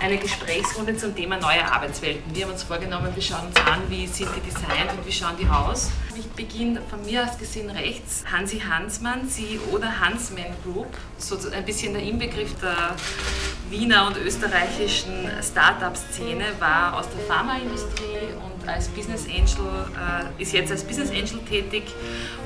eine 0.00 0.16
Gesprächsrunde 0.16 0.96
zum 0.96 1.14
Thema 1.14 1.36
neue 1.36 1.70
Arbeitswelten. 1.70 2.34
Wir 2.34 2.44
haben 2.44 2.52
uns 2.52 2.62
vorgenommen, 2.62 3.08
wir 3.14 3.22
schauen 3.22 3.48
uns 3.48 3.56
an, 3.56 3.82
wie 3.88 4.06
sind 4.06 4.30
die 4.34 4.40
designt 4.40 4.92
und 4.96 5.06
wie 5.06 5.12
schauen 5.12 5.36
die 5.38 5.46
aus. 5.46 5.90
Ich 6.16 6.26
beginne 6.30 6.80
von 6.88 7.04
mir 7.04 7.24
aus 7.24 7.38
gesehen 7.38 7.68
rechts. 7.70 8.24
Hansi 8.30 8.60
Hansmann, 8.60 9.28
CEO 9.28 9.78
der 9.78 10.00
Hansman 10.00 10.56
Group, 10.64 10.88
so 11.18 11.36
ein 11.50 11.64
bisschen 11.66 11.92
der 11.92 12.02
Inbegriff 12.02 12.54
der 12.60 12.96
Wiener 13.68 14.06
und 14.06 14.16
österreichischen 14.16 15.30
Start-up-Szene, 15.42 16.44
war 16.58 16.98
aus 16.98 17.06
der 17.10 17.20
Pharmaindustrie 17.26 18.32
und 18.42 18.68
als 18.68 18.88
Business 18.88 19.26
Angel, 19.26 19.86
äh, 20.38 20.42
ist 20.42 20.52
jetzt 20.52 20.72
als 20.72 20.82
Business 20.82 21.10
Angel 21.10 21.44
tätig 21.46 21.84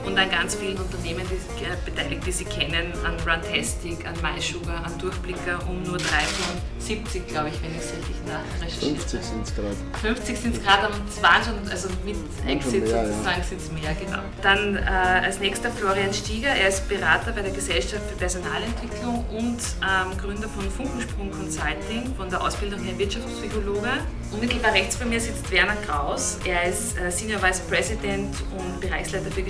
und 0.04 0.18
an 0.18 0.30
ganz 0.30 0.54
vielen 0.54 0.76
Unternehmen 0.76 1.22
die, 1.30 1.64
äh, 1.64 1.76
beteiligt, 1.84 2.26
die 2.26 2.32
Sie 2.32 2.44
kennen, 2.44 2.92
an 3.04 3.16
Runtastic, 3.20 4.06
an 4.06 4.14
MySugar, 4.22 4.84
an 4.84 4.98
Durchblicker, 4.98 5.58
um 5.68 5.82
nur 5.82 5.98
drei 5.98 6.20
von 6.20 6.60
70, 6.78 7.26
glaube 7.28 7.48
ich, 7.48 7.62
wenn 7.62 7.70
ich 7.72 7.78
es 7.78 7.92
richtig 7.92 8.16
nachrecherchiere. 8.26 8.96
50 8.96 9.22
sind 9.22 9.42
es 9.46 9.54
gerade. 9.54 9.76
50 10.02 10.38
sind 10.38 10.56
es 10.56 10.62
gerade, 10.62 10.82
aber 10.84 10.94
es 11.08 11.22
waren 11.22 11.42
schon, 11.42 11.70
also 11.70 11.88
mit 12.04 12.16
Exit 12.46 12.84
mehr, 12.84 13.06
sozusagen 13.06 13.38
ja. 13.38 13.44
sind 13.44 13.60
es 13.60 13.72
mehr, 13.72 13.94
genau. 13.94 14.22
Dann 14.42 14.76
äh, 14.76 14.80
als 15.24 15.40
nächster 15.40 15.70
Florian 15.70 16.12
Stieger, 16.12 16.48
er 16.48 16.68
ist 16.68 16.88
Berater 16.88 17.32
bei 17.32 17.42
der 17.42 17.52
Gesellschaft 17.52 18.02
für 18.08 18.16
Personalentwicklung 18.16 19.24
und 19.30 19.58
ähm, 19.80 20.18
Gründer 20.18 20.48
von 20.48 20.70
Funkensprung 20.70 21.30
Consulting, 21.30 22.14
von 22.16 22.28
der 22.28 22.42
Ausbildung 22.42 22.82
her 22.82 22.98
Wirtschaftspsychologe. 22.98 23.88
Unmittelbar 24.32 24.72
rechts 24.72 24.96
von 24.96 25.08
mir 25.08 25.20
sitzt 25.20 25.50
Werner 25.50 25.76
Kraus. 25.86 26.38
Er 26.44 26.64
ist 26.64 26.98
äh, 26.98 27.10
Senior 27.10 27.40
Vice 27.42 27.60
President 27.60 28.34
und 28.56 28.80
Bereichsleiter 28.80 29.30
für 29.30 29.42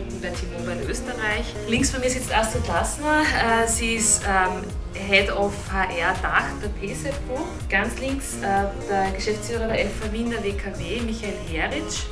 Geschäftskunden 0.00 0.20
bei 0.20 0.28
T-Mobile 0.30 0.90
Österreich. 0.90 1.54
Links 1.68 1.90
von 1.90 2.00
mir 2.00 2.10
sitzt 2.10 2.34
Astrid 2.34 2.66
Lassner. 2.66 3.22
Äh, 3.22 3.66
sie 3.66 3.94
ist 3.94 4.22
ähm, 4.26 4.62
Head 4.94 5.30
of 5.32 5.52
HR 5.70 6.14
Dach 6.22 6.44
der 6.62 6.68
PSEP 6.68 7.14
Group. 7.28 7.46
Ganz 7.68 7.98
links 7.98 8.36
äh, 8.38 8.64
der 8.88 9.12
Geschäftsführer 9.14 9.68
der 9.68 9.86
FH 9.86 10.12
Wien 10.12 10.30
der 10.30 10.42
WKW, 10.42 11.00
Michael 11.02 11.34
Heritsch. 11.48 12.04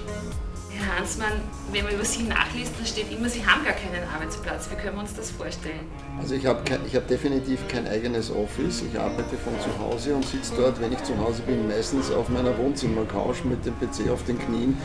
Herr 0.78 0.98
Hansmann, 0.98 1.32
wenn 1.72 1.84
man 1.84 1.94
über 1.94 2.04
Sie 2.04 2.22
nachliest, 2.22 2.72
dann 2.78 2.86
steht 2.86 3.10
immer, 3.10 3.28
Sie 3.28 3.44
haben 3.44 3.64
gar 3.64 3.74
keinen 3.74 4.06
Arbeitsplatz. 4.14 4.70
Wie 4.70 4.76
können 4.76 4.96
wir 4.96 5.02
uns 5.02 5.14
das 5.14 5.30
vorstellen? 5.30 5.80
Also 6.20 6.34
ich 6.34 6.46
habe 6.46 6.62
hab 6.70 7.08
definitiv 7.08 7.66
kein 7.68 7.86
eigenes 7.88 8.30
Office. 8.30 8.82
Ich 8.82 8.98
arbeite 8.98 9.36
von 9.36 9.54
zu 9.60 9.76
Hause 9.78 10.14
und 10.14 10.24
sitze 10.24 10.52
dort, 10.56 10.80
wenn 10.80 10.92
ich 10.92 11.02
zu 11.02 11.18
Hause 11.18 11.42
bin, 11.42 11.66
meistens 11.68 12.10
auf 12.12 12.28
meiner 12.28 12.56
Wohnzimmercouch 12.56 13.44
mit 13.44 13.64
dem 13.66 13.74
PC 13.78 14.10
auf 14.10 14.22
den 14.24 14.38
Knien 14.38 14.76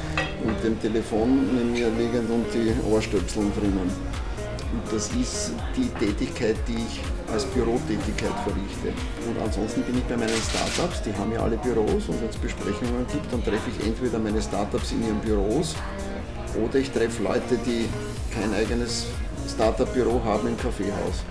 und 0.44 0.64
dem 0.64 0.80
Telefon 0.82 1.48
neben 1.54 1.74
mir 1.74 1.90
liegend 1.90 2.30
und 2.30 2.46
die 2.54 2.74
Ohrstöpseln 2.92 3.52
drinnen. 3.54 3.92
Und 4.74 4.82
das 4.92 5.10
ist 5.14 5.52
die 5.78 5.88
Tätigkeit, 6.04 6.56
die 6.68 6.74
ich 6.74 7.00
als 7.32 7.46
Bürotätigkeit 7.46 8.34
verrichte. 8.44 8.90
Und 9.28 9.38
ansonsten 9.44 9.84
bin 9.84 10.00
ich 10.00 10.04
bei 10.06 10.18
meinen 10.18 10.42
Startups, 10.50 11.04
die 11.04 11.14
haben 11.14 11.32
ja 11.32 11.42
alle 11.42 11.58
Büros 11.58 12.10
und 12.10 12.20
wenn 12.20 12.30
es 12.30 12.38
Besprechungen 12.38 13.06
gibt, 13.12 13.32
dann 13.32 13.44
treffe 13.44 13.70
ich 13.70 13.86
entweder 13.86 14.18
meine 14.18 14.42
Startups 14.42 14.92
in 14.92 15.06
ihren 15.06 15.20
Büros 15.20 15.76
oder 16.58 16.80
ich 16.80 16.90
treffe 16.90 17.22
Leute, 17.22 17.58
die 17.66 17.88
kein 18.34 18.52
eigenes 18.56 19.06
Startup-Büro 19.48 20.24
haben 20.24 20.48
im 20.48 20.58
Kaffeehaus. 20.58 21.22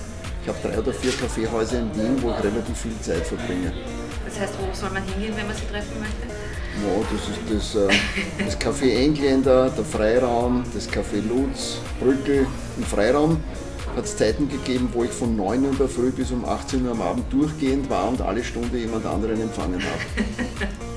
Ich 0.42 0.48
habe 0.48 0.58
drei 0.62 0.78
oder 0.78 0.92
vier 0.92 1.12
Kaffeehäuser 1.12 1.80
in 1.80 1.94
Wien, 1.96 2.22
wo 2.22 2.30
ich 2.30 2.44
relativ 2.44 2.78
viel 2.78 2.98
Zeit 3.00 3.26
verbringe. 3.26 3.72
Das 4.24 4.38
heißt, 4.38 4.54
wo 4.58 4.72
soll 4.72 4.90
man 4.90 5.02
hingehen, 5.02 5.34
wenn 5.36 5.46
man 5.46 5.56
sie 5.56 5.66
treffen 5.66 5.98
möchte? 5.98 6.41
Ja, 6.80 7.04
das 7.12 7.60
ist 7.60 7.74
das, 7.76 7.82
äh, 7.82 7.94
das 8.44 8.58
Café 8.58 8.94
Engländer, 8.96 9.70
der 9.70 9.84
Freiraum, 9.84 10.64
das 10.72 10.88
Café 10.88 11.20
Lutz, 11.26 11.78
Brückel 12.00 12.46
im 12.78 12.84
Freiraum 12.84 13.38
hat 13.96 14.04
es 14.04 14.16
Zeiten 14.16 14.48
gegeben, 14.48 14.88
wo 14.92 15.04
ich 15.04 15.10
von 15.10 15.36
9 15.36 15.64
Uhr 15.64 15.70
in 15.70 15.78
der 15.78 15.88
Früh 15.88 16.10
bis 16.10 16.30
um 16.30 16.44
18 16.44 16.86
Uhr 16.86 16.92
am 16.92 17.02
Abend 17.02 17.30
durchgehend 17.30 17.90
war 17.90 18.08
und 18.08 18.22
alle 18.22 18.42
Stunde 18.42 18.78
jemand 18.78 19.04
anderen 19.04 19.40
empfangen 19.40 19.82
habe. 19.82 20.91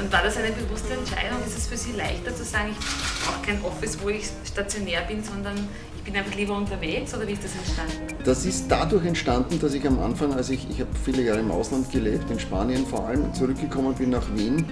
Und 0.00 0.12
war 0.12 0.22
das 0.22 0.36
eine 0.36 0.52
bewusste 0.52 0.94
Entscheidung? 0.94 1.38
Ist 1.46 1.56
es 1.58 1.66
für 1.66 1.76
Sie 1.76 1.92
leichter 1.92 2.34
zu 2.34 2.44
sagen, 2.44 2.70
ich 2.70 3.26
brauche 3.26 3.44
kein 3.44 3.62
Office, 3.64 3.98
wo 4.02 4.08
ich 4.08 4.30
stationär 4.44 5.02
bin, 5.02 5.22
sondern 5.22 5.68
ich 6.00 6.04
bin 6.04 6.16
einfach 6.16 6.34
lieber 6.34 6.56
unterwegs 6.56 7.14
oder 7.14 7.26
wie 7.28 7.32
ist 7.32 7.44
das 7.44 7.54
entstanden? 7.54 8.14
Das 8.24 8.46
ist 8.46 8.66
dadurch 8.68 9.04
entstanden, 9.04 9.60
dass 9.60 9.74
ich 9.74 9.86
am 9.86 10.00
Anfang, 10.00 10.32
als 10.32 10.48
ich, 10.48 10.66
ich 10.70 10.80
habe 10.80 10.90
viele 11.04 11.22
Jahre 11.22 11.40
im 11.40 11.50
Ausland 11.50 11.92
gelebt, 11.92 12.30
in 12.30 12.40
Spanien 12.40 12.86
vor 12.86 13.06
allem, 13.06 13.34
zurückgekommen 13.34 13.94
bin 13.94 14.10
nach 14.10 14.24
Wien, 14.34 14.64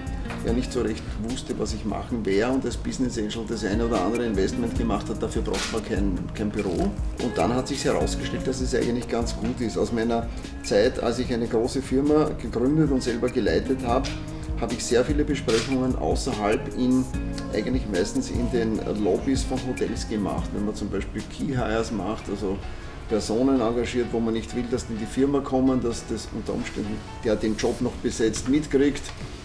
ja 0.45 0.53
nicht 0.53 0.73
so 0.73 0.81
recht 0.81 1.03
wusste, 1.21 1.57
was 1.59 1.73
ich 1.73 1.85
machen 1.85 2.25
werde 2.25 2.53
und 2.53 2.65
als 2.65 2.77
Business 2.77 3.17
Angel 3.17 3.45
das 3.47 3.63
eine 3.63 3.85
oder 3.85 4.01
andere 4.01 4.25
Investment 4.25 4.75
gemacht 4.75 5.07
hat, 5.07 5.21
dafür 5.21 5.43
braucht 5.43 5.71
man 5.71 5.85
kein, 5.85 6.17
kein 6.33 6.49
Büro. 6.49 6.89
Und 7.23 7.37
dann 7.37 7.53
hat 7.53 7.67
sich 7.67 7.85
herausgestellt, 7.85 8.47
dass 8.47 8.59
es 8.61 8.73
eigentlich 8.73 9.07
ganz 9.07 9.35
gut 9.35 9.61
ist. 9.61 9.77
Aus 9.77 9.91
meiner 9.91 10.27
Zeit, 10.63 11.01
als 11.01 11.19
ich 11.19 11.31
eine 11.31 11.47
große 11.47 11.83
Firma 11.83 12.31
gegründet 12.41 12.89
und 12.89 13.03
selber 13.03 13.29
geleitet 13.29 13.85
habe, 13.85 14.09
habe 14.61 14.73
ich 14.73 14.83
sehr 14.83 15.05
viele 15.05 15.23
Besprechungen 15.23 15.95
außerhalb 15.95 16.77
in, 16.77 17.05
eigentlich 17.53 17.83
meistens 17.91 18.29
in 18.29 18.51
den 18.51 18.79
Lobbys 19.03 19.43
von 19.43 19.59
Hotels 19.67 20.07
gemacht. 20.09 20.49
Wenn 20.53 20.65
man 20.65 20.75
zum 20.75 20.89
Beispiel 20.89 21.21
Key 21.31 21.55
Hires 21.55 21.91
macht, 21.91 22.29
also 22.29 22.57
Personen 23.07 23.59
engagiert, 23.61 24.07
wo 24.11 24.19
man 24.19 24.33
nicht 24.33 24.55
will, 24.55 24.65
dass 24.69 24.85
die 24.85 24.93
in 24.93 24.99
die 24.99 25.05
Firma 25.05 25.39
kommen, 25.39 25.81
dass 25.81 26.05
das 26.07 26.27
unter 26.33 26.53
Umständen 26.53 26.95
der 27.23 27.35
den 27.35 27.55
Job 27.57 27.81
noch 27.81 27.93
besetzt 28.03 28.49
mitkriegt. 28.49 29.01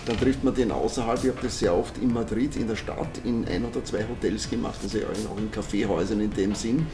Dann 0.06 0.18
trifft 0.18 0.44
man 0.44 0.54
den 0.54 0.70
außerhalb. 0.70 1.24
Ich 1.24 1.30
habe 1.30 1.40
das 1.42 1.58
sehr 1.60 1.74
oft 1.74 1.96
in 1.98 2.12
Madrid, 2.12 2.56
in 2.56 2.68
der 2.68 2.76
Stadt, 2.76 3.08
in 3.24 3.46
ein 3.48 3.64
oder 3.64 3.82
zwei 3.82 4.04
Hotels 4.06 4.50
gemacht, 4.50 4.78
also 4.82 4.98
auch 4.98 5.38
in 5.38 5.50
Kaffeehäusern 5.50 6.20
in 6.20 6.30
dem 6.30 6.54
Sinn. 6.54 6.86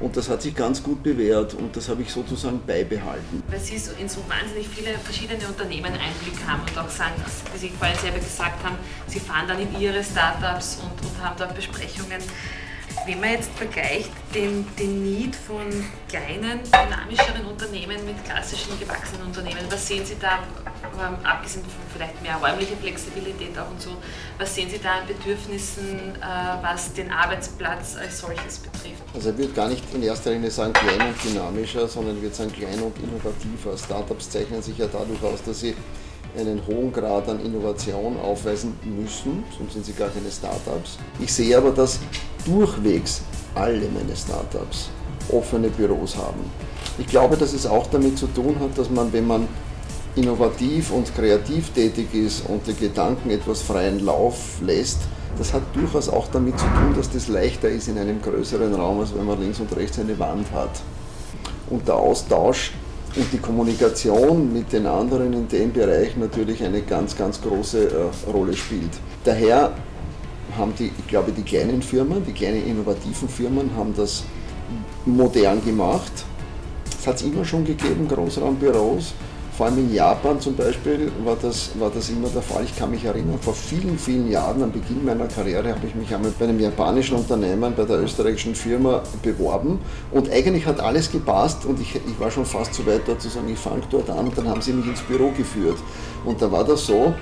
Und 0.00 0.16
das 0.16 0.30
hat 0.30 0.40
sich 0.40 0.54
ganz 0.54 0.82
gut 0.82 1.02
bewährt 1.02 1.52
und 1.54 1.76
das 1.76 1.88
habe 1.90 2.00
ich 2.00 2.10
sozusagen 2.10 2.60
beibehalten. 2.66 3.42
Weil 3.48 3.60
Sie 3.60 3.74
in 4.00 4.08
so 4.08 4.24
wahnsinnig 4.28 4.66
viele 4.66 4.98
verschiedene 4.98 5.46
Unternehmen 5.46 5.92
Einblick 5.92 6.40
haben 6.46 6.62
und 6.62 6.78
auch 6.78 6.88
sagen, 6.88 7.14
wie 7.52 7.58
Sie 7.58 7.68
vorhin 7.68 7.98
selber 7.98 8.18
gesagt 8.18 8.64
haben, 8.64 8.76
Sie 9.06 9.20
fahren 9.20 9.46
dann 9.46 9.60
in 9.60 9.78
Ihre 9.78 10.02
Startups 10.02 10.78
und, 10.82 11.06
und 11.06 11.22
haben 11.22 11.36
dort 11.38 11.54
Besprechungen. 11.54 12.18
Wenn 13.06 13.20
man 13.20 13.30
jetzt 13.30 13.50
vergleicht 13.54 14.10
den, 14.34 14.66
den 14.78 15.02
Need 15.02 15.36
von 15.36 15.66
kleinen, 16.08 16.60
dynamischeren 16.64 17.44
Unternehmen 17.46 18.04
mit 18.04 18.24
klassischen 18.24 18.78
gewachsenen 18.80 19.26
Unternehmen, 19.26 19.64
was 19.68 19.86
sehen 19.86 20.04
Sie 20.04 20.16
da, 20.18 20.40
ähm, 20.84 21.16
abgesehen 21.24 21.62
von 21.62 21.72
vielleicht 21.92 22.20
mehr 22.22 22.36
räumliche 22.36 22.76
Flexibilität 22.76 23.58
auch 23.58 23.70
und 23.70 23.80
so, 23.80 23.90
was 24.38 24.54
sehen 24.54 24.68
Sie 24.70 24.78
da 24.78 25.00
an 25.00 25.06
Bedürfnissen, 25.06 26.14
äh, 26.16 26.62
was 26.62 26.92
den 26.92 27.10
Arbeitsplatz 27.10 27.96
als 27.96 28.20
solches 28.20 28.58
betrifft? 28.58 29.02
Also 29.14 29.30
ich 29.30 29.38
würde 29.38 29.52
gar 29.52 29.68
nicht 29.68 29.84
in 29.94 30.02
erster 30.02 30.30
Linie 30.30 30.50
sagen 30.50 30.72
klein 30.72 31.00
und 31.00 31.24
dynamischer, 31.24 31.88
sondern 31.88 32.16
ich 32.16 32.22
würde 32.22 32.34
sagen 32.34 32.52
klein 32.52 32.80
und 32.80 32.96
innovativer. 32.98 33.76
Startups 33.76 34.30
zeichnen 34.30 34.62
sich 34.62 34.78
ja 34.78 34.86
dadurch 34.86 35.22
aus, 35.22 35.42
dass 35.42 35.60
sie 35.60 35.74
einen 36.38 36.64
hohen 36.66 36.92
Grad 36.92 37.28
an 37.28 37.44
Innovation 37.44 38.18
aufweisen 38.20 38.78
müssen, 38.84 39.44
sonst 39.56 39.72
sind 39.72 39.84
sie 39.84 39.92
gar 39.92 40.08
keine 40.08 40.30
Startups. 40.30 40.98
Ich 41.18 41.32
sehe 41.32 41.56
aber, 41.56 41.70
dass 41.70 41.98
durchwegs 42.44 43.22
alle 43.54 43.88
meine 43.88 44.16
Startups 44.16 44.90
offene 45.30 45.68
Büros 45.68 46.16
haben. 46.16 46.40
Ich 46.98 47.06
glaube, 47.06 47.36
dass 47.36 47.52
es 47.52 47.66
auch 47.66 47.86
damit 47.88 48.18
zu 48.18 48.26
tun 48.28 48.56
hat, 48.60 48.76
dass 48.76 48.90
man, 48.90 49.12
wenn 49.12 49.26
man 49.26 49.48
innovativ 50.16 50.90
und 50.90 51.14
kreativ 51.14 51.70
tätig 51.70 52.12
ist 52.14 52.48
und 52.48 52.66
die 52.66 52.74
Gedanken 52.74 53.30
etwas 53.30 53.62
freien 53.62 54.04
Lauf 54.04 54.60
lässt, 54.64 54.98
das 55.38 55.52
hat 55.52 55.62
durchaus 55.74 56.08
auch 56.08 56.28
damit 56.32 56.58
zu 56.58 56.66
tun, 56.66 56.94
dass 56.96 57.10
das 57.10 57.28
leichter 57.28 57.68
ist 57.68 57.88
in 57.88 57.98
einem 57.98 58.20
größeren 58.20 58.74
Raum, 58.74 59.00
als 59.00 59.14
wenn 59.14 59.24
man 59.24 59.40
links 59.40 59.60
und 59.60 59.74
rechts 59.76 59.98
eine 59.98 60.18
Wand 60.18 60.50
hat. 60.52 60.82
Und 61.70 61.86
der 61.86 61.94
Austausch 61.94 62.72
und 63.16 63.32
die 63.32 63.38
Kommunikation 63.38 64.52
mit 64.52 64.72
den 64.72 64.86
anderen 64.86 65.32
in 65.32 65.48
dem 65.48 65.72
Bereich 65.72 66.16
natürlich 66.16 66.62
eine 66.62 66.82
ganz, 66.82 67.16
ganz 67.16 67.40
große 67.40 67.88
äh, 67.88 68.30
Rolle 68.30 68.54
spielt. 68.54 68.90
Daher 69.24 69.72
haben 70.56 70.72
die, 70.78 70.90
ich 70.98 71.06
glaube, 71.06 71.32
die 71.32 71.42
kleinen 71.42 71.82
Firmen, 71.82 72.24
die 72.24 72.32
kleinen 72.32 72.66
innovativen 72.66 73.28
Firmen 73.28 73.70
haben 73.76 73.94
das 73.96 74.24
modern 75.06 75.64
gemacht. 75.64 76.12
Es 76.98 77.06
hat 77.06 77.16
es 77.16 77.22
immer 77.22 77.44
schon 77.44 77.64
gegeben, 77.64 78.06
Großraumbüros. 78.08 79.14
Vor 79.60 79.66
allem 79.66 79.76
in 79.76 79.92
Japan 79.94 80.40
zum 80.40 80.56
Beispiel 80.56 81.12
war 81.22 81.36
das, 81.42 81.72
war 81.78 81.90
das 81.90 82.08
immer 82.08 82.30
der 82.30 82.40
Fall. 82.40 82.64
Ich 82.64 82.74
kann 82.78 82.90
mich 82.90 83.04
erinnern, 83.04 83.38
vor 83.38 83.52
vielen, 83.52 83.98
vielen 83.98 84.30
Jahren, 84.30 84.62
am 84.62 84.72
Beginn 84.72 85.04
meiner 85.04 85.26
Karriere, 85.26 85.68
habe 85.74 85.86
ich 85.86 85.94
mich 85.94 86.14
einmal 86.14 86.32
bei 86.38 86.46
einem 86.46 86.58
japanischen 86.58 87.16
Unternehmen, 87.18 87.74
bei 87.76 87.84
der 87.84 88.00
österreichischen 88.00 88.54
Firma 88.54 89.02
beworben 89.22 89.78
und 90.12 90.30
eigentlich 90.30 90.64
hat 90.64 90.80
alles 90.80 91.12
gepasst 91.12 91.66
und 91.66 91.78
ich, 91.78 91.94
ich 91.94 92.18
war 92.18 92.30
schon 92.30 92.46
fast 92.46 92.72
so 92.72 92.86
weit 92.86 93.02
dort 93.04 93.20
zu 93.20 93.28
sagen, 93.28 93.50
ich 93.52 93.58
fange 93.58 93.82
dort 93.90 94.08
an 94.08 94.28
und 94.28 94.38
dann 94.38 94.48
haben 94.48 94.62
sie 94.62 94.72
mich 94.72 94.86
ins 94.86 95.02
Büro 95.02 95.30
geführt. 95.36 95.76
Und 96.24 96.40
da 96.40 96.50
war 96.50 96.64
das 96.64 96.86
so, 96.86 97.12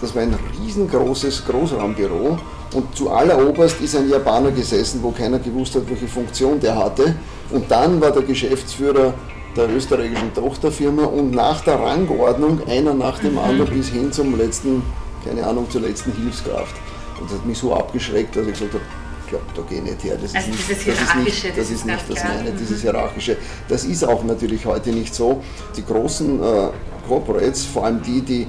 das 0.00 0.14
war 0.14 0.22
ein 0.22 0.34
riesengroßes 0.62 1.44
Großraumbüro 1.44 2.38
und 2.72 2.96
zu 2.96 3.10
alleroberst 3.10 3.78
ist 3.82 3.96
ein 3.96 4.08
Japaner 4.08 4.50
gesessen, 4.50 5.00
wo 5.02 5.10
keiner 5.10 5.38
gewusst 5.38 5.74
hat, 5.74 5.82
welche 5.90 6.08
Funktion 6.08 6.58
der 6.58 6.74
hatte. 6.74 7.16
Und 7.50 7.70
dann 7.70 8.00
war 8.00 8.12
der 8.12 8.22
Geschäftsführer 8.22 9.12
der 9.56 9.68
österreichischen 9.68 10.32
Tochterfirma 10.34 11.04
und 11.04 11.32
nach 11.32 11.60
der 11.62 11.80
Rangordnung 11.80 12.66
einer 12.68 12.94
nach 12.94 13.18
dem 13.18 13.32
mhm. 13.32 13.38
anderen 13.38 13.70
bis 13.72 13.88
hin 13.88 14.12
zum 14.12 14.36
letzten, 14.38 14.82
keine 15.24 15.46
Ahnung, 15.46 15.68
zur 15.70 15.82
letzten 15.82 16.12
Hilfskraft. 16.12 16.74
Und 17.20 17.30
das 17.30 17.38
hat 17.38 17.46
mich 17.46 17.58
so 17.58 17.74
abgeschreckt, 17.74 18.36
dass 18.36 18.46
ich 18.46 18.52
gesagt 18.52 18.74
habe, 18.74 18.84
ich 19.24 19.30
glaube, 19.30 19.44
da 19.54 19.62
gehe 19.62 19.78
ich 19.78 19.84
nicht 19.84 20.04
her. 20.04 20.18
Das 20.20 20.34
also 20.34 20.50
ist 20.50 20.68
nicht, 20.68 20.70
das, 20.70 21.00
ist 21.00 21.14
nicht, 21.16 21.58
das, 21.58 21.70
ist 21.70 21.86
nicht 21.86 22.04
das 22.08 22.24
meine, 22.24 22.52
dieses 22.52 22.82
Hierarchische. 22.82 23.36
Das 23.68 23.84
ist 23.84 24.04
auch 24.04 24.24
natürlich 24.24 24.66
heute 24.66 24.90
nicht 24.90 25.14
so. 25.14 25.42
Die 25.76 25.84
großen 25.84 26.42
äh, 26.42 26.68
Corporates, 27.06 27.64
vor 27.64 27.84
allem 27.84 28.02
die, 28.02 28.22
die 28.22 28.46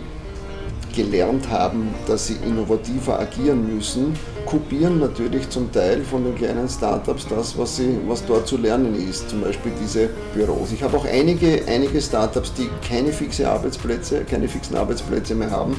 gelernt 0.93 1.49
haben, 1.49 1.93
dass 2.07 2.27
sie 2.27 2.37
innovativer 2.45 3.19
agieren 3.19 3.73
müssen, 3.75 4.13
kopieren 4.45 4.99
natürlich 4.99 5.49
zum 5.49 5.71
Teil 5.71 6.01
von 6.03 6.23
den 6.23 6.35
kleinen 6.35 6.67
Startups 6.67 7.27
das, 7.27 7.57
was, 7.57 7.77
sie, 7.77 7.97
was 8.07 8.25
dort 8.25 8.47
zu 8.47 8.57
lernen 8.57 8.95
ist, 8.95 9.29
zum 9.29 9.41
Beispiel 9.41 9.71
diese 9.81 10.09
Büros. 10.33 10.71
Ich 10.71 10.83
habe 10.83 10.97
auch 10.97 11.05
einige, 11.05 11.63
einige 11.67 12.01
Startups, 12.01 12.53
die 12.53 12.69
keine 12.87 13.11
fixe 13.11 13.49
Arbeitsplätze, 13.49 14.23
keine 14.23 14.47
fixen 14.47 14.75
Arbeitsplätze 14.75 15.35
mehr 15.35 15.51
haben. 15.51 15.75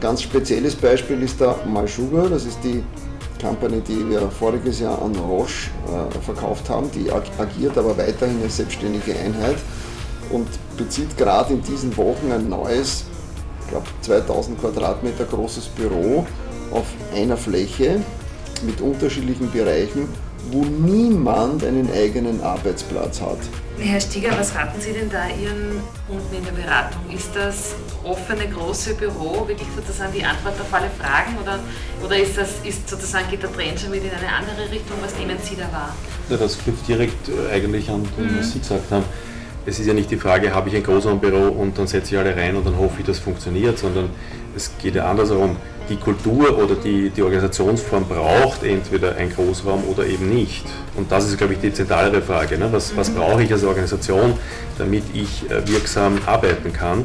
Ganz 0.00 0.22
spezielles 0.22 0.74
Beispiel 0.74 1.22
ist 1.22 1.40
da 1.40 1.56
MySugar, 1.66 2.28
das 2.28 2.44
ist 2.44 2.58
die 2.64 2.82
Company, 3.40 3.80
die 3.80 4.08
wir 4.08 4.20
voriges 4.30 4.80
Jahr 4.80 5.00
an 5.02 5.14
Roche 5.16 5.70
äh, 5.86 6.20
verkauft 6.20 6.70
haben. 6.70 6.90
Die 6.92 7.10
agiert 7.10 7.76
aber 7.76 7.96
weiterhin 7.96 8.40
als 8.42 8.56
selbstständige 8.56 9.14
Einheit 9.18 9.56
und 10.30 10.46
bezieht 10.76 11.16
gerade 11.16 11.54
in 11.54 11.62
diesen 11.62 11.96
Wochen 11.96 12.30
ein 12.32 12.48
neues 12.48 13.04
glaube 13.72 13.86
2000 14.02 14.60
Quadratmeter 14.60 15.24
großes 15.24 15.68
Büro 15.68 16.26
auf 16.70 16.86
einer 17.14 17.36
Fläche 17.36 18.00
mit 18.62 18.80
unterschiedlichen 18.80 19.50
Bereichen, 19.50 20.08
wo 20.50 20.64
niemand 20.64 21.64
einen 21.64 21.90
eigenen 21.90 22.40
Arbeitsplatz 22.42 23.20
hat. 23.20 23.38
Herr 23.78 24.00
Stieger, 24.00 24.30
was 24.38 24.54
raten 24.54 24.80
Sie 24.80 24.92
denn 24.92 25.08
da 25.08 25.26
Ihren 25.28 25.80
Kunden 26.06 26.36
in 26.36 26.44
der 26.44 26.52
Beratung? 26.52 27.00
Ist 27.10 27.34
das 27.34 27.74
offene 28.04 28.46
große 28.46 28.94
Büro 28.94 29.48
wirklich 29.48 29.68
sozusagen 29.74 30.12
die 30.12 30.24
Antwort 30.24 30.54
auf 30.60 30.72
alle 30.72 30.90
Fragen 31.00 31.38
oder, 31.42 31.58
oder 32.04 32.16
ist 32.18 32.36
das 32.36 32.50
ist 32.64 32.88
sozusagen 32.88 33.28
geht 33.30 33.42
der 33.42 33.52
Trend 33.52 33.80
schon 33.80 33.92
wieder 33.92 34.04
in 34.04 34.18
eine 34.18 34.28
andere 34.28 34.70
Richtung? 34.70 34.98
Was 35.02 35.16
nehmen 35.16 35.38
Sie 35.42 35.56
da 35.56 35.72
wahr? 35.72 35.96
Ja, 36.28 36.36
das 36.36 36.58
knüpft 36.58 36.86
direkt 36.86 37.28
äh, 37.28 37.54
eigentlich 37.54 37.88
an, 37.88 38.02
mhm. 38.02 38.38
was 38.38 38.52
Sie 38.52 38.58
gesagt 38.58 38.90
haben 38.90 39.04
es 39.66 39.78
ist 39.78 39.86
ja 39.86 39.94
nicht 39.94 40.10
die 40.10 40.16
Frage, 40.16 40.54
habe 40.54 40.68
ich 40.68 40.76
ein 40.76 40.82
Großraumbüro 40.82 41.48
und 41.48 41.78
dann 41.78 41.86
setze 41.86 42.14
ich 42.14 42.18
alle 42.18 42.36
rein 42.36 42.56
und 42.56 42.66
dann 42.66 42.76
hoffe 42.76 42.96
ich, 43.00 43.06
das 43.06 43.18
funktioniert, 43.18 43.78
sondern 43.78 44.10
es 44.56 44.72
geht 44.80 44.94
ja 44.94 45.08
andersherum. 45.08 45.56
Die 45.88 45.96
Kultur 45.96 46.58
oder 46.58 46.74
die, 46.74 47.10
die 47.10 47.22
Organisationsform 47.22 48.06
braucht 48.06 48.62
entweder 48.62 49.16
ein 49.16 49.30
Großraum 49.30 49.84
oder 49.84 50.06
eben 50.06 50.32
nicht. 50.32 50.64
Und 50.96 51.10
das 51.10 51.28
ist, 51.28 51.38
glaube 51.38 51.54
ich, 51.54 51.60
die 51.60 51.72
zentralere 51.72 52.22
Frage. 52.22 52.56
Ne? 52.56 52.68
Was, 52.70 52.96
was 52.96 53.10
brauche 53.10 53.42
ich 53.42 53.52
als 53.52 53.64
Organisation, 53.64 54.34
damit 54.78 55.02
ich 55.12 55.50
äh, 55.50 55.66
wirksam 55.68 56.18
arbeiten 56.24 56.72
kann? 56.72 57.04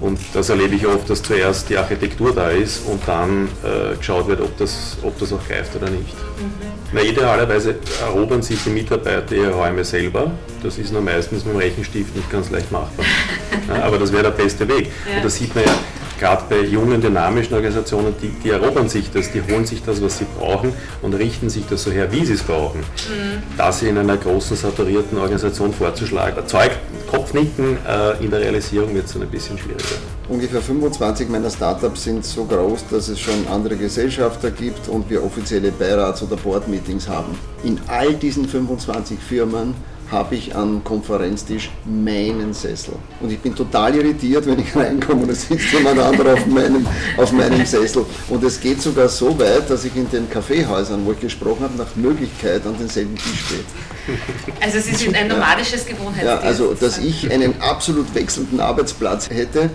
Und 0.00 0.18
das 0.32 0.48
erlebe 0.48 0.74
ich 0.74 0.86
oft, 0.86 1.08
dass 1.08 1.22
zuerst 1.22 1.68
die 1.68 1.76
Architektur 1.76 2.32
da 2.34 2.50
ist 2.50 2.86
und 2.86 3.00
dann 3.06 3.48
äh, 3.62 3.96
geschaut 3.96 4.28
wird, 4.28 4.40
ob 4.40 4.56
das, 4.58 4.96
ob 5.02 5.18
das 5.18 5.32
auch 5.32 5.46
greift 5.46 5.74
oder 5.76 5.90
nicht. 5.90 6.14
Mhm. 6.14 6.74
Na, 6.92 7.00
idealerweise 7.02 7.76
erobern 8.00 8.42
sich 8.42 8.62
die 8.62 8.70
Mitarbeiter 8.70 9.34
ihre 9.34 9.52
Räume 9.52 9.84
selber. 9.84 10.30
Das 10.62 10.78
ist 10.78 10.92
nur 10.92 11.02
meistens 11.02 11.44
mit 11.44 11.54
dem 11.54 11.58
Rechenstift 11.58 12.14
nicht 12.14 12.30
ganz 12.30 12.50
leicht 12.50 12.70
machbar. 12.70 13.04
ja, 13.68 13.82
aber 13.82 13.98
das 13.98 14.12
wäre 14.12 14.24
der 14.24 14.30
beste 14.30 14.68
Weg. 14.68 14.90
Ja. 15.08 15.16
Und 15.16 15.24
das 15.24 15.34
sieht 15.36 15.54
man 15.54 15.64
ja 15.64 15.72
gerade 16.18 16.44
bei 16.48 16.60
jungen, 16.60 17.00
dynamischen 17.00 17.54
Organisationen, 17.54 18.14
die, 18.20 18.30
die, 18.42 18.50
erobern 18.50 18.88
sich 18.88 19.10
das, 19.10 19.30
die 19.32 19.42
holen 19.42 19.66
sich 19.66 19.82
das, 19.82 20.02
was 20.02 20.18
sie 20.18 20.26
brauchen 20.38 20.72
und 21.02 21.14
richten 21.14 21.50
sich 21.50 21.64
das 21.68 21.84
so 21.84 21.90
her, 21.90 22.10
wie 22.12 22.24
sie 22.24 22.34
es 22.34 22.42
brauchen. 22.42 22.80
Mhm. 22.80 23.42
Das 23.56 23.82
in 23.82 23.98
einer 23.98 24.16
großen, 24.16 24.56
saturierten 24.56 25.18
Organisation 25.18 25.72
vorzuschlagen, 25.72 26.36
erzeugt 26.36 26.78
Kopfnicken, 27.10 27.78
äh, 27.86 28.24
in 28.24 28.30
der 28.30 28.40
Realisierung 28.40 28.94
wird 28.94 29.06
es 29.06 29.12
dann 29.12 29.22
ein 29.22 29.28
bisschen 29.28 29.58
schwieriger. 29.58 29.96
Ungefähr 30.28 30.62
25 30.62 31.28
meiner 31.28 31.50
Startups 31.50 32.04
sind 32.04 32.24
so 32.24 32.44
groß, 32.44 32.86
dass 32.90 33.08
es 33.08 33.20
schon 33.20 33.46
andere 33.48 33.76
Gesellschafter 33.76 34.50
gibt 34.50 34.88
und 34.88 35.08
wir 35.10 35.22
offizielle 35.22 35.70
Beirats- 35.70 36.22
oder 36.22 36.36
Board-Meetings 36.36 37.08
haben. 37.08 37.38
In 37.62 37.78
all 37.88 38.14
diesen 38.14 38.48
25 38.48 39.18
Firmen 39.18 39.74
habe 40.14 40.36
ich 40.36 40.54
am 40.54 40.82
Konferenztisch 40.82 41.70
meinen 41.84 42.54
Sessel. 42.54 42.94
Und 43.20 43.30
ich 43.30 43.40
bin 43.40 43.54
total 43.54 43.94
irritiert, 43.96 44.46
wenn 44.46 44.60
ich 44.60 44.74
reinkomme 44.74 45.24
und 45.24 45.30
es 45.30 45.48
sitzt 45.48 45.72
jemand 45.72 45.98
anderer 45.98 46.34
auf 46.34 46.46
meinem, 46.46 46.86
auf 47.18 47.32
meinem 47.32 47.66
Sessel. 47.66 48.06
Und 48.30 48.42
es 48.44 48.60
geht 48.60 48.80
sogar 48.80 49.08
so 49.08 49.38
weit, 49.38 49.68
dass 49.68 49.84
ich 49.84 49.94
in 49.96 50.08
den 50.10 50.30
Kaffeehäusern, 50.30 51.04
wo 51.04 51.12
ich 51.12 51.20
gesprochen 51.20 51.64
habe, 51.64 51.76
nach 51.76 51.94
Möglichkeit 51.96 52.64
an 52.64 52.76
denselben 52.78 53.16
Tisch 53.16 53.44
stehe. 53.44 54.18
Also 54.60 54.80
Sie 54.80 54.94
sind 54.94 55.16
ein 55.16 55.28
nomadisches 55.28 55.84
Gewohnheitstier. 55.84 56.26
Ja, 56.26 56.38
also 56.38 56.74
dass 56.74 56.98
ich 56.98 57.30
einen 57.30 57.60
absolut 57.60 58.14
wechselnden 58.14 58.60
Arbeitsplatz 58.60 59.28
hätte, 59.28 59.70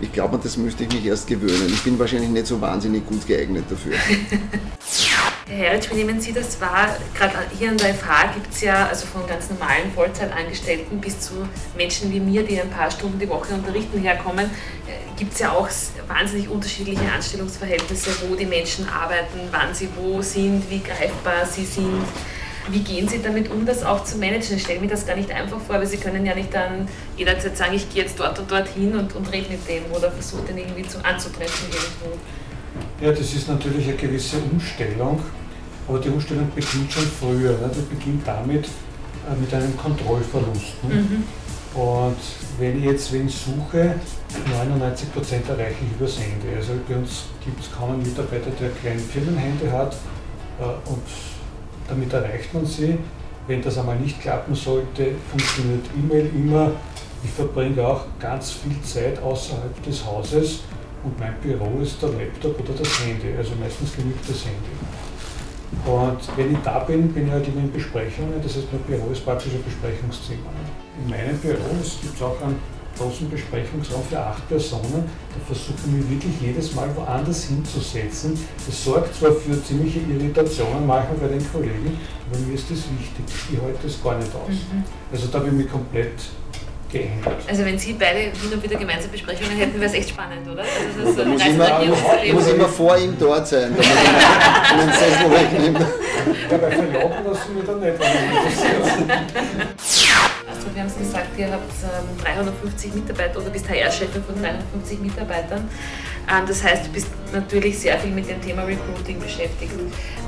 ich 0.00 0.12
glaube, 0.12 0.38
das 0.42 0.56
müsste 0.56 0.82
ich 0.82 0.92
mich 0.92 1.06
erst 1.06 1.28
gewöhnen. 1.28 1.68
Ich 1.68 1.82
bin 1.82 1.96
wahrscheinlich 1.98 2.30
nicht 2.30 2.48
so 2.48 2.60
wahnsinnig 2.60 3.06
gut 3.06 3.24
geeignet 3.26 3.64
dafür. 3.70 3.92
Herr 5.48 5.70
Heritsch, 5.70 5.90
wie 5.90 5.96
nehmen 5.96 6.20
Sie 6.20 6.32
das 6.32 6.60
wahr? 6.60 6.96
Gerade 7.14 7.34
hier 7.58 7.70
an 7.70 7.76
der 7.76 7.94
FH 7.94 8.32
gibt 8.34 8.52
es 8.52 8.60
ja 8.60 8.86
also 8.86 9.06
von 9.06 9.26
ganz 9.26 9.50
normalen 9.50 9.90
Vollzeitangestellten 9.92 11.00
bis 11.00 11.18
zu 11.18 11.48
Menschen 11.76 12.12
wie 12.12 12.20
mir, 12.20 12.44
die 12.44 12.60
ein 12.60 12.70
paar 12.70 12.90
Stunden 12.90 13.18
die 13.18 13.28
Woche 13.28 13.52
unterrichten 13.52 14.00
herkommen, 14.00 14.46
äh, 14.46 15.18
gibt 15.18 15.32
es 15.32 15.40
ja 15.40 15.50
auch 15.50 15.68
wahnsinnig 16.06 16.48
unterschiedliche 16.48 17.02
Anstellungsverhältnisse, 17.12 18.10
wo 18.28 18.36
die 18.36 18.46
Menschen 18.46 18.88
arbeiten, 18.88 19.40
wann 19.50 19.74
sie 19.74 19.88
wo 19.96 20.22
sind, 20.22 20.70
wie 20.70 20.80
greifbar 20.80 21.44
sie 21.44 21.64
sind. 21.64 22.04
Wie 22.68 22.78
gehen 22.78 23.08
Sie 23.08 23.20
damit 23.20 23.50
um, 23.50 23.66
das 23.66 23.82
auch 23.82 24.04
zu 24.04 24.18
managen? 24.18 24.56
Ich 24.56 24.62
stelle 24.62 24.78
mir 24.78 24.86
das 24.86 25.04
gar 25.04 25.16
nicht 25.16 25.32
einfach 25.32 25.60
vor, 25.60 25.80
weil 25.80 25.86
Sie 25.88 25.96
können 25.96 26.24
ja 26.24 26.32
nicht 26.32 26.54
dann 26.54 26.86
jederzeit 27.16 27.56
sagen, 27.56 27.74
ich 27.74 27.92
gehe 27.92 28.04
jetzt 28.04 28.20
dort 28.20 28.38
und 28.38 28.48
dort 28.48 28.68
hin 28.68 28.94
und, 28.94 29.16
und 29.16 29.32
rede 29.32 29.50
mit 29.50 29.68
dem 29.68 29.90
oder 29.90 30.12
versuche 30.12 30.42
den 30.42 30.58
irgendwie 30.58 30.86
zu, 30.86 31.04
anzutreffen 31.04 31.66
irgendwo. 31.72 32.16
Ja, 33.00 33.10
das 33.10 33.34
ist 33.34 33.48
natürlich 33.48 33.88
eine 33.88 33.96
gewisse 33.96 34.36
Umstellung, 34.50 35.20
aber 35.88 35.98
die 35.98 36.08
Umstellung 36.08 36.48
beginnt 36.54 36.92
schon 36.92 37.04
früher. 37.04 37.52
Ne? 37.52 37.70
Die 37.74 37.94
beginnt 37.94 38.26
damit, 38.26 38.66
äh, 38.66 39.40
mit 39.40 39.52
einem 39.52 39.76
Kontrollverlust. 39.76 40.84
Ne? 40.88 40.94
Mhm. 40.94 41.24
Und 41.74 42.16
wenn 42.58 42.78
ich 42.78 42.84
jetzt 42.84 43.12
wen 43.12 43.28
suche, 43.28 43.94
99% 44.50 45.48
erreiche 45.48 45.76
ich 45.84 45.96
über 45.98 46.06
Sende. 46.06 46.56
Also 46.56 46.72
bei 46.86 46.96
uns 46.96 47.24
gibt 47.44 47.60
es 47.60 47.72
kaum 47.72 47.92
einen 47.92 48.02
Mitarbeiter, 48.02 48.50
der 48.60 48.70
kleine 48.70 49.00
Firmenhände 49.00 49.72
hat 49.72 49.96
äh, 50.60 50.64
und 50.88 51.02
damit 51.88 52.12
erreicht 52.12 52.52
man 52.52 52.66
sie. 52.66 52.98
Wenn 53.46 53.62
das 53.62 53.78
einmal 53.78 53.96
nicht 53.96 54.20
klappen 54.20 54.54
sollte, 54.54 55.12
funktioniert 55.30 55.86
E-Mail 55.98 56.30
immer. 56.34 56.72
Ich 57.24 57.30
verbringe 57.30 57.86
auch 57.86 58.04
ganz 58.20 58.52
viel 58.52 58.80
Zeit 58.82 59.20
außerhalb 59.20 59.82
des 59.82 60.04
Hauses 60.04 60.60
und 61.04 61.18
mein 61.18 61.34
Büro 61.40 61.80
ist 61.80 62.00
der 62.00 62.10
Laptop 62.10 62.58
oder 62.60 62.78
das 62.78 63.00
Handy. 63.04 63.36
Also 63.36 63.52
meistens 63.60 63.94
genügt 63.94 64.28
das 64.28 64.44
Handy. 64.44 64.74
Und 65.86 66.36
wenn 66.36 66.52
ich 66.52 66.58
da 66.62 66.80
bin, 66.80 67.12
bin 67.12 67.26
ich 67.26 67.32
halt 67.32 67.48
immer 67.48 67.60
in 67.60 67.72
Besprechungen. 67.72 68.34
Das 68.42 68.56
heißt, 68.56 68.66
mein 68.72 68.82
Büro 68.82 69.10
ist 69.10 69.24
praktisch 69.24 69.52
ein 69.52 69.64
Besprechungszimmer. 69.64 70.52
In 71.02 71.10
meinem 71.10 71.36
Büro 71.38 71.74
gibt 72.02 72.14
es 72.14 72.22
auch 72.22 72.40
einen 72.42 72.58
großen 72.96 73.28
Besprechungsraum 73.30 74.02
für 74.08 74.20
acht 74.20 74.46
Personen. 74.48 75.04
Da 75.32 75.44
versuche 75.46 75.78
ich 75.86 75.92
mich 75.92 76.10
wirklich 76.10 76.40
jedes 76.40 76.74
Mal 76.74 76.94
woanders 76.94 77.44
hinzusetzen. 77.44 78.38
Das 78.64 78.84
sorgt 78.84 79.14
zwar 79.14 79.32
für 79.32 79.62
ziemliche 79.64 80.00
Irritationen 80.00 80.86
manchmal 80.86 81.16
bei 81.16 81.28
den 81.28 81.52
Kollegen, 81.52 81.98
aber 82.30 82.38
mir 82.46 82.54
ist 82.54 82.70
das 82.70 82.78
wichtig. 82.78 83.24
Ich 83.52 83.60
halte 83.60 83.78
das 83.82 84.02
gar 84.02 84.18
nicht 84.18 84.30
aus. 84.34 84.50
Mhm. 84.50 84.84
Also 85.10 85.26
da 85.28 85.38
habe 85.38 85.48
ich 85.48 85.70
komplett. 85.70 86.12
Also 87.48 87.64
wenn 87.64 87.78
Sie 87.78 87.94
beide 87.94 88.18
hin 88.18 88.32
und 88.52 88.62
wieder 88.62 88.76
gemeinsam 88.76 89.10
Besprechungen 89.10 89.56
hätten, 89.56 89.74
wäre 89.74 89.86
es 89.86 89.94
echt 89.94 90.10
spannend, 90.10 90.48
oder? 90.50 90.62
Also 90.62 91.22
da 91.22 91.28
muss, 91.28 91.44
immer, 91.46 92.34
muss 92.34 92.48
immer 92.48 92.68
vor 92.68 92.96
ihm 92.98 93.16
dort 93.18 93.48
sein, 93.48 93.74
damit 93.74 93.86
er 93.86 94.76
den 94.84 94.92
Sessel 94.92 95.30
wegnimmt. 95.30 95.86
Ja, 96.50 96.58
bei 96.58 96.70
Verloben 96.70 97.24
lassen 97.24 97.56
wir 97.56 97.62
dann 97.64 97.80
nicht, 97.80 97.94
Also 100.48 100.74
wir 100.74 100.82
haben 100.82 100.88
es 100.88 100.98
gesagt, 100.98 101.38
ihr 101.38 101.50
habt 101.50 101.72
ähm, 101.82 102.22
350 102.22 102.94
Mitarbeiter 102.94 103.40
oder 103.40 103.50
bist 103.50 103.68
HR-Chefin 103.68 104.22
von 104.22 104.40
350 104.40 105.00
Mitarbeitern. 105.00 105.68
Ähm, 106.30 106.44
das 106.46 106.62
heißt, 106.62 106.86
du 106.86 106.90
bist 106.90 107.08
natürlich 107.32 107.78
sehr 107.78 107.98
viel 107.98 108.10
mit 108.10 108.28
dem 108.28 108.40
Thema 108.42 108.62
Recruiting 108.64 109.18
beschäftigt. 109.18 109.72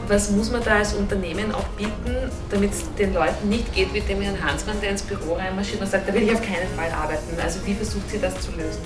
Was 0.07 0.31
muss 0.31 0.51
man 0.51 0.63
da 0.63 0.77
als 0.77 0.93
Unternehmen 0.93 1.55
auch 1.55 1.65
bieten, 1.77 2.31
damit 2.51 2.73
es 2.73 2.85
den 2.99 3.15
Leuten 3.15 3.49
nicht 3.49 3.73
geht 3.75 3.95
wie 3.95 4.01
dem 4.01 4.21
Herrn 4.21 4.43
Hansmann, 4.45 4.81
der 4.83 4.91
ins 4.91 5.03
Büro 5.03 5.35
reinmarschiert 5.35 5.81
und 5.81 5.91
sagt, 5.91 6.09
da 6.09 6.13
will 6.13 6.25
ich 6.25 6.33
auf 6.33 6.43
keinen 6.43 6.69
Fall 6.77 6.91
arbeiten. 6.93 7.41
Also 7.43 7.61
wie 7.65 7.75
versucht 7.75 8.11
sie 8.11 8.19
das 8.19 8.35
zu 8.41 8.51
lösen? 8.53 8.83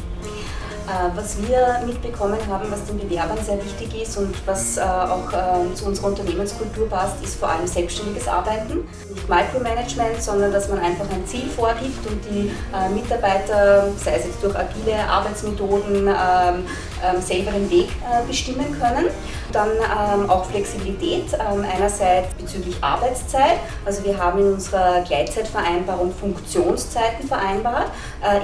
Äh, 0.88 1.14
was 1.14 1.36
wir 1.46 1.82
mitbekommen 1.84 2.38
haben, 2.48 2.70
was 2.70 2.86
den 2.86 2.98
Bewerbern 2.98 3.36
sehr 3.44 3.62
wichtig 3.62 4.02
ist 4.02 4.16
und 4.16 4.34
was 4.46 4.78
äh, 4.78 4.80
auch 4.80 5.30
äh, 5.30 5.74
zu 5.74 5.84
unserer 5.84 6.06
Unternehmenskultur 6.06 6.88
passt, 6.88 7.22
ist 7.22 7.38
vor 7.38 7.50
allem 7.50 7.66
selbstständiges 7.66 8.26
Arbeiten. 8.26 8.88
Nicht 9.12 9.28
Micromanagement, 9.28 10.22
sondern 10.22 10.50
dass 10.50 10.70
man 10.70 10.78
einfach 10.78 11.04
ein 11.12 11.26
Ziel 11.26 11.46
vorgibt 11.50 12.06
und 12.06 12.20
die 12.30 12.50
Mitarbeiter, 12.94 13.88
sei 13.96 14.14
es 14.14 14.26
jetzt 14.26 14.42
durch 14.42 14.56
agile 14.56 14.98
Arbeitsmethoden, 15.08 16.08
ähm, 16.08 16.64
ähm, 17.04 17.20
selber 17.20 17.50
den 17.50 17.70
Weg 17.70 17.88
bestimmen 18.26 18.78
können. 18.80 19.06
Dann 19.52 19.68
ähm, 19.68 20.30
auch 20.30 20.44
Flexibilität, 20.46 21.26
einerseits 21.38 22.34
bezüglich 22.34 22.76
Arbeitszeit. 22.80 23.58
Also 23.84 24.04
wir 24.04 24.18
haben 24.18 24.38
in 24.40 24.52
unserer 24.54 25.02
Gleitzeitvereinbarung 25.02 26.12
Funktionszeiten 26.14 27.26
vereinbart, 27.26 27.90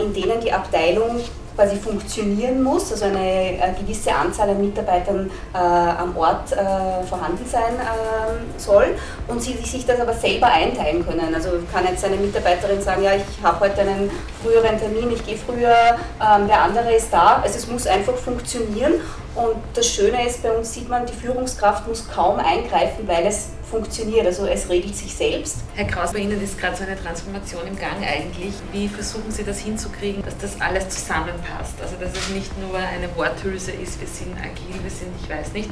in 0.02 0.12
denen 0.12 0.40
die 0.40 0.52
Abteilung 0.52 1.20
quasi 1.56 1.76
funktionieren 1.76 2.62
muss, 2.62 2.90
also 2.92 3.04
eine 3.04 3.58
äh, 3.58 3.72
gewisse 3.78 4.12
Anzahl 4.14 4.50
an 4.50 4.60
Mitarbeitern 4.60 5.30
äh, 5.52 5.58
am 5.58 6.16
Ort 6.16 6.52
äh, 6.52 7.04
vorhanden 7.08 7.46
sein 7.46 7.74
äh, 7.74 8.60
soll 8.60 8.94
und 9.28 9.40
sie 9.40 9.52
sich 9.52 9.86
das 9.86 10.00
aber 10.00 10.12
selber 10.12 10.48
einteilen 10.48 11.06
können. 11.06 11.34
Also 11.34 11.50
kann 11.72 11.84
jetzt 11.86 12.04
eine 12.04 12.16
Mitarbeiterin 12.16 12.82
sagen, 12.82 13.02
ja, 13.02 13.12
ich 13.14 13.42
habe 13.42 13.60
heute 13.60 13.80
einen 13.82 14.10
früheren 14.42 14.78
Termin, 14.78 15.12
ich 15.12 15.24
gehe 15.24 15.36
früher, 15.36 15.96
ähm, 16.20 16.46
der 16.48 16.62
andere 16.62 16.94
ist 16.94 17.12
da. 17.12 17.40
Also 17.42 17.58
es 17.58 17.68
muss 17.68 17.86
einfach 17.86 18.14
funktionieren 18.14 18.94
und 19.34 19.56
das 19.74 19.88
Schöne 19.88 20.26
ist, 20.26 20.42
bei 20.42 20.52
uns 20.52 20.72
sieht 20.72 20.88
man, 20.88 21.06
die 21.06 21.12
Führungskraft 21.12 21.88
muss 21.88 22.08
kaum 22.08 22.38
eingreifen, 22.38 23.06
weil 23.06 23.26
es 23.26 23.48
funktioniert. 23.68 24.26
Also 24.26 24.46
es 24.46 24.68
regelt 24.68 24.94
sich 24.94 25.12
selbst. 25.12 25.58
Herr 25.74 25.86
Kraus, 25.86 26.12
bei 26.12 26.20
Ihnen 26.20 26.40
ist 26.40 26.58
gerade 26.58 26.76
so 26.76 26.84
eine 26.84 26.96
Transformation 26.96 27.66
im 27.66 27.76
Gang 27.76 28.06
eigentlich. 28.06 28.54
Wie 28.72 28.86
versuchen 28.86 29.30
Sie 29.30 29.42
das 29.42 29.58
hinzukriegen, 29.58 30.22
dass 30.22 30.38
das 30.38 30.60
alles 30.60 30.88
zusammenpasst? 30.88 31.74
Also 31.82 31.96
dass 31.96 32.12
es 32.16 32.28
nicht 32.28 32.56
nur 32.60 32.76
eine 32.76 33.14
Worthülse 33.16 33.72
ist, 33.72 34.00
wir 34.00 34.06
sind 34.06 34.36
agil, 34.38 34.80
wir 34.82 34.90
sind 34.90 35.10
ich 35.20 35.28
weiß 35.28 35.52
nicht, 35.52 35.70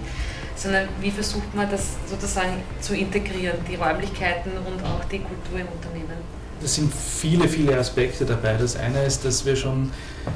sondern 0.57 0.89
wie 1.01 1.11
versucht 1.11 1.55
man 1.55 1.71
das 1.71 1.83
sozusagen 2.09 2.63
zu 2.81 2.97
integrieren, 2.97 3.59
die 3.71 3.77
Räumlichkeiten 3.77 4.53
und 4.53 4.83
auch 4.85 5.05
die 5.05 5.21
Kultur 5.21 5.61
im 5.61 5.69
Unternehmen? 5.69 6.41
Es 6.65 6.77
sind 6.77 6.93
viele, 6.93 7.49
viele 7.49 7.77
Aspekte 7.77 8.25
dabei. 8.25 8.55
Das 8.55 8.77
eine 8.77 9.03
ist, 9.05 9.25
dass 9.25 9.45
wir 9.45 9.57
schon 9.57 9.91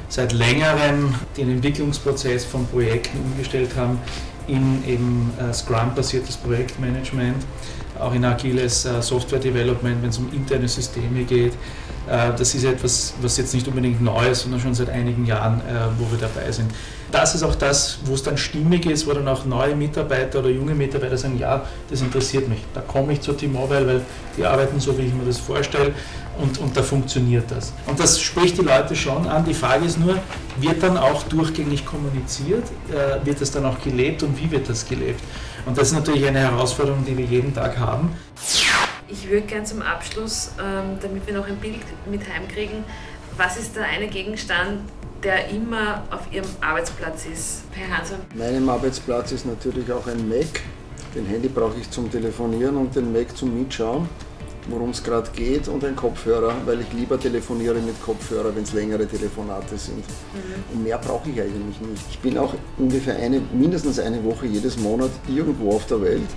seit 0.09 0.33
längerem 0.33 1.15
den 1.37 1.49
Entwicklungsprozess 1.49 2.43
von 2.45 2.65
Projekten 2.67 3.19
umgestellt 3.19 3.71
haben 3.75 3.99
in 4.47 4.83
eben 4.87 5.33
äh, 5.39 5.53
Scrum-basiertes 5.53 6.37
Projektmanagement, 6.37 7.45
auch 7.99 8.13
in 8.13 8.23
agiles 8.25 8.85
äh, 8.85 9.01
Software-Development, 9.01 10.01
wenn 10.01 10.09
es 10.09 10.17
um 10.17 10.31
interne 10.33 10.67
Systeme 10.67 11.23
geht. 11.23 11.53
Äh, 12.09 12.31
das 12.37 12.55
ist 12.55 12.63
etwas, 12.63 13.13
was 13.21 13.37
jetzt 13.37 13.53
nicht 13.53 13.67
unbedingt 13.67 14.01
neu 14.01 14.29
ist, 14.29 14.43
sondern 14.43 14.61
schon 14.61 14.73
seit 14.73 14.89
einigen 14.89 15.25
Jahren, 15.25 15.61
wo 15.97 16.09
wir 16.11 16.17
dabei 16.17 16.51
sind. 16.51 16.71
Das 17.11 17.35
ist 17.35 17.43
auch 17.43 17.55
das, 17.55 17.99
wo 18.03 18.13
es 18.13 18.23
dann 18.23 18.37
stimmig 18.37 18.85
ist, 18.85 19.07
wo 19.07 19.13
dann 19.13 19.27
auch 19.27 19.45
neue 19.45 19.75
Mitarbeiter 19.75 20.39
oder 20.39 20.49
junge 20.49 20.75
Mitarbeiter 20.75 21.17
sagen, 21.17 21.39
ja, 21.39 21.65
das 21.89 22.01
interessiert 22.01 22.49
mich. 22.49 22.59
Da 22.73 22.81
komme 22.81 23.13
ich 23.13 23.21
zur 23.21 23.37
T-Mobile, 23.37 23.87
weil 23.87 24.01
die 24.35 24.45
arbeiten 24.45 24.79
so, 24.79 24.97
wie 24.97 25.03
ich 25.03 25.13
mir 25.13 25.25
das 25.25 25.37
vorstelle 25.37 25.93
und, 26.37 26.57
und 26.59 26.75
da 26.75 26.83
funktioniert 26.83 27.49
das. 27.49 27.73
Und 27.85 27.99
das 27.99 28.19
spricht 28.19 28.57
die 28.57 28.61
Leute 28.61 28.95
schon 28.95 29.27
an. 29.27 29.45
Die 29.45 29.53
Frage 29.53 29.85
ist 29.85 29.99
nur, 29.99 30.19
wird 30.57 30.83
dann 30.83 30.97
auch 30.97 31.23
durchgängig 31.23 31.85
kommuniziert? 31.85 32.63
Äh, 32.89 33.25
wird 33.25 33.41
das 33.41 33.51
dann 33.51 33.65
auch 33.65 33.81
gelebt 33.81 34.23
und 34.23 34.37
wie 34.39 34.51
wird 34.51 34.69
das 34.69 34.87
gelebt? 34.87 35.21
Und 35.65 35.77
das 35.77 35.89
ist 35.89 35.93
natürlich 35.93 36.27
eine 36.27 36.39
Herausforderung, 36.39 37.05
die 37.05 37.17
wir 37.17 37.25
jeden 37.25 37.53
Tag 37.53 37.77
haben. 37.77 38.11
Ich 39.07 39.29
würde 39.29 39.47
gerne 39.47 39.65
zum 39.65 39.81
Abschluss, 39.81 40.51
ähm, 40.59 40.97
damit 41.01 41.25
wir 41.25 41.33
noch 41.33 41.47
ein 41.47 41.57
Bild 41.57 41.79
mit 42.09 42.21
heimkriegen, 42.27 42.83
was 43.37 43.57
ist 43.57 43.75
der 43.75 43.85
eine 43.85 44.07
Gegenstand, 44.07 44.81
der 45.23 45.49
immer 45.49 46.03
auf 46.11 46.31
Ihrem 46.31 46.49
Arbeitsplatz 46.61 47.25
ist, 47.25 47.63
Herr 47.71 47.97
Hansen? 47.97 48.17
Meinem 48.35 48.69
Arbeitsplatz 48.69 49.31
ist 49.31 49.45
natürlich 49.45 49.91
auch 49.91 50.07
ein 50.07 50.27
Mac. 50.29 50.61
Den 51.15 51.25
Handy 51.25 51.47
brauche 51.47 51.79
ich 51.79 51.89
zum 51.89 52.11
Telefonieren 52.11 52.77
und 52.77 52.95
den 52.95 53.11
Mac 53.11 53.35
zum 53.35 53.57
Mitschauen, 53.57 54.07
worum 54.69 54.91
es 54.91 55.03
gerade 55.03 55.29
geht, 55.31 55.67
und 55.67 55.83
ein 55.83 55.95
Kopfhörer, 55.95 56.53
weil 56.65 56.81
ich 56.81 56.93
lieber 56.93 57.19
telefoniere 57.19 57.79
mit 57.79 58.01
Kopfhörer, 58.01 58.55
wenn 58.55 58.63
es 58.63 58.73
längere 58.73 59.07
Telefonate 59.07 59.77
sind. 59.77 59.97
Mhm. 59.97 60.73
Und 60.73 60.83
mehr 60.83 60.97
brauche 60.97 61.29
ich 61.29 61.41
eigentlich 61.41 61.79
nicht. 61.81 62.03
Ich 62.11 62.19
bin 62.19 62.37
auch 62.37 62.53
ungefähr 62.77 63.15
eine, 63.17 63.41
mindestens 63.53 63.99
eine 63.99 64.23
Woche 64.23 64.45
jedes 64.45 64.77
Monat 64.77 65.11
irgendwo 65.27 65.71
auf 65.71 65.85
der 65.87 66.01
Welt 66.01 66.29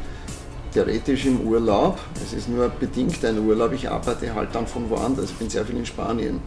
theoretisch 0.72 1.26
im 1.26 1.40
Urlaub. 1.40 1.98
Es 2.24 2.32
ist 2.32 2.48
nur 2.48 2.68
bedingt 2.68 3.24
ein 3.24 3.38
Urlaub. 3.40 3.72
Ich 3.72 3.90
arbeite 3.90 4.34
halt 4.34 4.54
dann 4.54 4.66
von 4.66 4.88
woanders. 4.88 5.30
Ich 5.30 5.36
bin 5.36 5.50
sehr 5.50 5.64
viel 5.64 5.76
in 5.76 5.86
Spanien. 5.86 6.40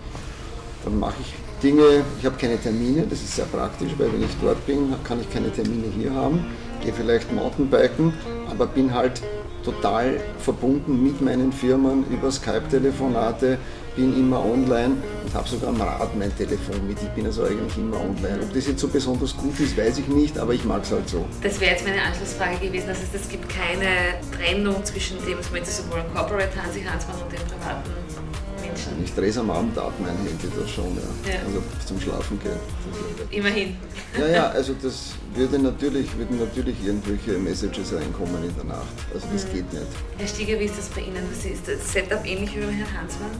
Dann 0.85 0.97
mache 0.97 1.15
ich 1.21 1.33
Dinge, 1.63 2.03
ich 2.19 2.25
habe 2.25 2.35
keine 2.37 2.59
Termine, 2.59 3.07
das 3.09 3.21
ist 3.21 3.37
sehr 3.37 3.45
praktisch, 3.45 3.91
weil 3.97 4.11
wenn 4.11 4.21
ich 4.21 4.35
dort 4.41 4.65
bin, 4.65 4.93
kann 5.05 5.21
ich 5.21 5.29
keine 5.31 5.49
Termine 5.49 5.85
hier 5.97 6.13
haben, 6.13 6.45
gehe 6.83 6.91
vielleicht 6.91 7.31
Mountainbiken, 7.31 8.13
aber 8.49 8.67
bin 8.67 8.93
halt 8.93 9.21
total 9.63 10.19
verbunden 10.39 11.01
mit 11.01 11.21
meinen 11.21 11.53
Firmen 11.53 12.05
über 12.09 12.29
Skype-Telefonate, 12.29 13.57
bin 13.95 14.13
immer 14.19 14.43
online 14.43 14.97
und 15.23 15.33
habe 15.33 15.47
sogar 15.47 15.69
am 15.69 15.79
Rad 15.79 16.13
mein 16.17 16.35
Telefon 16.35 16.85
mit. 16.85 16.97
Ich 17.01 17.07
bin 17.09 17.25
also 17.25 17.43
eigentlich 17.43 17.77
immer 17.77 17.97
online. 17.97 18.39
Ob 18.41 18.53
das 18.53 18.67
jetzt 18.67 18.79
so 18.79 18.89
besonders 18.89 19.37
gut 19.37 19.57
ist, 19.59 19.77
weiß 19.77 19.99
ich 19.99 20.07
nicht, 20.07 20.37
aber 20.37 20.53
ich 20.53 20.65
mag 20.65 20.83
es 20.83 20.91
halt 20.91 21.07
so. 21.07 21.23
Das 21.41 21.61
wäre 21.61 21.71
jetzt 21.71 21.85
meine 21.85 22.01
Anschlussfrage 22.01 22.57
gewesen. 22.57 22.87
Das 22.87 22.99
heißt, 22.99 23.15
es 23.15 23.29
gibt 23.29 23.47
keine 23.47 24.19
Trennung 24.35 24.83
zwischen 24.83 25.17
dem, 25.25 25.37
wenn 25.51 25.63
Sie 25.63 25.71
so 25.71 25.89
wollen, 25.91 26.05
Corporate 26.13 26.51
Hansi 26.61 26.81
Hansmann 26.81 27.15
und 27.21 27.31
dem 27.31 27.39
privaten 27.47 28.12
Menschen. 28.85 29.03
Ich 29.03 29.13
drehe 29.13 29.29
es 29.29 29.37
am 29.37 29.49
Abend 29.49 29.77
ab, 29.77 29.93
mein 29.99 30.15
Handy 30.17 30.47
das 30.57 30.69
schon, 30.69 30.95
ja. 30.95 31.31
ja. 31.31 31.39
Also 31.45 31.63
zum 31.85 31.99
Schlafen 31.99 32.39
gehen. 32.39 32.59
Immerhin. 33.31 33.75
Ja, 34.19 34.27
ja, 34.27 34.49
also 34.49 34.73
das 34.81 35.13
würde 35.35 35.59
natürlich, 35.59 36.15
würden 36.17 36.39
natürlich 36.39 36.75
irgendwelche 36.83 37.37
Messages 37.37 37.93
reinkommen 37.93 38.43
in 38.43 38.55
der 38.55 38.65
Nacht. 38.65 38.93
Also 39.13 39.27
das 39.31 39.45
mhm. 39.45 39.53
geht 39.53 39.73
nicht. 39.73 39.85
Herr 40.17 40.27
Stieger, 40.27 40.59
wie 40.59 40.65
ist 40.65 40.77
das 40.77 40.89
bei 40.89 41.01
Ihnen? 41.01 41.23
ist 41.31 41.67
das 41.67 41.93
Setup 41.93 42.25
ähnlich 42.25 42.55
wie 42.55 42.61
bei 42.61 42.71
Herrn 42.71 43.01
Hansmann? 43.01 43.31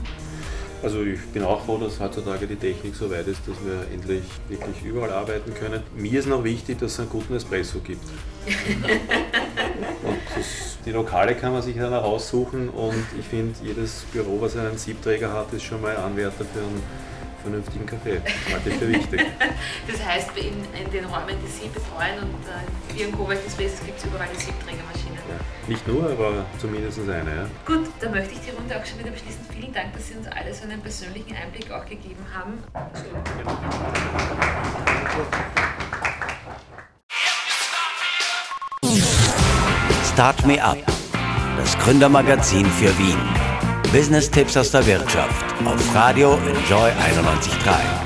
Also 0.82 1.02
ich 1.02 1.20
bin 1.28 1.42
auch 1.42 1.64
froh, 1.64 1.78
dass 1.78 1.98
heutzutage 2.00 2.46
die 2.46 2.56
Technik 2.56 2.94
so 2.94 3.10
weit 3.10 3.26
ist, 3.26 3.40
dass 3.46 3.56
wir 3.64 3.86
endlich 3.92 4.24
wirklich 4.48 4.84
überall 4.84 5.10
arbeiten 5.10 5.54
können. 5.54 5.82
Mir 5.96 6.18
ist 6.18 6.28
noch 6.28 6.44
wichtig, 6.44 6.78
dass 6.78 6.92
es 6.92 7.00
einen 7.00 7.08
guten 7.08 7.34
Espresso 7.34 7.78
gibt. 7.80 8.04
Und 10.04 10.20
das 10.36 10.74
die 10.84 10.90
Lokale 10.90 11.34
kann 11.34 11.52
man 11.52 11.62
sich 11.62 11.76
dann 11.76 11.90
heraussuchen 11.90 12.68
und 12.68 13.06
ich 13.18 13.24
finde, 13.26 13.54
jedes 13.62 14.04
Büro, 14.12 14.38
was 14.40 14.54
einen 14.54 14.76
Siebträger 14.76 15.32
hat, 15.32 15.50
ist 15.54 15.62
schon 15.62 15.80
mal 15.80 15.96
Anwärter 15.96 16.44
für 16.44 16.58
einen 16.58 16.82
vernünftigen 17.40 17.86
Kaffee. 17.86 18.20
Das 18.22 18.54
halte 18.54 18.68
ich 18.68 18.76
für 18.76 18.88
wichtig. 18.88 19.26
das 19.90 20.04
heißt, 20.04 20.36
in, 20.36 20.62
in, 20.78 20.90
den 20.92 21.06
Räumen, 21.06 21.36
die 21.42 21.50
Sie 21.50 21.68
betreuen 21.68 22.18
und 22.20 22.44
äh, 22.44 22.94
hier 22.94 23.06
im 23.06 23.12
Coworking 23.12 23.50
Spaces 23.50 23.80
gibt 23.84 23.98
es 23.98 24.04
überall 24.04 24.28
die 24.34 24.40
Siebträgermaschine. 24.40 25.03
Nicht 25.66 25.88
nur, 25.88 26.10
aber 26.10 26.44
zumindest 26.58 26.98
eine. 27.00 27.30
Ja. 27.30 27.46
Gut, 27.64 27.88
dann 28.00 28.10
möchte 28.10 28.34
ich 28.34 28.40
die 28.40 28.50
Runde 28.50 28.76
auch 28.76 28.84
schon 28.84 28.98
wieder 28.98 29.10
beschließen. 29.10 29.40
Vielen 29.50 29.72
Dank, 29.72 29.94
dass 29.94 30.08
Sie 30.08 30.14
uns 30.14 30.26
alle 30.26 30.52
so 30.52 30.64
einen 30.64 30.80
persönlichen 30.80 31.34
Einblick 31.34 31.70
auch 31.70 31.86
gegeben 31.86 32.24
haben. 32.34 32.58
Start 40.12 40.46
Me 40.46 40.62
Up, 40.62 40.78
das 41.56 41.78
Gründermagazin 41.78 42.66
für 42.66 42.96
Wien. 42.98 43.18
Business-Tipps 43.90 44.56
aus 44.56 44.70
der 44.70 44.84
Wirtschaft 44.86 45.44
auf 45.64 45.94
Radio 45.94 46.34
Enjoy 46.46 46.90
91.3. 46.90 48.03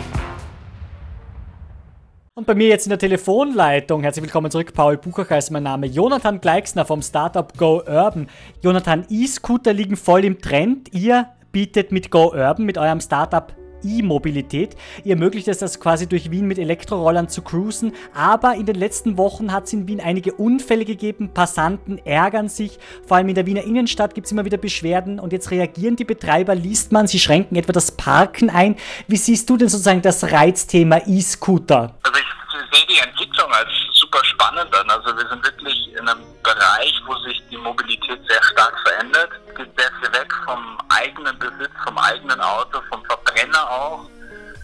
Und 2.38 2.46
bei 2.46 2.54
mir 2.54 2.68
jetzt 2.68 2.86
in 2.86 2.90
der 2.90 3.00
Telefonleitung, 3.00 4.04
herzlich 4.04 4.22
willkommen 4.22 4.48
zurück, 4.48 4.72
Paul 4.72 4.96
Buchacher 4.96 5.36
ist 5.36 5.50
mein 5.50 5.64
Name, 5.64 5.88
Jonathan 5.88 6.40
Gleixner 6.40 6.84
vom 6.84 7.02
Startup 7.02 7.52
Go 7.58 7.82
Urban. 7.84 8.28
Jonathan, 8.62 9.04
E-Scooter 9.10 9.72
liegen 9.72 9.96
voll 9.96 10.24
im 10.24 10.40
Trend. 10.40 10.94
Ihr 10.94 11.30
bietet 11.50 11.90
mit 11.90 12.12
Go 12.12 12.26
Urban, 12.32 12.64
mit 12.64 12.78
eurem 12.78 13.00
Startup 13.00 13.52
E-Mobilität. 13.82 14.76
Ihr 15.02 15.16
ermöglicht 15.16 15.48
es 15.48 15.58
das 15.58 15.80
quasi 15.80 16.06
durch 16.06 16.30
Wien 16.30 16.46
mit 16.46 16.60
Elektrorollern 16.60 17.28
zu 17.28 17.42
cruisen, 17.42 17.90
aber 18.14 18.54
in 18.54 18.66
den 18.66 18.76
letzten 18.76 19.18
Wochen 19.18 19.52
hat 19.52 19.64
es 19.64 19.72
in 19.72 19.88
Wien 19.88 20.00
einige 20.00 20.32
Unfälle 20.34 20.84
gegeben, 20.84 21.30
Passanten 21.34 21.98
ärgern 22.06 22.48
sich, 22.48 22.78
vor 23.04 23.16
allem 23.16 23.28
in 23.30 23.34
der 23.34 23.46
Wiener 23.46 23.64
Innenstadt 23.64 24.14
gibt 24.14 24.26
es 24.26 24.32
immer 24.32 24.44
wieder 24.44 24.58
Beschwerden 24.58 25.18
und 25.18 25.32
jetzt 25.32 25.50
reagieren 25.50 25.96
die 25.96 26.04
Betreiber, 26.04 26.54
liest 26.54 26.92
man, 26.92 27.08
sie 27.08 27.18
schränken 27.18 27.56
etwa 27.56 27.72
das 27.72 27.90
Parken 27.90 28.48
ein. 28.48 28.76
Wie 29.08 29.16
siehst 29.16 29.50
du 29.50 29.56
denn 29.56 29.68
sozusagen 29.68 30.02
das 30.02 30.22
Reizthema 30.30 31.00
E-Scooter? 31.04 31.96
Also 32.02 32.27
sehe 32.72 32.86
die 32.86 32.98
Entwicklung 32.98 33.52
als 33.52 33.68
super 33.92 34.24
spannend 34.24 34.74
an. 34.74 34.90
Also 34.90 35.16
wir 35.16 35.28
sind 35.28 35.44
wirklich 35.44 35.92
in 35.94 36.08
einem 36.08 36.24
Bereich, 36.42 36.94
wo 37.06 37.14
sich 37.18 37.42
die 37.50 37.56
Mobilität 37.56 38.20
sehr 38.28 38.42
stark 38.44 38.78
verändert. 38.80 39.30
Es 39.48 39.54
geht 39.56 39.78
sehr 39.78 39.90
viel 40.00 40.12
weg 40.12 40.32
vom 40.44 40.78
eigenen 40.88 41.38
Besitz, 41.38 41.72
vom 41.84 41.98
eigenen 41.98 42.40
Auto, 42.40 42.80
vom 42.90 43.04
Verbrenner 43.04 43.70
auch. 43.70 44.08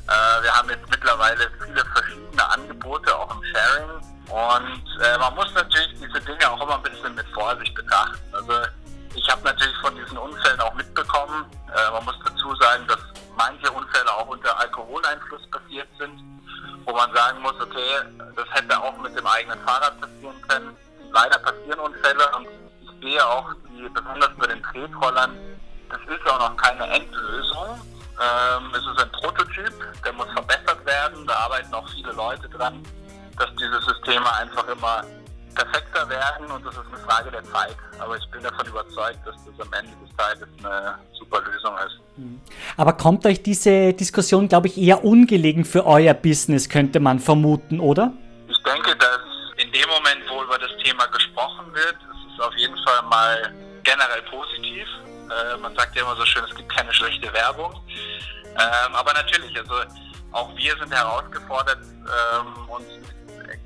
Äh, 0.08 0.42
wir 0.42 0.52
haben 0.54 0.68
jetzt 0.68 0.88
mittlerweile 0.90 1.50
viele 1.64 1.84
verschiedene 1.84 2.50
Angebote, 2.50 3.16
auch 3.16 3.30
im 3.34 3.42
Sharing. 3.44 3.90
Und 4.28 5.02
äh, 5.02 5.18
man 5.18 5.34
muss 5.34 5.52
natürlich 5.54 5.92
diese 5.94 6.20
Dinge 6.20 6.50
auch 6.50 6.60
immer 6.62 6.76
ein 6.76 6.82
bisschen 6.82 7.14
mit 7.14 7.26
Vorsicht 7.28 7.74
betrachten. 7.74 8.18
Also 8.32 8.52
ich 9.14 9.28
habe 9.30 9.42
natürlich 9.44 9.76
von 9.78 9.94
diesen 9.94 10.18
Unfällen 10.18 10.60
auch 10.60 10.74
mitbekommen. 10.74 11.44
Äh, 11.74 11.90
man 11.92 12.04
muss 12.04 12.16
dazu 12.24 12.54
sagen, 12.56 12.86
dass 12.86 12.98
manche 13.36 13.70
Unfälle 13.70 14.12
auch 14.12 14.26
unter 14.26 14.58
Alkoholeinfluss 14.60 15.42
passiert 15.50 15.88
sind, 15.98 16.20
wo 16.84 16.92
man 16.92 17.12
sagen 17.14 17.40
muss, 17.42 17.54
okay, 17.60 18.00
das 18.36 18.46
hätte 18.50 18.82
auch 18.82 18.96
mit 18.98 19.16
dem 19.16 19.26
eigenen 19.26 19.58
Fahrrad 19.60 20.00
passieren 20.00 20.40
können. 20.48 20.76
Leider 21.12 21.38
passieren 21.38 21.80
Unfälle 21.80 22.36
und 22.36 22.46
ich 22.82 22.90
sehe 23.02 23.26
auch, 23.26 23.52
die, 23.68 23.88
besonders 23.88 24.30
bei 24.38 24.46
den 24.46 24.62
Tretrollern, 24.62 25.36
das 25.90 26.00
ist 26.00 26.30
auch 26.30 26.38
noch 26.38 26.56
keine 26.56 26.86
Endlösung. 26.92 27.80
Ähm, 28.20 28.70
es 28.72 28.86
ist 28.86 29.02
ein 29.02 29.10
Prototyp, 29.12 29.72
der 30.04 30.12
muss 30.12 30.30
verbessert 30.32 30.84
werden. 30.84 31.26
Da 31.26 31.34
arbeiten 31.36 31.72
auch 31.74 31.88
viele 31.90 32.12
Leute 32.12 32.48
dran, 32.48 32.82
dass 33.38 33.50
diese 33.56 33.80
Systeme 33.82 34.32
einfach 34.34 34.66
immer 34.68 35.04
perfekter 35.54 36.08
werden 36.08 36.50
und 36.50 36.64
das 36.64 36.74
ist 36.74 36.86
eine 36.86 36.98
Frage 36.98 37.30
der 37.30 37.44
Zeit. 37.44 37.76
Aber 37.98 38.16
ich 38.16 38.30
bin 38.30 38.42
davon 38.42 38.66
überzeugt, 38.66 39.18
dass 39.26 39.36
das 39.44 39.66
am 39.66 39.72
Ende 39.72 39.92
des 40.04 40.16
Tages 40.16 40.48
eine 40.58 40.98
super 41.18 41.40
Lösung 41.40 41.74
ist. 41.86 42.00
Mhm. 42.16 42.40
Aber 42.76 42.92
kommt 42.94 43.26
euch 43.26 43.42
diese 43.42 43.92
Diskussion, 43.92 44.48
glaube 44.48 44.68
ich, 44.68 44.78
eher 44.78 45.04
ungelegen 45.04 45.64
für 45.64 45.86
euer 45.86 46.14
Business, 46.14 46.68
könnte 46.68 47.00
man 47.00 47.20
vermuten, 47.20 47.80
oder? 47.80 48.12
Ich 48.48 48.62
denke, 48.62 48.96
dass 48.96 49.20
in 49.56 49.70
dem 49.72 49.88
Moment, 49.88 50.22
wo 50.28 50.42
über 50.42 50.58
das 50.58 50.70
Thema 50.82 51.06
gesprochen 51.06 51.66
wird, 51.72 51.94
ist 51.94 52.34
es 52.34 52.44
auf 52.44 52.54
jeden 52.56 52.76
Fall 52.84 53.02
mal 53.08 53.52
generell 53.82 54.22
positiv. 54.22 54.86
Äh, 55.30 55.56
man 55.58 55.74
sagt 55.76 55.94
ja 55.96 56.02
immer 56.02 56.16
so 56.16 56.24
schön, 56.24 56.44
es 56.48 56.54
gibt 56.54 56.68
keine 56.68 56.92
schlechte 56.92 57.32
Werbung. 57.32 57.72
Ähm, 58.54 58.94
aber 58.94 59.12
natürlich, 59.12 59.56
also 59.58 59.74
auch 60.32 60.54
wir 60.56 60.76
sind 60.76 60.92
herausgefordert, 60.92 61.78
ähm, 61.82 62.68
uns 62.68 62.86
mit 63.06 63.13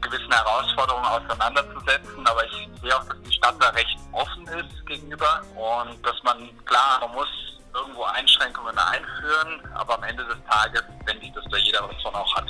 gewissen 0.01 0.32
Herausforderungen 0.32 1.05
auseinanderzusetzen. 1.05 2.26
Aber 2.26 2.45
ich 2.45 2.68
sehe 2.82 2.97
auch, 2.97 3.05
dass 3.05 3.20
die 3.22 3.32
Stadt 3.32 3.57
da 3.61 3.68
recht 3.70 3.99
offen 4.12 4.47
ist 4.49 4.86
gegenüber 4.86 5.43
und 5.55 6.05
dass 6.05 6.22
man, 6.22 6.49
klar, 6.64 7.01
man 7.01 7.12
muss 7.12 7.28
irgendwo 7.74 8.05
Einschränkungen 8.05 8.76
einführen, 8.78 9.61
aber 9.74 9.95
am 9.95 10.03
Ende 10.05 10.24
des 10.24 10.36
Tages 10.49 10.82
denke 11.07 11.26
ich, 11.26 11.32
dass 11.32 11.45
da 11.51 11.57
jeder 11.59 11.89
was 11.89 12.03
von 12.03 12.14
auch 12.14 12.36
hat. 12.36 12.47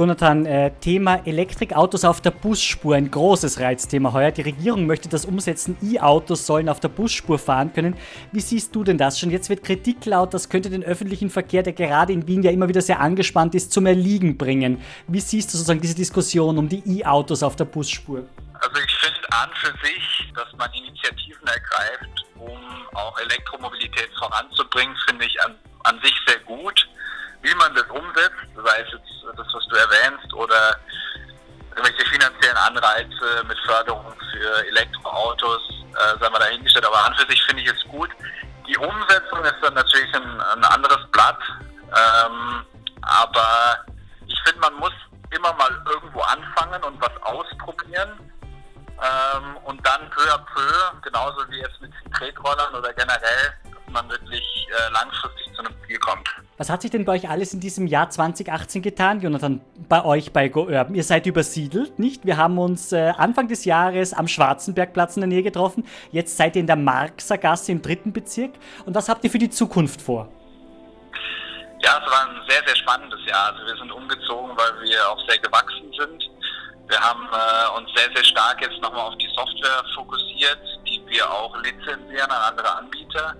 Jonathan, 0.00 0.46
äh, 0.46 0.70
Thema 0.80 1.16
Elektrikautos 1.26 2.06
auf 2.06 2.22
der 2.22 2.30
Busspur, 2.30 2.94
ein 2.94 3.10
großes 3.10 3.60
Reizthema 3.60 4.14
heuer. 4.14 4.30
Die 4.30 4.40
Regierung 4.40 4.86
möchte 4.86 5.10
das 5.10 5.26
umsetzen, 5.26 5.76
E-Autos 5.82 6.46
sollen 6.46 6.70
auf 6.70 6.80
der 6.80 6.88
Busspur 6.88 7.38
fahren 7.38 7.70
können. 7.74 7.94
Wie 8.32 8.40
siehst 8.40 8.74
du 8.74 8.82
denn 8.82 8.96
das? 8.96 9.20
Schon 9.20 9.30
jetzt 9.30 9.50
wird 9.50 9.62
Kritik 9.62 10.06
laut, 10.06 10.32
das 10.32 10.48
könnte 10.48 10.70
den 10.70 10.82
öffentlichen 10.82 11.28
Verkehr, 11.28 11.62
der 11.62 11.74
gerade 11.74 12.14
in 12.14 12.26
Wien 12.26 12.42
ja 12.42 12.50
immer 12.50 12.66
wieder 12.66 12.80
sehr 12.80 12.98
angespannt 12.98 13.54
ist, 13.54 13.72
zum 13.72 13.84
Erliegen 13.84 14.38
bringen. 14.38 14.80
Wie 15.06 15.20
siehst 15.20 15.52
du 15.52 15.58
sozusagen 15.58 15.82
diese 15.82 15.96
Diskussion 15.96 16.56
um 16.56 16.66
die 16.66 16.82
E-Autos 17.02 17.42
auf 17.42 17.56
der 17.56 17.66
Busspur? 17.66 18.24
Also 18.54 18.80
ich 18.82 18.94
finde 19.00 19.20
an 19.32 19.50
für 19.52 19.86
sich, 19.86 20.32
dass 20.34 20.50
man 20.56 20.72
Initiativen 20.72 21.46
ergreift, 21.46 22.24
um 22.38 22.58
auch 22.94 23.18
Elektromobilität 23.18 24.08
voranzubringen, 24.18 24.96
finde 25.06 25.26
ich 25.26 25.42
an, 25.42 25.56
an 25.84 26.00
sich 26.02 26.14
sehr 26.26 26.38
gut. 26.46 26.88
Wie 27.42 27.54
man 27.54 27.74
das 27.74 27.84
umsetzt, 27.84 28.36
sei 28.54 28.80
es 28.82 28.92
jetzt 28.92 29.38
das, 29.38 29.46
was 29.52 29.66
du 29.68 29.76
erwähnst, 29.76 30.32
oder 30.34 30.76
irgendwelche 31.76 32.10
finanziellen 32.10 32.56
Anreize 32.56 33.44
mit 33.46 33.58
Förderung 33.60 34.14
für 34.32 34.66
Elektroautos, 34.66 35.62
äh, 35.94 36.18
sei 36.20 36.28
mal 36.28 36.38
dahingestellt. 36.38 36.86
Aber 36.86 37.04
an 37.04 37.14
für 37.14 37.30
sich 37.30 37.42
finde 37.44 37.62
ich 37.62 37.70
es 37.70 37.82
gut. 37.88 38.10
Die 38.66 38.76
Umsetzung 38.76 39.44
ist 39.44 39.56
dann 39.62 39.74
natürlich 39.74 40.14
ein, 40.14 40.40
ein 40.40 40.64
anderes 40.64 41.06
Blatt. 41.12 41.38
Ähm, 41.72 42.64
aber 43.02 43.84
ich 44.26 44.40
finde, 44.44 44.60
man 44.60 44.74
muss 44.74 44.92
immer 45.30 45.52
mal 45.54 45.70
irgendwo 45.86 46.20
anfangen 46.20 46.82
und 46.84 47.00
was 47.00 47.22
ausprobieren. 47.22 48.18
Ähm, 49.00 49.56
und 49.64 49.84
dann 49.86 50.10
peu 50.10 50.30
à 50.30 50.38
peu, 50.38 51.00
genauso 51.02 51.48
wie 51.48 51.58
jetzt 51.58 51.80
mit 51.80 51.92
Tretrollern 52.12 52.74
oder 52.74 52.92
generell, 52.92 53.54
man 53.92 54.08
wirklich 54.08 54.68
äh, 54.70 54.92
langfristig 54.92 55.52
zu 55.54 55.60
einem 55.60 55.74
Ziel 55.86 55.98
kommt. 55.98 56.28
Was 56.58 56.70
hat 56.70 56.82
sich 56.82 56.90
denn 56.90 57.04
bei 57.04 57.12
euch 57.12 57.28
alles 57.28 57.54
in 57.54 57.60
diesem 57.60 57.86
Jahr 57.86 58.10
2018 58.10 58.82
getan, 58.82 59.20
Jonathan, 59.20 59.60
bei 59.88 60.04
euch 60.04 60.32
bei 60.32 60.48
GoUrban? 60.48 60.94
Ihr 60.94 61.04
seid 61.04 61.26
übersiedelt, 61.26 61.98
nicht? 61.98 62.26
Wir 62.26 62.36
haben 62.36 62.58
uns 62.58 62.92
äh, 62.92 63.12
Anfang 63.16 63.48
des 63.48 63.64
Jahres 63.64 64.12
am 64.12 64.28
Schwarzenbergplatz 64.28 65.16
in 65.16 65.22
der 65.22 65.28
Nähe 65.28 65.42
getroffen. 65.42 65.86
Jetzt 66.12 66.36
seid 66.36 66.56
ihr 66.56 66.60
in 66.60 66.66
der 66.66 66.76
Marxer 66.76 67.38
Gasse 67.38 67.72
im 67.72 67.82
dritten 67.82 68.12
Bezirk. 68.12 68.52
Und 68.84 68.94
was 68.94 69.08
habt 69.08 69.24
ihr 69.24 69.30
für 69.30 69.38
die 69.38 69.50
Zukunft 69.50 70.02
vor? 70.02 70.28
Ja, 71.82 71.98
es 72.04 72.12
war 72.12 72.28
ein 72.28 72.42
sehr, 72.48 72.62
sehr 72.66 72.76
spannendes 72.76 73.20
Jahr. 73.26 73.52
Also 73.52 73.66
wir 73.66 73.76
sind 73.76 73.90
umgezogen, 73.90 74.50
weil 74.56 74.82
wir 74.82 75.08
auch 75.08 75.18
sehr 75.28 75.38
gewachsen 75.38 75.90
sind. 75.98 76.30
Wir 76.88 77.00
haben 77.00 77.26
äh, 77.32 77.78
uns 77.78 77.88
sehr, 77.94 78.08
sehr 78.14 78.24
stark 78.24 78.60
jetzt 78.60 78.80
nochmal 78.82 79.06
auf 79.06 79.16
die 79.16 79.30
Software 79.34 79.82
fokussiert, 79.94 80.58
die 80.86 81.00
wir 81.06 81.30
auch 81.30 81.56
lizenzieren 81.62 82.30
an 82.30 82.52
andere 82.52 82.76
Anbieter. 82.76 83.34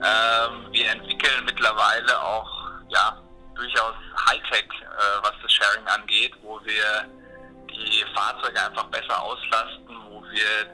Ähm, 0.00 0.72
wir 0.72 0.90
entwickeln 0.90 1.44
mittlerweile 1.44 2.22
auch 2.22 2.48
ja, 2.88 3.16
durchaus 3.54 3.94
Hightech, 4.28 4.68
äh, 4.82 5.22
was 5.22 5.32
das 5.42 5.52
Sharing 5.52 5.86
angeht, 5.86 6.34
wo 6.42 6.60
wir 6.64 7.04
die 7.68 8.04
Fahrzeuge 8.14 8.60
einfach 8.62 8.84
besser 8.84 9.22
auslasten, 9.22 9.96
wo 10.08 10.22
wir 10.30 10.64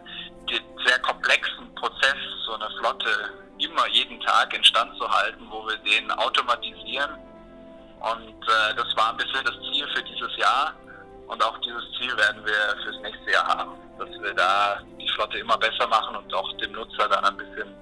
den 0.48 0.62
sehr 0.86 0.98
komplexen 1.00 1.74
Prozess, 1.74 2.16
so 2.46 2.54
eine 2.54 2.68
Flotte 2.78 3.30
immer 3.58 3.86
jeden 3.88 4.20
Tag 4.20 4.52
in 4.54 4.64
Stand 4.64 4.96
zu 4.98 5.08
halten, 5.08 5.46
wo 5.50 5.66
wir 5.66 5.76
den 5.78 6.10
automatisieren. 6.12 7.10
Und 8.00 8.42
äh, 8.48 8.74
das 8.76 8.86
war 8.96 9.10
ein 9.10 9.16
bisschen 9.16 9.44
das 9.44 9.54
Ziel 9.54 9.86
für 9.94 10.02
dieses 10.02 10.36
Jahr. 10.36 10.74
Und 11.26 11.42
auch 11.42 11.56
dieses 11.60 11.82
Ziel 11.98 12.14
werden 12.16 12.44
wir 12.44 12.76
fürs 12.84 13.00
nächste 13.00 13.30
Jahr 13.30 13.46
haben, 13.46 13.72
dass 13.98 14.10
wir 14.20 14.34
da 14.34 14.78
die 15.00 15.08
Flotte 15.10 15.38
immer 15.38 15.56
besser 15.56 15.86
machen 15.86 16.16
und 16.16 16.34
auch 16.34 16.52
dem 16.58 16.72
Nutzer 16.72 17.08
dann 17.08 17.24
ein 17.24 17.36
bisschen, 17.36 17.74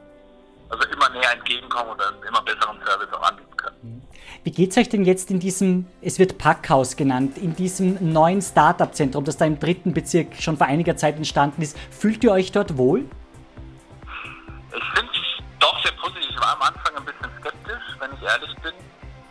näher 1.12 1.32
entgegenkommen 1.32 1.90
und 1.92 2.02
einen 2.02 2.22
immer 2.22 2.42
besseren 2.42 2.78
Service 2.84 3.12
auch 3.12 3.22
anbieten 3.22 3.56
können. 3.56 4.02
Wie 4.44 4.50
geht 4.50 4.72
es 4.72 4.76
euch 4.76 4.88
denn 4.88 5.04
jetzt 5.04 5.30
in 5.30 5.38
diesem, 5.38 5.86
es 6.00 6.18
wird 6.18 6.36
Packhaus 6.36 6.96
genannt, 6.96 7.38
in 7.38 7.54
diesem 7.54 8.12
neuen 8.12 8.42
Startup-Zentrum, 8.42 9.24
das 9.24 9.36
da 9.36 9.44
im 9.44 9.60
dritten 9.60 9.94
Bezirk 9.94 10.34
schon 10.40 10.56
vor 10.56 10.66
einiger 10.66 10.96
Zeit 10.96 11.16
entstanden 11.16 11.62
ist? 11.62 11.78
Fühlt 11.90 12.24
ihr 12.24 12.32
euch 12.32 12.50
dort 12.50 12.76
wohl? 12.76 13.04
Ich 14.76 14.98
finde 14.98 15.12
es 15.12 15.60
doch 15.60 15.80
sehr 15.84 15.92
positiv. 15.92 16.28
Ich 16.28 16.40
war 16.40 16.56
am 16.56 16.62
Anfang 16.62 16.96
ein 16.96 17.04
bisschen 17.04 17.30
skeptisch, 17.38 17.96
wenn 18.00 18.10
ich 18.14 18.22
ehrlich 18.22 18.54
bin. 18.62 18.72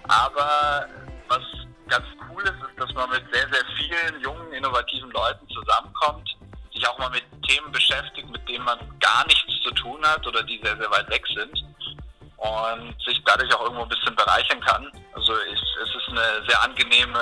Aber 0.08 0.88
was 1.28 1.42
ganz 1.90 2.06
cool 2.30 2.44
ist, 2.44 2.70
ist, 2.70 2.80
dass 2.80 2.94
man 2.94 3.10
mit 3.10 3.24
sehr, 3.34 3.48
sehr 3.52 3.66
vielen 3.78 4.22
jungen, 4.22 4.54
innovativen 4.54 5.12
Leuten 5.12 5.46
zusammenkommt, 5.50 6.38
sich 6.74 6.88
auch 6.88 6.98
mal 6.98 7.10
mit 7.10 7.24
Themen 7.50 7.70
beschäftigt, 7.74 8.32
mit 8.32 8.48
denen 8.48 8.64
man 8.64 8.80
gar 9.02 9.28
nichts 9.28 9.62
zu 9.62 9.72
tun 9.72 10.00
hat 10.04 10.26
oder 10.26 10.42
die 10.44 10.62
sehr, 10.64 10.78
sehr 10.78 10.90
weit 10.90 11.10
weg 11.10 11.26
sind 11.36 11.71
und 12.42 12.96
sich 13.06 13.22
dadurch 13.24 13.54
auch 13.54 13.62
irgendwo 13.62 13.84
ein 13.84 13.90
bisschen 13.90 14.16
bereichern 14.16 14.60
kann. 14.62 14.92
Also 15.14 15.34
es, 15.54 15.62
es 15.84 15.96
ist 15.96 16.10
eine 16.10 16.44
sehr 16.48 16.64
angenehme 16.64 17.20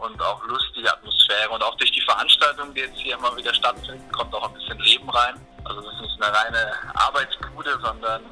und 0.00 0.20
auch 0.20 0.42
lustige 0.44 0.92
Atmosphäre 0.92 1.50
und 1.50 1.62
auch 1.62 1.74
durch 1.76 1.92
die 1.92 2.00
Veranstaltungen, 2.00 2.74
die 2.74 2.80
jetzt 2.80 2.98
hier 2.98 3.16
immer 3.16 3.34
wieder 3.36 3.54
stattfinden, 3.54 4.10
kommt 4.10 4.34
auch 4.34 4.48
ein 4.48 4.54
bisschen 4.54 4.78
Leben 4.80 5.08
rein. 5.08 5.34
Also 5.64 5.80
es 5.80 5.94
ist 5.94 6.00
nicht 6.02 6.22
eine 6.22 6.36
reine 6.36 6.72
Arbeitsbude, 6.94 7.78
sondern 7.80 8.22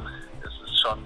es 0.43 0.71
ist 0.71 0.81
schon, 0.81 0.99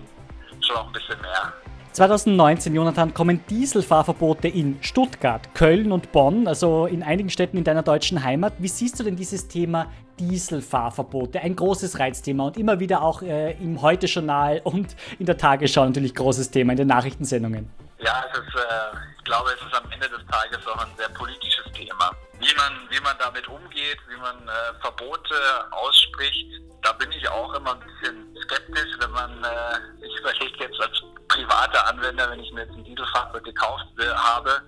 schon 0.63 0.77
auch 0.77 0.87
ein 0.87 0.93
bisschen 0.93 1.21
mehr. 1.21 1.53
2019, 1.93 2.75
Jonathan, 2.75 3.13
kommen 3.13 3.45
Dieselfahrverbote 3.49 4.49
in 4.49 4.83
Stuttgart, 4.83 5.55
Köln 5.55 5.93
und 5.93 6.13
Bonn, 6.13 6.47
also 6.47 6.87
in 6.87 7.03
einigen 7.03 7.29
Städten 7.29 7.59
in 7.59 7.65
deiner 7.65 7.83
deutschen 7.83 8.23
Heimat. 8.25 8.55
Wie 8.59 8.69
siehst 8.69 8.99
du 8.99 9.05
denn 9.05 9.17
dieses 9.17 9.49
Thema 9.49 9.91
Dieselfahrverbote? 10.19 11.41
Ein 11.41 11.57
großes 11.57 11.99
Reizthema 11.99 12.47
und 12.47 12.57
immer 12.57 12.81
wieder 12.81 13.03
auch 13.03 13.23
äh, 13.23 13.53
im 13.53 13.81
Heute-Journal 13.81 14.61
und 14.65 14.97
in 15.19 15.27
der 15.27 15.37
Tagesschau 15.37 15.85
natürlich 15.85 16.15
großes 16.15 16.51
Thema 16.51 16.73
in 16.73 16.79
den 16.79 16.89
Nachrichtensendungen. 16.89 17.71
Ja, 17.99 18.23
ist, 18.33 18.55
äh, 18.55 18.97
ich 19.19 19.25
glaube, 19.25 19.51
es 19.51 19.67
ist 19.67 19.75
am 19.75 19.91
Ende 19.91 20.09
des 20.09 20.25
Tages 20.31 20.67
auch 20.67 20.79
ein 20.79 20.91
sehr 20.97 21.09
politisches 21.11 21.65
Thema. 21.73 22.11
Wie 22.39 22.55
man, 22.55 22.73
wie 22.91 23.01
man 23.01 23.17
damit 23.19 23.47
umgeht, 23.49 23.99
wie 24.09 24.21
man 24.21 24.37
äh, 24.47 24.81
Verbote 24.81 25.35
ausspricht, 25.73 26.47
da 26.83 26.93
bin 26.93 27.11
ich 27.11 27.29
auch 27.29 27.53
immer 27.55 27.73
ein 27.73 27.81
bisschen 27.81 28.37
skeptisch, 28.45 28.95
wenn 29.01 29.11
man, 29.11 29.43
äh, 29.43 30.07
ich 30.07 30.17
überlege 30.21 30.65
jetzt 30.65 30.81
als 30.81 31.03
privater 31.27 31.87
Anwender, 31.89 32.31
wenn 32.31 32.41
ich 32.41 32.53
mir 32.53 32.63
jetzt 32.63 32.75
ein 32.75 32.85
Dieselfahrzeug 32.85 33.45
gekauft 33.45 33.87
habe 34.17 34.63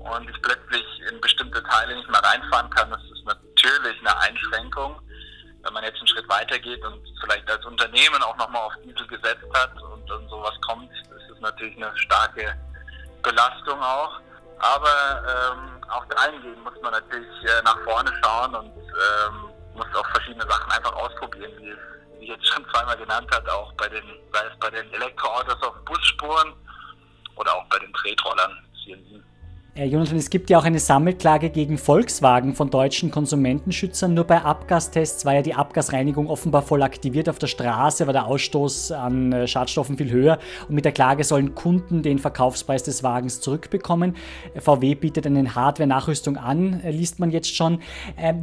und 0.00 0.28
ich 0.28 0.42
plötzlich 0.42 0.84
in 1.10 1.20
bestimmte 1.20 1.62
Teile 1.62 1.94
nicht 1.94 2.10
mehr 2.10 2.22
reinfahren 2.24 2.70
kann, 2.70 2.90
das 2.90 3.02
ist 3.04 3.24
natürlich 3.62 4.00
eine 4.00 4.18
Einschränkung. 4.20 5.00
Wenn 5.62 5.72
man 5.72 5.84
jetzt 5.84 5.98
einen 5.98 6.08
Schritt 6.08 6.28
weiter 6.28 6.58
geht 6.58 6.84
und 6.84 7.00
vielleicht 7.20 7.48
als 7.48 7.64
Unternehmen 7.64 8.22
auch 8.22 8.36
nochmal 8.36 8.62
auf 8.62 8.72
Diesel 8.84 9.06
gesetzt 9.06 9.46
hat 9.54 9.80
und 9.80 10.08
dann 10.10 10.28
sowas 10.28 10.54
kommt, 10.66 10.90
ist 10.90 11.30
es 11.32 11.40
natürlich 11.40 11.76
eine 11.76 11.96
starke 11.96 12.54
Belastung 13.22 13.80
auch. 13.80 14.20
Aber 14.58 15.54
ähm, 15.54 15.84
auch 15.88 16.04
dahingehend 16.06 16.62
muss 16.64 16.74
man 16.82 16.92
natürlich 16.92 17.44
äh, 17.44 17.62
nach 17.62 17.78
vorne 17.84 18.12
schauen 18.22 18.54
und 18.54 18.72
ähm, 18.76 19.50
muss 19.74 19.86
auch 19.94 20.06
verschiedene 20.10 20.46
Sachen 20.48 20.70
einfach 20.70 20.92
ausprobieren, 20.94 21.52
wie 21.58 21.70
es 21.70 21.78
wie 22.18 22.28
jetzt 22.28 22.46
schon 22.46 22.64
zweimal 22.72 22.96
genannt 22.96 23.28
hat, 23.32 23.48
auch 23.48 23.72
bei 23.74 23.88
den, 23.88 24.04
sei 24.32 24.46
es 24.46 24.58
bei 24.60 24.70
den 24.70 24.92
Elektroautos 24.92 25.60
auf 25.62 25.74
Busspuren 25.84 26.54
oder 27.34 27.54
auch 27.54 27.64
bei 27.68 27.78
den 27.80 27.92
Tretrollern. 27.94 28.56
Äh, 29.74 29.86
Jonathan, 29.86 30.18
es 30.18 30.28
gibt 30.28 30.50
ja 30.50 30.58
auch 30.58 30.64
eine 30.64 30.78
Sammelklage 30.78 31.48
gegen 31.48 31.78
Volkswagen 31.78 32.54
von 32.54 32.68
deutschen 32.68 33.10
Konsumentenschützern. 33.10 34.12
Nur 34.12 34.24
bei 34.24 34.42
Abgastests 34.42 35.24
war 35.24 35.32
ja 35.36 35.40
die 35.40 35.54
Abgasreinigung 35.54 36.26
offenbar 36.28 36.60
voll 36.60 36.82
aktiviert. 36.82 37.26
Auf 37.30 37.38
der 37.38 37.46
Straße 37.46 38.06
war 38.06 38.12
der 38.12 38.26
Ausstoß 38.26 38.92
an 38.92 39.32
äh, 39.32 39.46
Schadstoffen 39.46 39.96
viel 39.96 40.10
höher. 40.10 40.38
Und 40.68 40.74
mit 40.74 40.84
der 40.84 40.92
Klage 40.92 41.24
sollen 41.24 41.54
Kunden 41.54 42.02
den 42.02 42.18
Verkaufspreis 42.18 42.82
des 42.82 43.02
Wagens 43.02 43.40
zurückbekommen. 43.40 44.16
VW 44.58 44.94
bietet 44.94 45.26
eine 45.26 45.54
Hardware-Nachrüstung 45.54 46.36
an, 46.36 46.82
äh, 46.82 46.90
liest 46.90 47.18
man 47.18 47.30
jetzt 47.30 47.56
schon. 47.56 47.78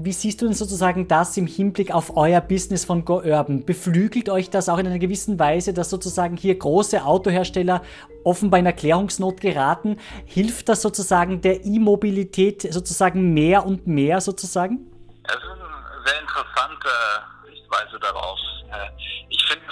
Wie 0.01 0.11
siehst 0.11 0.41
du 0.41 0.45
denn 0.45 0.55
sozusagen 0.55 1.07
das 1.07 1.37
im 1.37 1.45
Hinblick 1.45 1.93
auf 1.93 2.17
euer 2.17 2.41
Business 2.41 2.85
von 2.85 3.05
Go 3.05 3.17
Urban? 3.17 3.65
Beflügelt 3.65 4.29
euch 4.29 4.49
das 4.49 4.67
auch 4.67 4.79
in 4.79 4.87
einer 4.87 4.99
gewissen 4.99 5.37
Weise, 5.37 5.73
dass 5.73 5.89
sozusagen 5.89 6.37
hier 6.37 6.57
große 6.57 7.05
Autohersteller 7.05 7.81
offenbar 8.23 8.59
in 8.59 8.65
Erklärungsnot 8.65 9.41
geraten? 9.41 9.97
Hilft 10.25 10.69
das 10.69 10.81
sozusagen? 10.81 11.18
Sozusagen 11.19 11.41
der 11.41 11.65
E-Mobilität 11.65 12.61
sozusagen 12.73 13.33
mehr 13.33 13.65
und 13.65 13.87
mehr 13.87 14.21
sozusagen? 14.21 14.79
Das 15.23 15.35
ist 15.35 15.43
eine 15.43 16.05
sehr 16.05 16.21
interessante 16.21 16.89
Sichtweise 17.45 17.99
darauf. 17.99 18.39
Ich 19.29 19.45
finde, 19.45 19.65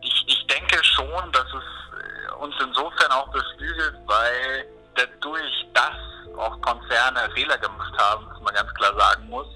ich, 0.00 0.24
ich 0.28 0.46
denke 0.46 0.78
schon, 0.84 1.32
dass 1.32 1.46
es 1.46 2.36
uns 2.38 2.54
insofern 2.62 3.10
auch 3.10 3.28
beflügelt, 3.32 3.94
weil 4.06 4.64
dadurch, 4.94 5.66
dass 5.74 6.38
auch 6.38 6.60
Konzerne 6.60 7.28
Fehler 7.34 7.58
gemacht 7.58 7.94
haben, 7.98 8.26
was 8.30 8.40
man 8.40 8.54
ganz 8.54 8.72
klar 8.74 8.94
sagen 8.96 9.28
muss, 9.28 9.46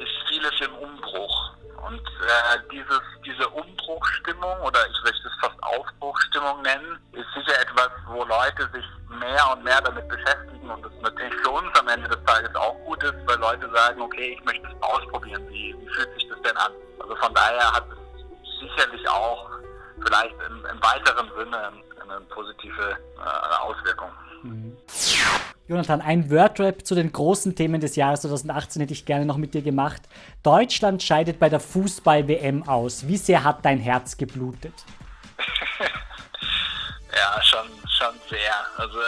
ist 0.00 0.28
vieles 0.28 0.52
im 0.60 0.74
Umbruch. 0.74 1.55
Und 1.86 2.00
äh, 2.00 2.58
dieses, 2.72 3.00
diese 3.24 3.48
Umbruchstimmung 3.48 4.60
oder 4.60 4.80
ich 4.88 5.02
möchte 5.04 5.28
es 5.28 5.34
fast 5.40 5.62
Aufbruchstimmung 5.62 6.60
nennen, 6.62 6.98
ist 7.12 7.26
sicher 7.34 7.60
etwas, 7.60 7.90
wo 8.08 8.24
Leute 8.24 8.68
sich 8.72 8.84
mehr 9.08 9.52
und 9.52 9.62
mehr 9.62 9.80
damit 9.80 10.08
beschäftigen 10.08 10.68
und 10.68 10.84
das 10.84 10.92
natürlich 11.00 11.34
für 11.42 11.50
uns 11.50 11.78
am 11.78 11.86
Ende 11.86 12.08
des 12.08 12.22
Tages 12.24 12.54
auch 12.56 12.74
gut 12.86 13.00
ist, 13.04 13.14
weil 13.26 13.38
Leute 13.38 13.70
sagen, 13.72 14.00
okay, 14.00 14.36
ich 14.36 14.44
möchte 14.44 14.66
es 14.66 14.82
ausprobieren, 14.82 15.48
wie, 15.48 15.76
wie 15.78 15.88
fühlt 15.94 16.12
sich 16.14 16.28
das 16.28 16.42
denn 16.42 16.56
an? 16.56 16.72
Also 16.98 17.14
von 17.16 17.32
daher 17.34 17.72
hat 17.72 17.84
es 17.90 18.60
sicherlich 18.60 19.08
auch 19.08 19.48
vielleicht 20.04 20.34
im, 20.48 20.66
im 20.66 20.82
weiteren 20.82 21.30
Sinne 21.38 21.72
eine 22.02 22.20
positive 22.30 22.98
äh, 23.18 23.56
Auswirkung. 23.62 24.10
Mhm. 24.46 24.76
Jonathan, 25.68 26.00
ein 26.00 26.30
Wordrap 26.30 26.86
zu 26.86 26.94
den 26.94 27.10
großen 27.12 27.56
Themen 27.56 27.80
des 27.80 27.96
Jahres 27.96 28.20
2018 28.20 28.82
hätte 28.82 28.92
ich 28.92 29.04
gerne 29.04 29.26
noch 29.26 29.36
mit 29.36 29.52
dir 29.52 29.62
gemacht. 29.62 30.02
Deutschland 30.44 31.02
scheidet 31.02 31.40
bei 31.40 31.48
der 31.48 31.58
Fußball-WM 31.58 32.68
aus. 32.68 33.08
Wie 33.08 33.16
sehr 33.16 33.42
hat 33.42 33.64
dein 33.64 33.80
Herz 33.80 34.16
geblutet? 34.16 34.74
ja, 37.12 37.42
schon 37.42 37.66
schon 37.98 38.14
sehr. 38.28 38.54
Also 38.76 38.98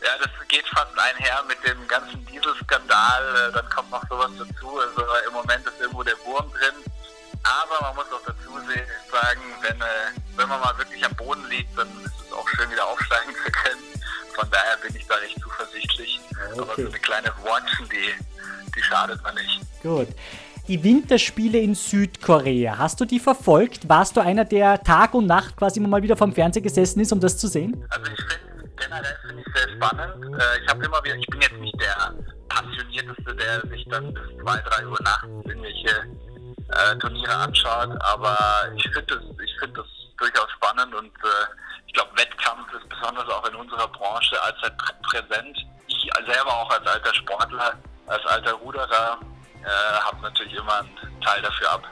ja, 0.00 0.12
das 0.20 0.48
geht 0.48 0.66
fast 0.68 0.98
einher 0.98 1.42
mit 1.46 1.58
dem 1.64 1.86
ganzen 1.86 2.24
Dieselskandal. 2.26 3.22
Äh, 3.22 3.52
dann 3.52 3.68
kommt 3.68 3.90
noch 3.90 4.02
sowas 4.08 4.30
dazu. 4.38 4.78
Also 4.78 5.02
im 5.26 5.34
Moment 5.34 5.66
ist 5.66 5.80
irgendwo 5.80 6.02
der 6.02 6.16
Wurm 6.24 6.50
drin. 6.52 6.74
Aber 7.44 7.86
man 7.86 7.96
muss 7.96 8.06
auch 8.12 8.24
dazu 8.26 8.58
sagen, 9.10 9.40
wenn, 9.62 9.80
äh, 9.80 10.10
wenn 10.36 10.48
man 10.48 10.60
mal 10.60 10.76
wirklich 10.78 11.04
am 11.04 11.14
Boden 11.14 11.46
liegt, 11.48 11.76
dann 11.78 11.88
ist 12.04 12.14
es 12.20 12.27
schadet 18.98 19.22
man 19.22 19.34
nicht. 19.34 19.60
Gut. 19.82 20.08
Die 20.66 20.84
Winterspiele 20.84 21.58
in 21.58 21.74
Südkorea, 21.74 22.76
hast 22.76 23.00
du 23.00 23.06
die 23.06 23.20
verfolgt? 23.20 23.88
Warst 23.88 24.16
du 24.16 24.20
einer, 24.20 24.44
der 24.44 24.82
Tag 24.82 25.14
und 25.14 25.26
Nacht 25.26 25.56
quasi 25.56 25.80
immer 25.80 25.88
mal 25.88 26.02
wieder 26.02 26.16
vom 26.16 26.34
Fernseher 26.34 26.62
gesessen 26.62 27.00
ist, 27.00 27.10
um 27.10 27.20
das 27.20 27.38
zu 27.38 27.48
sehen? 27.48 27.86
Also 27.88 28.10
ich 28.12 28.18
finde 28.18 28.58
generell 28.76 29.16
finde 29.26 29.42
ich 29.46 29.54
sehr 29.54 29.74
spannend. 29.74 30.38
Äh, 30.38 30.62
ich 30.62 30.68
habe 30.68 30.84
immer 30.84 31.02
wieder, 31.02 31.16
ich 31.16 31.26
bin 31.26 31.40
jetzt 31.40 31.58
nicht 31.58 31.80
der 31.80 32.14
passionierteste, 32.48 33.34
der 33.34 33.66
sich 33.70 33.86
dann 33.88 34.12
bis 34.12 34.22
2, 34.42 34.60
3 34.60 34.86
Uhr 34.86 34.98
nachts 35.02 35.26
irgendwelche 35.44 35.88
äh, 36.68 36.96
Turniere 36.98 37.34
anschaut, 37.34 37.96
aber 38.00 38.36
ich 38.76 38.82
finde 38.82 39.02
das, 39.02 39.24
ich 39.42 39.58
finde 39.58 39.80
das 39.80 39.86
durchaus 40.18 40.50
spannend 40.50 40.94
und 40.94 41.06
äh, 41.24 41.48
ich 41.86 41.94
glaube 41.94 42.10
Wettkampf 42.16 42.70
ist 42.74 42.88
besonders 42.90 43.26
auch 43.30 43.48
in 43.48 43.54
unserer 43.54 43.88
Branche 43.88 44.36
allzeit 44.42 44.76
präsent. 45.02 45.56
Ich 45.86 46.10
selber 46.26 46.52
auch 46.52 46.70
als 46.70 46.86
alter 46.86 47.14
Sportler, 47.14 47.72
als 48.08 48.24
alter 48.26 48.52
Ruderer 48.52 49.18
äh, 49.62 50.00
habe 50.00 50.22
natürlich 50.22 50.54
immer 50.54 50.80
einen 50.80 51.20
Teil 51.20 51.42
dafür 51.42 51.72
ab. 51.72 51.82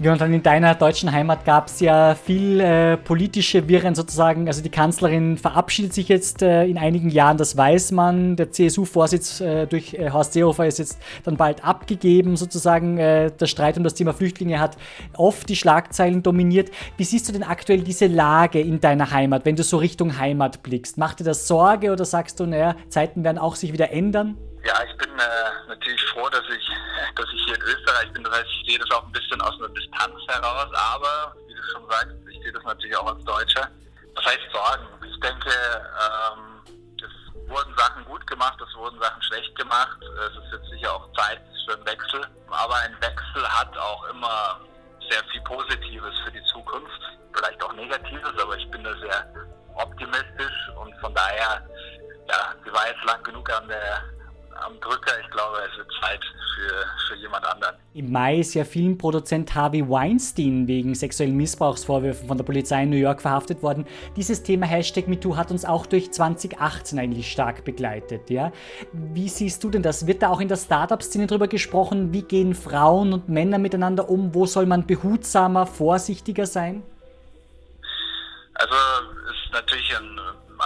Jonathan, 0.00 0.32
in 0.32 0.44
deiner 0.44 0.76
deutschen 0.76 1.10
Heimat 1.10 1.44
gab 1.44 1.66
es 1.66 1.80
ja 1.80 2.14
viel 2.14 2.60
äh, 2.60 2.96
politische 2.96 3.66
Wirren 3.66 3.96
sozusagen. 3.96 4.46
Also 4.46 4.62
die 4.62 4.70
Kanzlerin 4.70 5.36
verabschiedet 5.36 5.92
sich 5.92 6.08
jetzt 6.08 6.40
äh, 6.40 6.66
in 6.66 6.78
einigen 6.78 7.10
Jahren, 7.10 7.36
das 7.36 7.56
weiß 7.56 7.90
man. 7.90 8.36
Der 8.36 8.52
CSU-Vorsitz 8.52 9.40
äh, 9.40 9.66
durch 9.66 9.94
äh, 9.94 10.10
Horst 10.12 10.34
Seehofer 10.34 10.68
ist 10.68 10.78
jetzt 10.78 11.00
dann 11.24 11.36
bald 11.36 11.64
abgegeben 11.64 12.36
sozusagen. 12.36 12.98
Äh, 12.98 13.32
der 13.32 13.46
Streit 13.46 13.76
um 13.76 13.82
das 13.82 13.94
Thema 13.94 14.12
Flüchtlinge 14.12 14.60
hat 14.60 14.76
oft 15.16 15.48
die 15.48 15.56
Schlagzeilen 15.56 16.22
dominiert. 16.22 16.70
Wie 16.96 17.02
siehst 17.02 17.28
du 17.28 17.32
denn 17.32 17.42
aktuell 17.42 17.80
diese 17.80 18.06
Lage 18.06 18.60
in 18.60 18.80
deiner 18.80 19.10
Heimat, 19.10 19.44
wenn 19.46 19.56
du 19.56 19.64
so 19.64 19.78
Richtung 19.78 20.16
Heimat 20.16 20.62
blickst? 20.62 20.96
Macht 20.96 21.18
dir 21.18 21.24
das 21.24 21.48
Sorge 21.48 21.90
oder 21.90 22.04
sagst 22.04 22.38
du, 22.38 22.46
naja, 22.46 22.76
Zeiten 22.88 23.24
werden 23.24 23.38
auch 23.38 23.56
sich 23.56 23.72
wieder 23.72 23.90
ändern? 23.90 24.36
Ja, 24.68 24.84
ich 24.84 24.94
bin 24.98 25.08
äh, 25.18 25.66
natürlich 25.66 26.04
froh, 26.10 26.28
dass 26.28 26.44
ich, 26.50 26.68
dass 27.16 27.24
ich 27.32 27.42
hier 27.46 27.54
in 27.54 27.62
Österreich 27.62 28.12
bin. 28.12 28.22
Das 28.22 28.34
heißt, 28.34 28.48
ich 28.60 28.68
sehe 28.68 28.78
das 28.78 28.90
auch 28.90 29.02
ein 29.02 29.12
bisschen 29.12 29.40
aus 29.40 29.54
einer 29.58 29.70
Distanz 29.70 30.20
heraus, 30.28 30.68
aber 30.74 31.34
wie 31.46 31.54
du 31.54 31.62
schon 31.72 31.88
sagst, 31.88 32.12
ich 32.30 32.42
sehe 32.42 32.52
das 32.52 32.62
natürlich 32.64 32.94
auch 32.98 33.06
als 33.06 33.24
Deutscher. 33.24 33.66
Was 34.14 34.26
heißt 34.26 34.52
Sorgen? 34.52 34.86
Ich 35.08 35.18
denke, 35.20 35.48
ähm, 35.48 36.60
es 37.00 37.48
wurden 37.48 37.74
Sachen 37.78 38.04
gut 38.04 38.26
gemacht, 38.26 38.60
es 38.60 38.76
wurden 38.76 39.00
Sachen 39.00 39.22
schlecht 39.22 39.56
gemacht. 39.56 39.96
Es 40.02 40.36
ist 40.36 40.52
jetzt 40.52 40.70
sicher 40.70 40.92
auch 40.92 41.10
Zeit 41.14 41.40
für 41.64 41.74
einen 41.74 41.86
Wechsel. 41.86 42.20
Aber 42.50 42.74
ein 42.74 42.94
Wechsel 43.00 43.48
hat 43.48 43.74
auch 43.78 44.04
immer 44.10 44.60
sehr 45.08 45.24
viel 45.32 45.40
Positives 45.44 46.14
für 46.26 46.32
die 46.32 46.44
Zukunft. 46.44 47.00
Vielleicht 47.32 47.62
auch 47.64 47.72
Negatives, 47.72 48.38
aber 48.38 48.54
ich 48.58 48.70
bin 48.70 48.84
da 48.84 48.92
sehr 48.98 49.32
optimistisch 49.76 50.68
und 50.76 50.94
von 51.00 51.14
daher, 51.14 51.66
ja, 52.28 52.54
sie 52.62 52.70
war 52.70 52.86
jetzt 52.86 53.04
lang 53.04 53.22
genug 53.22 53.48
an 53.50 53.66
der 53.68 54.02
am 54.64 54.78
Drücker. 54.80 55.12
Ich 55.20 55.30
glaube, 55.30 55.58
es 55.70 55.78
wird 55.78 55.88
Zeit 56.00 56.20
für, 56.54 57.08
für 57.08 57.20
jemand 57.20 57.44
anderen. 57.44 57.76
Im 57.94 58.12
Mai 58.12 58.38
ist 58.38 58.54
ja 58.54 58.64
Filmproduzent 58.64 59.54
Harvey 59.54 59.88
Weinstein 59.88 60.66
wegen 60.66 60.94
sexuellen 60.94 61.36
Missbrauchsvorwürfen 61.36 62.28
von 62.28 62.36
der 62.36 62.44
Polizei 62.44 62.82
in 62.82 62.90
New 62.90 62.96
York 62.96 63.20
verhaftet 63.22 63.62
worden. 63.62 63.86
Dieses 64.16 64.42
Thema 64.42 64.66
Hashtag 64.66 65.08
MeToo 65.08 65.36
hat 65.36 65.50
uns 65.50 65.64
auch 65.64 65.86
durch 65.86 66.12
2018 66.12 66.98
eigentlich 66.98 67.30
stark 67.30 67.64
begleitet. 67.64 68.30
Ja? 68.30 68.52
Wie 68.92 69.28
siehst 69.28 69.62
du 69.64 69.70
denn 69.70 69.82
das? 69.82 70.06
Wird 70.06 70.22
da 70.22 70.30
auch 70.30 70.40
in 70.40 70.48
der 70.48 70.56
Startup-Szene 70.56 71.26
darüber 71.26 71.48
gesprochen? 71.48 72.12
Wie 72.12 72.22
gehen 72.22 72.54
Frauen 72.54 73.12
und 73.12 73.28
Männer 73.28 73.58
miteinander 73.58 74.08
um? 74.08 74.34
Wo 74.34 74.46
soll 74.46 74.66
man 74.66 74.86
behutsamer, 74.86 75.66
vorsichtiger 75.66 76.46
sein? 76.46 76.82
Also 78.54 78.74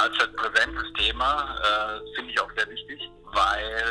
ein 0.03 0.11
allzeit 0.11 0.37
präsentes 0.37 0.93
Thema, 0.95 1.57
äh, 1.61 2.15
finde 2.15 2.33
ich 2.33 2.41
auch 2.41 2.51
sehr 2.57 2.69
wichtig, 2.69 3.11
weil 3.33 3.85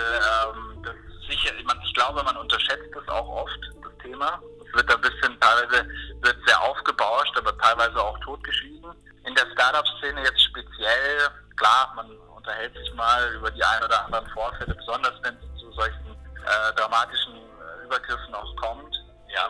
ähm, 0.53 0.84
das 0.84 0.95
sicher, 1.28 1.53
ich, 1.55 1.66
ich 1.86 1.93
glaube, 1.93 2.24
man 2.24 2.38
unterschätzt 2.38 2.89
das 2.93 3.07
auch 3.07 3.28
oft, 3.28 3.59
das 3.84 3.91
Thema. 4.03 4.41
Es 4.68 4.74
wird 4.74 4.93
ein 4.93 5.01
bisschen, 5.01 5.39
teilweise 5.39 5.88
wird 6.22 6.38
sehr 6.45 6.62
aufgebauscht, 6.62 7.38
aber 7.38 7.57
teilweise 7.57 8.01
auch 8.01 8.18
totgeschwiegen. 8.20 8.91
In 9.26 9.36
der 9.36 9.45
Startup-Szene 9.53 10.22
jetzt 10.24 10.41
speziell, 10.43 11.30
klar, 11.55 11.93
man 11.95 12.09
unterhält 12.36 12.74
sich 12.76 12.93
mal 12.93 13.34
über 13.34 13.51
die 13.51 13.64
ein 13.64 13.84
oder 13.84 14.05
anderen 14.05 14.28
Vorfälle, 14.32 14.74
besonders 14.74 15.14
wenn 15.22 15.36
es 15.36 15.59
zu 15.59 15.72
solchen 15.74 16.18
äh, 16.43 16.74
dramatischen 16.76 17.36
äh, 17.36 17.86
Übergriffen 17.86 18.34
auch 18.34 18.55
kommt. 18.57 18.95
Ja, 19.34 19.49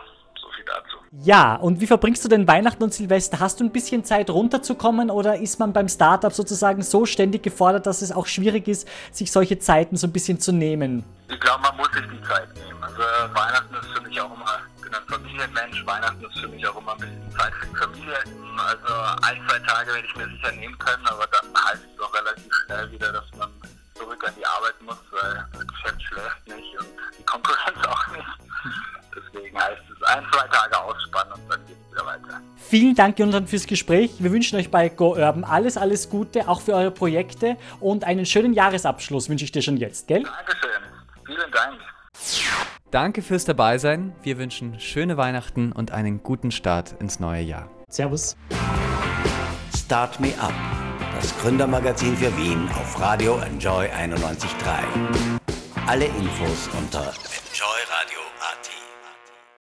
dazu. 0.72 0.98
Ja, 1.24 1.56
und 1.56 1.82
wie 1.82 1.88
verbringst 1.88 2.24
du 2.24 2.30
denn 2.30 2.48
Weihnachten 2.48 2.82
und 2.84 2.94
Silvester? 2.94 3.40
Hast 3.40 3.60
du 3.60 3.66
ein 3.66 3.72
bisschen 3.72 4.04
Zeit 4.06 4.30
runterzukommen 4.30 5.10
oder 5.10 5.38
ist 5.38 5.60
man 5.60 5.74
beim 5.74 5.90
Startup 5.90 6.32
sozusagen 6.32 6.82
so 6.82 7.06
ständig 7.06 7.44
gefordert, 7.44 7.86
dass 7.86 8.02
es 8.02 8.12
auch 8.12 8.28
schwierig 8.28 8.68
ist, 8.68 8.88
sich 9.12 9.32
solche 9.32 9.60
Zeiten 9.60 9.98
so 9.98 10.08
ein 10.08 10.14
bisschen 10.14 10.40
zu 10.40 10.52
nehmen? 10.52 11.04
Ich 11.30 11.40
glaube, 11.40 11.62
man 11.62 11.76
muss 11.78 11.88
sich 11.94 12.04
die 12.04 12.22
Zeit 12.28 12.48
nehmen. 12.56 12.82
Also 12.82 13.02
Weihnachten 13.34 13.76
ist 13.76 13.88
für 13.94 14.02
mich 14.02 14.22
auch 14.22 14.34
immer, 14.34 14.60
ich 14.78 14.82
bin 14.84 14.94
ein 14.94 15.04
Familienmensch, 15.08 15.86
Weihnachten 15.86 16.24
ist 16.24 16.40
für 16.40 16.48
mich 16.48 16.68
auch 16.68 16.78
immer 16.78 16.94
ein 16.94 17.00
bisschen 17.00 17.32
Zeit 17.38 17.54
für 17.54 17.68
die 17.68 17.76
Familie. 17.76 18.18
Also 18.58 18.94
ein, 19.24 19.42
zwei 19.48 19.60
Tage 19.60 19.94
werde 19.94 20.08
ich 20.08 20.16
mir 20.16 20.28
sicher 20.28 20.52
nehmen 20.54 20.78
können, 20.80 21.06
aber 21.08 21.28
dann 21.28 21.64
heißt 21.66 21.82
es 21.94 22.02
auch 22.02 22.14
relativ 22.14 22.54
schnell 22.66 22.92
wieder, 22.92 23.12
dass 23.12 23.26
man 23.38 23.50
zurück 23.96 24.24
an 24.28 24.34
die 24.38 24.46
Arbeit 24.46 24.82
muss, 24.82 24.98
weil 25.12 25.46
das 25.54 25.68
Geschäft 25.68 26.04
schläft 26.04 26.48
nicht 26.48 26.80
und 26.80 26.88
die 27.18 27.24
Konkurrenz 27.24 27.78
auch 27.88 28.08
nicht. 28.08 29.01
Deswegen 29.16 29.58
heißt 29.58 29.82
es 29.90 30.04
ein, 30.08 30.24
zwei 30.32 30.48
Tage 30.48 30.80
ausspannen 30.80 31.34
und 31.34 31.50
dann 31.50 31.60
geht 31.68 31.78
es 31.86 31.92
wieder 31.92 32.06
weiter. 32.06 32.42
Vielen 32.58 32.96
Dank, 32.96 33.20
Jonathan, 33.20 33.48
fürs 33.48 33.68
Gespräch. 33.68 34.12
Wir 34.20 34.32
wünschen 34.32 34.58
euch 34.58 34.72
bei 34.72 34.90
Go 34.90 35.16
Urban 35.16 35.44
alles, 35.44 35.78
alles 35.78 36.10
Gute, 36.10 36.48
auch 36.48 36.62
für 36.62 36.74
eure 36.74 36.92
Projekte 36.92 37.58
und 37.80 38.04
einen 38.04 38.26
schönen 38.26 38.54
Jahresabschluss 38.54 39.30
wünsche 39.30 39.46
ich 39.46 39.52
dir 39.52 39.62
schon 39.62 39.78
jetzt, 39.78 40.08
gell? 40.08 40.24
Dankeschön. 40.24 40.70
Vielen 41.26 41.52
Dank. 41.52 41.80
Danke 42.92 43.22
fürs 43.22 43.46
Dabeisein. 43.46 44.14
Wir 44.22 44.38
wünschen 44.38 44.80
schöne 44.80 45.16
Weihnachten 45.18 45.72
und 45.72 45.92
einen 45.92 46.24
guten 46.24 46.52
Start 46.52 46.94
ins 47.00 47.20
neue 47.20 47.42
Jahr. 47.42 47.70
Servus. 47.90 48.36
Start 49.76 50.20
Me 50.20 50.34
Up, 50.40 50.54
das 51.16 51.38
Gründermagazin 51.40 52.16
für 52.16 52.36
Wien 52.38 52.70
auf 52.70 53.00
Radio 53.00 53.38
Enjoy 53.40 53.86
91.3. 53.88 55.40
Alle 55.88 56.06
Infos 56.06 56.70
unter 56.78 57.14